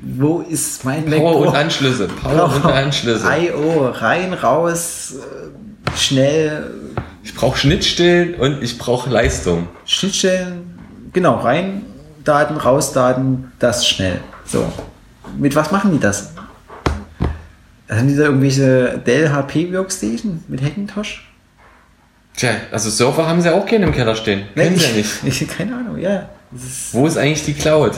wo 0.00 0.40
ist 0.40 0.84
mein 0.84 1.04
Power 1.04 1.36
und 1.36 1.40
MacBook? 1.40 1.56
Anschlüsse. 1.56 2.08
Power 2.22 2.54
und 2.54 2.64
Anschlüsse. 2.66 3.26
I.O. 3.26 3.86
rein, 3.86 4.32
raus, 4.34 5.14
äh, 5.16 5.98
schnell, 5.98 6.70
Ich 7.22 7.34
brauche 7.34 7.58
Schnittstellen 7.58 8.34
und 8.34 8.62
ich 8.62 8.78
brauche 8.78 9.10
Leistung. 9.10 9.68
Schnittstellen, 9.84 10.78
genau, 11.12 11.36
rein, 11.36 11.82
Daten, 12.30 12.56
raus, 12.56 12.92
Daten, 12.92 13.50
das 13.58 13.88
schnell. 13.88 14.20
So. 14.44 14.72
Mit 15.36 15.56
was 15.56 15.72
machen 15.72 15.90
die 15.90 15.98
das? 15.98 16.30
Haben 17.88 18.06
die 18.06 18.14
da 18.14 18.22
irgendwelche 18.24 18.98
Dell 19.04 19.32
HP 19.32 19.72
Workstation 19.72 20.44
mit 20.46 20.62
Hackintosh? 20.62 21.28
Tja, 22.36 22.50
also 22.70 22.88
Server 22.88 23.26
haben 23.26 23.42
sie 23.42 23.52
auch 23.52 23.66
gerne 23.66 23.86
im 23.86 23.92
Keller 23.92 24.14
stehen. 24.14 24.44
Kennen 24.54 24.78
sie 24.78 24.86
ja 24.86 24.96
nicht. 24.96 25.10
Ich, 25.24 25.48
keine 25.48 25.74
Ahnung, 25.74 25.98
ja. 25.98 26.28
Wo 26.92 27.04
ist 27.08 27.16
eigentlich 27.16 27.44
die 27.44 27.54
Cloud? 27.54 27.94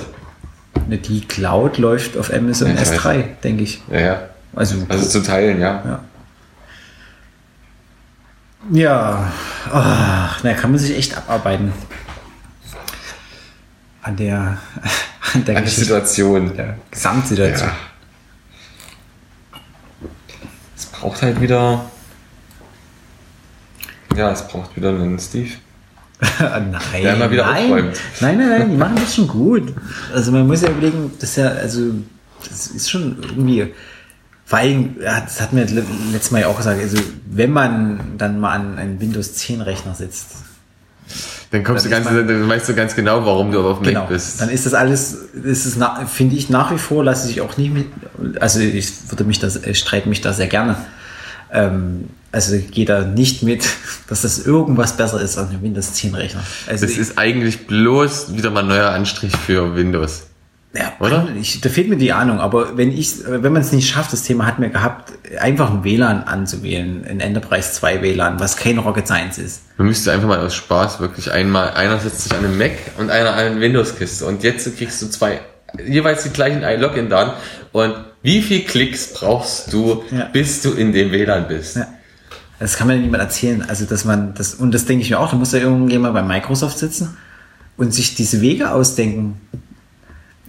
Ne, 0.89 0.97
Die 0.97 1.21
Cloud 1.21 1.77
läuft 1.77 2.17
auf 2.17 2.33
Amazon 2.33 2.69
Ja, 2.69 2.83
ich 2.83 2.89
S3, 2.89 3.23
denke 3.45 3.65
ich. 3.65 3.83
Ja, 3.91 4.01
ja. 4.01 4.21
Also, 4.57 4.77
Also 4.89 5.07
zu 5.07 5.23
teilen, 5.23 5.61
ja. 5.61 5.83
ja. 5.85 6.01
Ja, 8.71 9.33
ach, 9.71 10.41
na, 10.43 10.55
kann 10.55 10.71
man 10.71 10.79
sich 10.79 10.97
echt 10.97 11.17
abarbeiten. 11.19 11.73
An 14.05 14.17
der, 14.17 14.59
an 15.35 15.45
der, 15.45 15.57
An 15.59 15.67
Situation. 15.67 16.57
der 16.57 16.77
Gesamtsituation. 16.91 17.69
Ja. 17.69 17.77
Es 20.77 20.87
braucht 20.87 21.23
halt 21.23 21.41
wieder. 21.41 21.85
Ja, 24.17 24.33
es 24.33 24.47
braucht 24.47 24.77
wieder 24.77 24.91
einen 24.91 25.19
Steve. 25.19 25.51
nein, 26.41 26.77
Der 27.03 27.15
immer 27.15 27.31
wieder 27.31 27.47
nein. 27.47 27.65
aufräumt. 27.65 28.01
nein, 28.21 28.39
nein, 28.39 28.49
nein, 28.49 28.71
die 28.71 28.77
machen 28.77 28.97
das 28.97 29.15
schon 29.15 29.27
gut. 29.29 29.73
Also 30.15 30.31
man 30.33 30.47
muss 30.47 30.63
ja 30.63 30.69
überlegen, 30.71 31.13
das 31.19 31.31
ist 31.31 31.37
ja, 31.37 31.49
also 31.49 31.93
das 32.49 32.67
ist 32.69 32.91
schon 32.91 33.19
irgendwie, 33.23 33.73
vor 34.45 34.59
allem, 34.59 34.97
das 35.01 35.41
hat 35.41 35.53
mir 35.53 35.65
le- 35.65 35.85
letztes 36.13 36.31
Mal 36.31 36.43
ja 36.43 36.47
auch 36.49 36.57
gesagt, 36.57 36.81
also 36.81 36.99
wenn 37.27 37.51
man 37.51 38.17
dann 38.19 38.39
mal 38.39 38.53
an 38.55 38.79
einen 38.79 39.01
Windows 39.01 39.35
10 39.35 39.63
Rechner 39.63 39.95
sitzt, 39.95 40.29
Dann 41.53 41.63
kommst 41.65 41.85
Dann 41.85 42.03
du 42.03 42.11
ganz, 42.11 42.29
dann 42.29 42.49
weißt 42.49 42.69
du 42.71 42.75
ganz 42.75 42.95
genau, 42.97 43.25
warum 43.27 43.53
du 43.53 43.61
auf 43.61 43.79
dem 43.79 43.85
genau, 43.89 44.01
Mac 44.01 44.09
bist. 44.09 44.41
dann 44.41 44.49
ist 44.49 44.65
das 44.67 44.73
alles, 44.75 45.13
ist, 45.45 45.77
na- 45.79 46.07
finde 46.07 46.35
ich 46.35 46.49
nach 46.49 46.73
wie 46.73 46.79
vor, 46.79 47.05
lasse 47.05 47.31
ich 47.31 47.41
auch 47.43 47.57
nicht 47.59 47.73
mit, 47.73 47.87
also 48.41 48.59
ich 48.61 48.91
würde 49.11 49.25
mich 49.25 49.39
das, 49.39 49.57
ich 49.57 49.79
streite 49.79 50.09
mich 50.09 50.21
da 50.23 50.33
sehr 50.33 50.47
gerne. 50.49 50.77
Ähm, 51.53 52.09
also 52.33 52.55
ich 52.55 52.71
gehe 52.71 52.87
da 52.87 53.03
nicht 53.03 53.43
mit, 53.43 53.69
dass 54.09 54.23
das 54.23 54.47
irgendwas 54.47 54.97
besser 54.97 55.21
ist 55.21 55.37
an 55.37 55.51
einem 55.51 55.63
Windows 55.63 55.93
10 55.93 56.15
Rechner. 56.15 56.43
Also 56.67 56.87
Das 56.87 56.97
ist 56.97 57.19
eigentlich 57.19 57.67
bloß 57.67 58.35
wieder 58.35 58.51
mal 58.51 58.61
ein 58.61 58.69
neuer 58.69 58.89
Anstrich 58.91 59.37
für 59.37 59.77
Windows. 59.77 60.23
Ja, 60.75 60.93
Oder? 61.01 61.29
Ich, 61.39 61.61
da 61.61 61.69
fehlt 61.69 61.91
mir 61.91 61.97
die 61.99 62.13
Ahnung, 62.13 62.41
aber 62.41 62.79
wenn 62.79 62.97
ich, 62.97 63.17
wenn 63.27 63.53
man 63.53 63.61
es 63.61 63.73
nicht 63.73 63.91
schafft, 63.91 64.11
das 64.15 64.23
Thema 64.23 64.47
hat 64.47 64.59
mir 64.59 64.71
gehabt, 64.71 65.13
einfach 65.39 65.71
ein 65.71 65.85
WLAN 65.85 66.23
anzuwählen, 66.25 67.05
ein 67.07 67.21
Enterprise 67.21 67.73
2 67.73 68.01
WLAN, 68.01 68.41
was 68.41 68.57
kein 68.57 68.79
Rocket 68.79 69.07
Science 69.07 69.37
ist. 69.37 69.63
Man 69.77 69.89
müsste 69.89 70.13
einfach 70.13 70.29
mal 70.29 70.39
aus 70.39 70.55
Spaß 70.55 71.01
wirklich 71.01 71.31
einmal, 71.31 71.73
einer 71.75 71.99
setzt 71.99 72.23
sich 72.23 72.33
an 72.33 72.39
einem 72.45 72.57
Mac 72.57 72.73
und 72.97 73.11
einer 73.11 73.33
an 73.35 73.39
eine 73.39 73.61
Windows-Kiste 73.61 74.25
und 74.25 74.43
jetzt 74.45 74.75
kriegst 74.79 75.03
du 75.03 75.09
zwei, 75.11 75.41
jeweils 75.87 76.23
die 76.23 76.31
gleichen 76.31 76.63
iLogin-Daten 76.63 77.33
und 77.73 77.95
wie 78.23 78.41
viel 78.41 78.61
Klicks 78.65 79.13
brauchst 79.13 79.73
du, 79.75 80.05
Ja. 80.11 80.25
bis 80.33 80.63
du 80.63 80.71
in 80.73 80.93
dem 80.95 81.13
WLAN 81.13 81.49
bist? 81.49 81.77
Ja. 81.77 81.87
Das 82.59 82.77
kann 82.79 82.87
mir 82.87 82.97
niemand 82.97 83.23
erzählen. 83.23 83.63
Also, 83.69 83.85
dass 83.85 84.05
man 84.07 84.33
das, 84.35 84.55
und 84.55 84.73
das 84.73 84.87
denke 84.87 85.03
ich 85.05 85.11
mir 85.11 85.19
auch, 85.19 85.31
da 85.33 85.37
muss 85.37 85.53
ja 85.53 85.59
irgendjemand 85.59 86.15
bei 86.15 86.23
Microsoft 86.23 86.79
sitzen 86.79 87.17
und 87.77 87.93
sich 87.93 88.15
diese 88.15 88.41
Wege 88.41 88.71
ausdenken. 88.71 89.41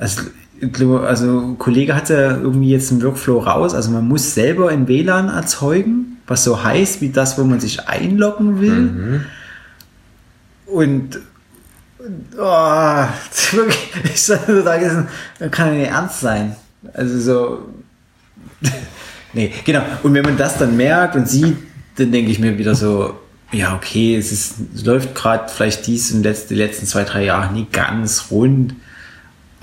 Also, 0.04 0.98
also 1.00 1.40
ein 1.40 1.58
Kollege 1.58 1.96
hat 1.96 2.10
ja 2.10 2.38
irgendwie 2.38 2.70
jetzt 2.70 2.92
einen 2.92 3.02
Workflow 3.02 3.40
raus. 3.40 3.74
Also 3.74 3.92
man 3.92 4.08
muss 4.08 4.34
selber 4.34 4.70
ein 4.70 4.88
WLAN 4.88 5.30
erzeugen, 5.30 6.18
was 6.28 6.44
so 6.44 6.64
heißt 6.64 7.02
wie 7.02 7.10
das, 7.10 7.38
wo 7.38 7.44
man 7.44 7.60
sich 7.60 7.88
einloggen 7.88 8.62
will. 8.62 9.22
Und 10.66 11.20
und, 12.00 12.38
oh, 12.38 13.06
ich 14.04 14.22
sage, 14.22 14.62
das 15.40 15.52
kann 15.52 15.68
ja 15.70 15.74
nicht 15.74 15.90
ernst 15.90 16.20
sein. 16.20 16.56
Also 16.94 17.20
so, 17.20 17.70
Nee, 19.34 19.52
genau. 19.66 19.82
Und 20.04 20.14
wenn 20.14 20.24
man 20.24 20.38
das 20.38 20.58
dann 20.58 20.78
merkt 20.78 21.16
und 21.16 21.28
sieht, 21.28 21.58
dann 21.96 22.12
denke 22.12 22.32
ich 22.32 22.40
mir 22.40 22.58
wieder 22.58 22.76
so, 22.76 23.20
ja, 23.52 23.76
okay, 23.76 24.16
es, 24.16 24.32
ist, 24.32 24.56
es 24.76 24.86
läuft 24.86 25.16
gerade 25.16 25.52
vielleicht 25.52 25.86
dies 25.88 26.12
und 26.12 26.24
letzt, 26.24 26.50
die 26.50 26.56
letzten 26.56 26.86
zwei, 26.86 27.04
drei 27.04 27.26
Jahre 27.26 27.52
nie 27.54 27.68
ganz 27.72 28.28
rund, 28.32 28.76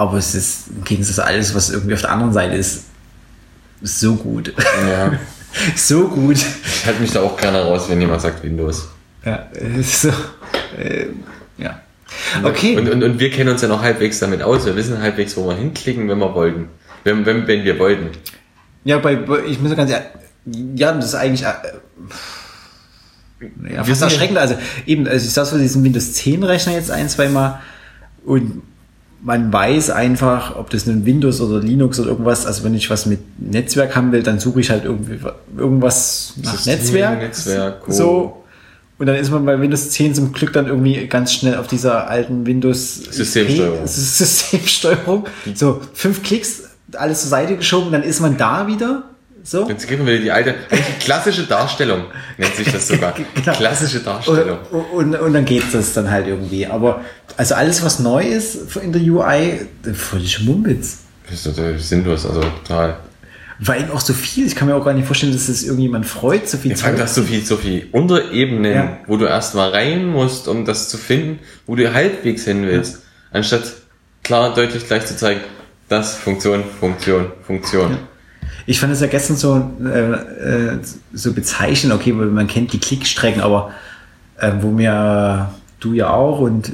aber 0.01 0.17
es 0.17 0.35
ist 0.35 0.69
im 0.75 0.83
Gegensatz 0.83 1.17
zu 1.17 1.27
alles, 1.27 1.55
was 1.55 1.69
irgendwie 1.69 1.93
auf 1.93 2.01
der 2.01 2.11
anderen 2.11 2.33
Seite 2.33 2.57
ist, 2.57 2.85
so 3.83 4.15
gut. 4.15 4.55
Ja. 4.89 5.13
so 5.77 6.09
gut. 6.09 6.39
Ich 6.39 6.87
halte 6.87 7.03
mich 7.03 7.13
da 7.13 7.21
auch 7.21 7.37
gerne 7.37 7.61
raus, 7.61 7.85
wenn 7.91 8.01
jemand 8.01 8.23
sagt 8.23 8.43
Windows. 8.43 8.89
Ja, 9.27 9.47
so, 9.83 10.09
äh, 10.79 11.09
ja. 11.59 11.83
Okay. 12.43 12.79
Und, 12.79 12.89
und, 12.89 13.03
und 13.03 13.21
wir 13.21 13.31
kennen 13.31 13.51
uns 13.51 13.61
ja 13.61 13.69
noch 13.69 13.83
halbwegs 13.83 14.19
damit 14.21 14.41
aus. 14.43 14.65
Wir 14.65 14.75
wissen 14.75 15.03
halbwegs, 15.03 15.37
wo 15.37 15.47
wir 15.47 15.55
hinklicken, 15.55 16.09
wenn 16.09 16.19
wir 16.19 16.35
wollten. 16.35 16.71
Wenn, 17.05 17.27
wenn, 17.27 17.47
wenn 17.47 17.65
wir 17.65 17.79
wollten. 17.79 18.09
ja, 18.85 18.97
bei, 18.97 19.19
ich 19.47 19.61
muss 19.61 19.77
ganz 19.77 19.91
ehrlich, 19.91 20.09
ja, 20.77 20.95
das 20.95 21.05
ist 21.05 21.15
eigentlich, 21.15 21.43
äh, 21.43 21.53
ja, 23.71 23.85
fast 23.85 24.01
erschreckend. 24.01 24.39
Also 24.39 24.57
eben, 24.87 25.07
also 25.07 25.27
ich 25.27 25.33
saß 25.35 25.51
vor 25.51 25.59
diesem 25.59 25.85
Windows 25.85 26.15
10 26.15 26.43
Rechner 26.43 26.73
jetzt 26.73 26.91
ein, 26.91 27.11
zwei 27.11 27.29
Mal 27.29 27.61
und 28.25 28.63
man 29.23 29.53
weiß 29.53 29.91
einfach, 29.91 30.57
ob 30.57 30.71
das 30.71 30.87
nun 30.87 31.05
Windows 31.05 31.41
oder 31.41 31.61
Linux 31.61 32.01
oder 32.01 32.11
irgendwas, 32.11 32.47
also 32.47 32.65
wenn 32.65 32.75
ich 32.75 32.89
was 32.91 33.07
mit 33.07 33.21
Netzwerk 33.39 33.95
haben 33.95 34.13
will, 34.13 34.23
dann 34.23 34.41
suche 34.41 34.61
ich 34.61 34.71
halt 34.71 34.85
irgendwie 34.85 35.19
irgendwas 35.57 36.35
nach 36.43 36.55
System, 36.55 36.75
Netzwerk. 36.75 37.19
Netzwerk, 37.21 37.81
Co. 37.81 37.93
so. 37.93 38.37
Und 38.99 39.07
dann 39.07 39.17
ist 39.17 39.31
man 39.31 39.47
bei 39.47 39.59
Windows 39.59 39.91
10 39.91 40.15
zum 40.15 40.33
Glück 40.33 40.53
dann 40.53 40.67
irgendwie 40.67 41.07
ganz 41.07 41.33
schnell 41.33 41.57
auf 41.57 41.67
dieser 41.67 42.09
alten 42.09 42.45
Windows 42.45 42.97
Systemsteuerung. 42.97 43.87
Systemsteuerung. 43.87 45.27
So, 45.55 45.81
fünf 45.95 46.23
Klicks, 46.23 46.65
alles 46.93 47.23
zur 47.23 47.31
Seite 47.31 47.57
geschoben, 47.57 47.93
dann 47.93 48.03
ist 48.03 48.21
man 48.21 48.37
da 48.37 48.67
wieder. 48.67 49.10
So. 49.43 49.69
Jetzt 49.69 49.89
geben 49.89 50.07
wir 50.07 50.19
die 50.21 50.31
alte, 50.31 50.55
eigentlich 50.71 50.99
klassische 50.99 51.45
Darstellung, 51.45 52.05
nennt 52.37 52.55
sich 52.55 52.71
das 52.71 52.89
sogar. 52.89 53.15
Genau. 53.35 53.53
Klassische 53.57 53.99
Und, 53.99 54.07
Darstellung. 54.07 54.59
und, 54.93 55.15
und 55.15 55.33
dann 55.33 55.45
geht 55.45 55.65
das 55.73 55.93
dann 55.95 56.11
halt 56.11 56.27
irgendwie. 56.27 56.67
Aber 56.67 57.01
also 57.37 57.55
alles, 57.55 57.83
was 57.85 57.99
neu 58.01 58.23
ist 58.25 58.77
in 58.77 58.93
der 58.93 59.01
UI, 59.03 59.61
völlig 59.95 60.41
Mumpitz. 60.41 60.99
Das 61.29 61.35
ist 61.47 61.57
total 61.57 61.79
sinnlos, 61.79 62.27
also 62.27 62.41
total. 62.43 62.99
Eben 63.79 63.91
auch 63.93 64.01
so 64.01 64.13
viel. 64.15 64.47
Ich 64.47 64.57
kann 64.57 64.69
mir 64.69 64.75
auch 64.75 64.85
gar 64.85 64.95
nicht 64.95 65.07
vorstellen, 65.07 65.33
dass 65.33 65.49
es 65.49 65.65
irgendjemand 65.65 66.07
freut, 66.07 66.49
so 66.49 66.57
viel 66.59 66.73
allem, 66.83 66.97
du 66.97 67.03
hast 67.03 67.15
so 67.15 67.23
viel, 67.23 67.45
so 67.45 67.57
viel 67.57 67.89
Unterebenen, 67.93 68.73
Ja. 68.75 68.99
wo 69.07 69.17
du 69.17 69.27
erst 69.27 69.55
mal 69.55 69.71
rein 69.71 70.07
musst, 70.07 70.49
um 70.49 70.65
das 70.65 70.89
zu 70.89 70.97
finden, 70.99 71.39
wo 71.67 71.77
du 71.77 71.93
halbwegs 71.93 72.45
hin 72.45 72.67
willst. 72.67 73.03
Anstatt 73.33 73.65
klar, 74.23 74.55
deutlich 74.55 74.87
gleich 74.87 75.05
zu 75.07 75.17
zeigen, 75.17 75.41
das 75.89 76.17
Funktion, 76.17 76.65
Funktion, 76.81 77.33
Funktion. 77.47 77.99
Ich 78.67 78.81
fand 78.81 78.93
es 78.93 79.01
ja 79.01 79.07
gestern 79.07 79.37
so, 79.37 79.71
äh, 79.85 80.13
äh, 80.13 80.79
so 81.13 81.33
bezeichnend, 81.33 81.95
okay, 81.95 82.17
weil 82.17 82.27
man 82.27 82.47
kennt 82.47 82.73
die 82.73 82.81
Klickstrecken, 82.81 83.43
aber 83.43 83.73
äh, 84.39 84.53
wo 84.61 84.71
mir 84.71 85.51
du 85.81 85.95
ja 85.95 86.11
auch 86.11 86.41
und 86.41 86.73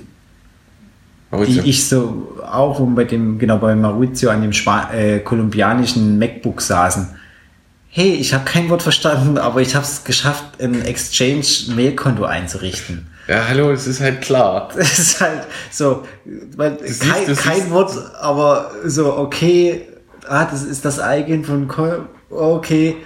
Maurizio. 1.30 1.62
die 1.62 1.70
ich 1.70 1.88
so 1.88 2.40
auch 2.44 2.78
und 2.78 2.94
bei 2.94 3.04
dem, 3.04 3.38
genau 3.38 3.58
bei 3.58 3.74
Maurizio 3.74 4.30
an 4.30 4.42
dem 4.42 4.52
Spa 4.52 4.90
äh, 4.92 5.20
kolumbianischen 5.20 6.18
MacBook 6.18 6.60
saßen. 6.60 7.08
Hey, 7.88 8.14
ich 8.14 8.34
habe 8.34 8.44
kein 8.44 8.68
Wort 8.68 8.82
verstanden, 8.82 9.38
aber 9.38 9.62
ich 9.62 9.74
habe 9.74 9.84
es 9.84 10.04
geschafft, 10.04 10.60
ein 10.60 10.84
Exchange-Mail-Konto 10.84 12.24
einzurichten. 12.24 13.06
Ja, 13.26 13.48
hallo, 13.48 13.72
es 13.72 13.86
ist 13.86 14.00
halt 14.00 14.20
klar. 14.20 14.68
Das 14.76 14.98
ist 14.98 15.20
halt 15.20 15.46
so, 15.70 16.04
weil 16.56 16.76
kein, 16.76 17.26
du 17.26 17.34
kein 17.34 17.70
Wort, 17.70 17.92
aber 18.20 18.70
so, 18.84 19.16
okay, 19.16 19.88
ah, 20.28 20.44
das 20.50 20.62
ist 20.62 20.84
das 20.84 21.00
Eigen 21.00 21.44
von 21.44 21.68
Kol 21.68 22.06
okay. 22.30 22.96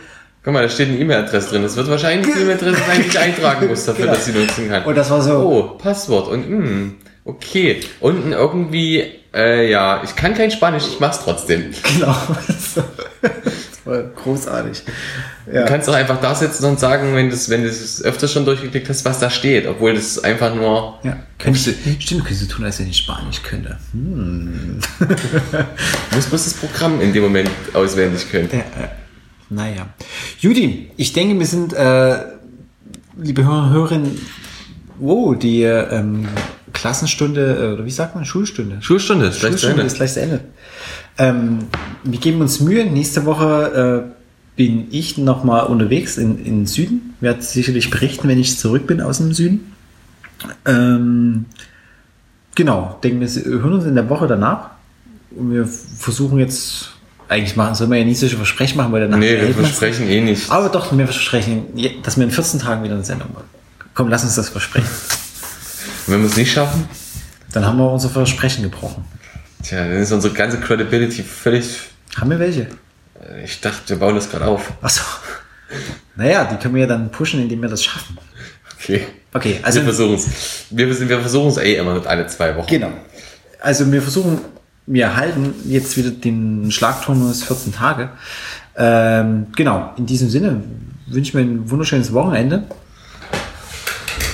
Guck 0.43 0.55
mal, 0.55 0.63
da 0.63 0.69
steht 0.71 0.89
eine 0.89 0.97
E-Mail-Adresse 0.99 1.51
drin. 1.51 1.63
Das 1.63 1.77
wird 1.77 1.89
wahrscheinlich 1.91 2.33
die 2.33 2.41
E-Mail-Adresse 2.41 2.81
sein, 2.87 3.03
die 3.03 3.09
ich 3.09 3.19
eintragen 3.19 3.69
muss, 3.69 3.85
dafür, 3.85 4.07
Genau. 4.07 4.17
dass 4.17 4.25
sie 4.25 4.33
nutzen 4.33 4.69
kann. 4.71 4.85
Und 4.85 4.97
das 4.97 5.11
war 5.11 5.21
so, 5.21 5.33
Oh, 5.39 5.63
Passwort 5.77 6.29
und 6.29 6.45
hm, 6.47 6.95
okay. 7.27 7.81
Unten 8.01 8.33
irgendwie, 8.33 9.05
äh, 9.35 9.71
ja, 9.71 10.01
ich 10.03 10.17
kann 10.17 10.33
kein 10.35 10.51
Spanisch, 10.51 10.85
ich 10.89 10.99
mach's 10.99 11.21
trotzdem. 11.23 11.73
genau. 11.95 12.17
War 13.85 14.03
großartig. 14.03 14.83
Ja. 15.51 15.63
Du 15.63 15.69
kannst 15.69 15.89
doch 15.89 15.95
einfach 15.95 16.21
da 16.21 16.35
sitzen 16.35 16.65
und 16.67 16.79
sagen, 16.79 17.15
wenn 17.15 17.29
du 17.29 17.35
es 17.35 17.49
wenn 17.49 17.63
du 17.63 17.69
öfter 18.05 18.29
schon 18.29 18.45
durchgeklickt 18.45 18.89
hast, 18.89 19.05
was 19.05 19.19
da 19.19 19.31
steht, 19.31 19.67
obwohl 19.67 19.95
das 19.95 20.23
einfach 20.23 20.55
nur. 20.55 20.99
Ja, 21.03 21.17
könnte 21.39 21.59
ich, 21.59 22.03
stimmt, 22.03 22.25
könntest 22.25 22.43
du 22.43 22.55
tun, 22.55 22.65
als 22.65 22.79
wenn 22.79 22.89
ich 22.89 22.99
Spanisch 22.99 23.43
könnte. 23.43 23.79
Hm. 23.93 24.81
Du 26.11 26.17
musst 26.17 26.29
bloß 26.29 26.45
das 26.45 26.55
Programm 26.55 27.01
in 27.01 27.13
dem 27.13 27.23
Moment 27.23 27.51
auswendig 27.73 28.31
können. 28.31 28.49
Ja, 28.53 28.59
äh, 28.59 28.89
naja. 29.49 29.89
Judy, 30.39 30.91
ich 30.97 31.13
denke, 31.13 31.39
wir 31.39 31.47
sind, 31.47 31.73
äh, 31.73 32.19
liebe 33.17 33.45
Hörer 33.45 33.71
Hörerinnen, 33.71 34.21
wow, 34.99 35.37
die 35.37 35.63
ähm, 35.63 36.29
Klassenstunde, 36.73 37.57
äh, 37.57 37.75
oder 37.75 37.85
wie 37.85 37.91
sagt 37.91 38.15
man, 38.15 38.25
Schulstunde. 38.25 38.79
Schulstunde 38.81 39.27
ist 39.27 39.41
gleich 39.41 39.53
zu 39.53 39.59
Schulstunde 39.59 39.83
Ende. 39.83 39.87
ist 39.87 39.97
gleich 39.97 40.13
zu 40.13 40.21
Ende. 40.21 40.41
Ähm, 41.21 41.59
wir 42.03 42.19
geben 42.19 42.41
uns 42.41 42.61
Mühe. 42.61 42.87
Nächste 42.87 43.27
Woche 43.27 44.07
äh, 44.09 44.21
bin 44.57 44.89
ich 44.91 45.19
nochmal 45.19 45.67
unterwegs 45.67 46.17
in, 46.17 46.39
in 46.39 46.61
den 46.61 46.67
Süden. 46.67 47.15
Werde 47.21 47.43
sicherlich 47.43 47.91
berichten, 47.91 48.27
wenn 48.27 48.41
ich 48.41 48.59
zurück 48.59 48.87
bin 48.87 49.03
aus 49.03 49.19
dem 49.19 49.35
Süden. 49.35 49.73
Ähm, 50.65 51.45
genau, 52.55 52.99
denken 53.05 53.21
wir 53.21 53.29
hören 53.45 53.75
uns 53.75 53.85
in 53.85 53.95
der 53.95 54.09
Woche 54.09 54.27
danach. 54.27 54.71
Und 55.37 55.53
wir 55.53 55.67
versuchen 55.67 56.39
jetzt, 56.39 56.91
eigentlich 57.29 57.55
machen, 57.55 57.75
soll 57.75 57.87
man 57.87 57.99
ja 57.99 58.05
nicht 58.05 58.19
solche 58.19 58.37
Versprechen 58.37 58.79
machen, 58.79 58.91
weil 58.91 59.03
danach 59.03 59.19
Nee, 59.19 59.41
wir 59.41 59.55
versprechen 59.55 60.09
eh 60.09 60.23
nicht. 60.23 60.51
aber 60.51 60.71
doch, 60.71 60.97
wir 60.97 61.05
versprechen, 61.05 61.67
dass 62.03 62.17
wir 62.17 62.25
in 62.25 62.31
14 62.31 62.61
Tagen 62.61 62.83
wieder 62.83 62.95
eine 62.95 63.05
Sendung 63.05 63.29
Komm, 63.95 64.09
lass 64.09 64.25
uns 64.25 64.35
das 64.35 64.49
versprechen. 64.49 64.89
Und 66.07 66.15
wenn 66.15 66.21
wir 66.23 66.29
es 66.29 66.37
nicht 66.37 66.51
schaffen, 66.51 66.89
Dann 67.53 67.67
haben 67.67 67.79
wir 67.79 67.91
unser 67.91 68.09
Versprechen 68.09 68.63
gebrochen. 68.63 69.05
Tja, 69.63 69.79
dann 69.79 69.93
ist 69.93 70.13
unsere 70.13 70.35
ganze 70.35 70.59
Credibility 70.59 71.23
völlig. 71.23 71.81
Haben 72.17 72.31
wir 72.31 72.39
welche? 72.39 72.67
Ich 73.45 73.61
dachte, 73.61 73.89
wir 73.91 73.97
bauen 73.97 74.15
das 74.15 74.31
gerade 74.31 74.47
auf. 74.47 74.73
Achso. 74.81 75.03
Naja, 76.17 76.45
die 76.45 76.57
können 76.57 76.75
wir 76.75 76.83
ja 76.83 76.87
dann 76.87 77.11
pushen, 77.11 77.41
indem 77.41 77.63
wir 77.63 77.69
das 77.69 77.85
schaffen. 77.85 78.19
Okay. 78.79 79.07
Okay, 79.33 79.61
also 79.63 79.79
wir 79.79 79.85
versuchen 79.85 80.15
es. 80.15 80.67
Wir, 80.71 80.89
wir 80.89 81.09
wir 81.09 81.21
versuchen 81.21 81.49
es 81.49 81.59
eh 81.59 81.77
immer 81.77 81.95
mit 81.95 82.07
alle 82.07 82.27
zwei 82.27 82.57
Wochen. 82.57 82.67
Genau. 82.67 82.91
Also 83.61 83.91
wir 83.91 84.03
versuchen, 84.03 84.41
wir 84.87 85.17
halten 85.17 85.55
jetzt 85.67 85.97
wieder 85.97 86.11
den 86.11 86.71
Schlagturnus 86.73 87.45
14 87.45 87.73
Tage. 87.73 88.11
Ähm, 88.77 89.47
genau, 89.55 89.95
in 89.97 90.07
diesem 90.07 90.31
Sinne 90.31 90.63
wünsche 91.07 91.29
ich 91.29 91.35
mir 91.35 91.43
ein 91.43 91.71
wunderschönes 91.71 92.13
Wochenende. 92.13 92.65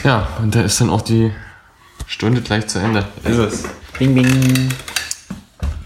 Ja, 0.05 0.29
und 0.41 0.55
da 0.55 0.63
ist 0.63 0.81
dann 0.81 0.89
auch 0.89 1.03
die 1.03 1.33
Stunde 2.07 2.41
gleich 2.41 2.67
zu 2.69 2.79
Ende. 2.79 3.05
Ist 3.25 3.39
es. 3.39 3.65
Bing, 3.99 4.15
bing. 4.15 4.69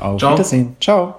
Auf 0.01 0.19
Ciao. 0.19 0.33
Wiedersehen. 0.33 0.77
Ciao. 0.81 1.15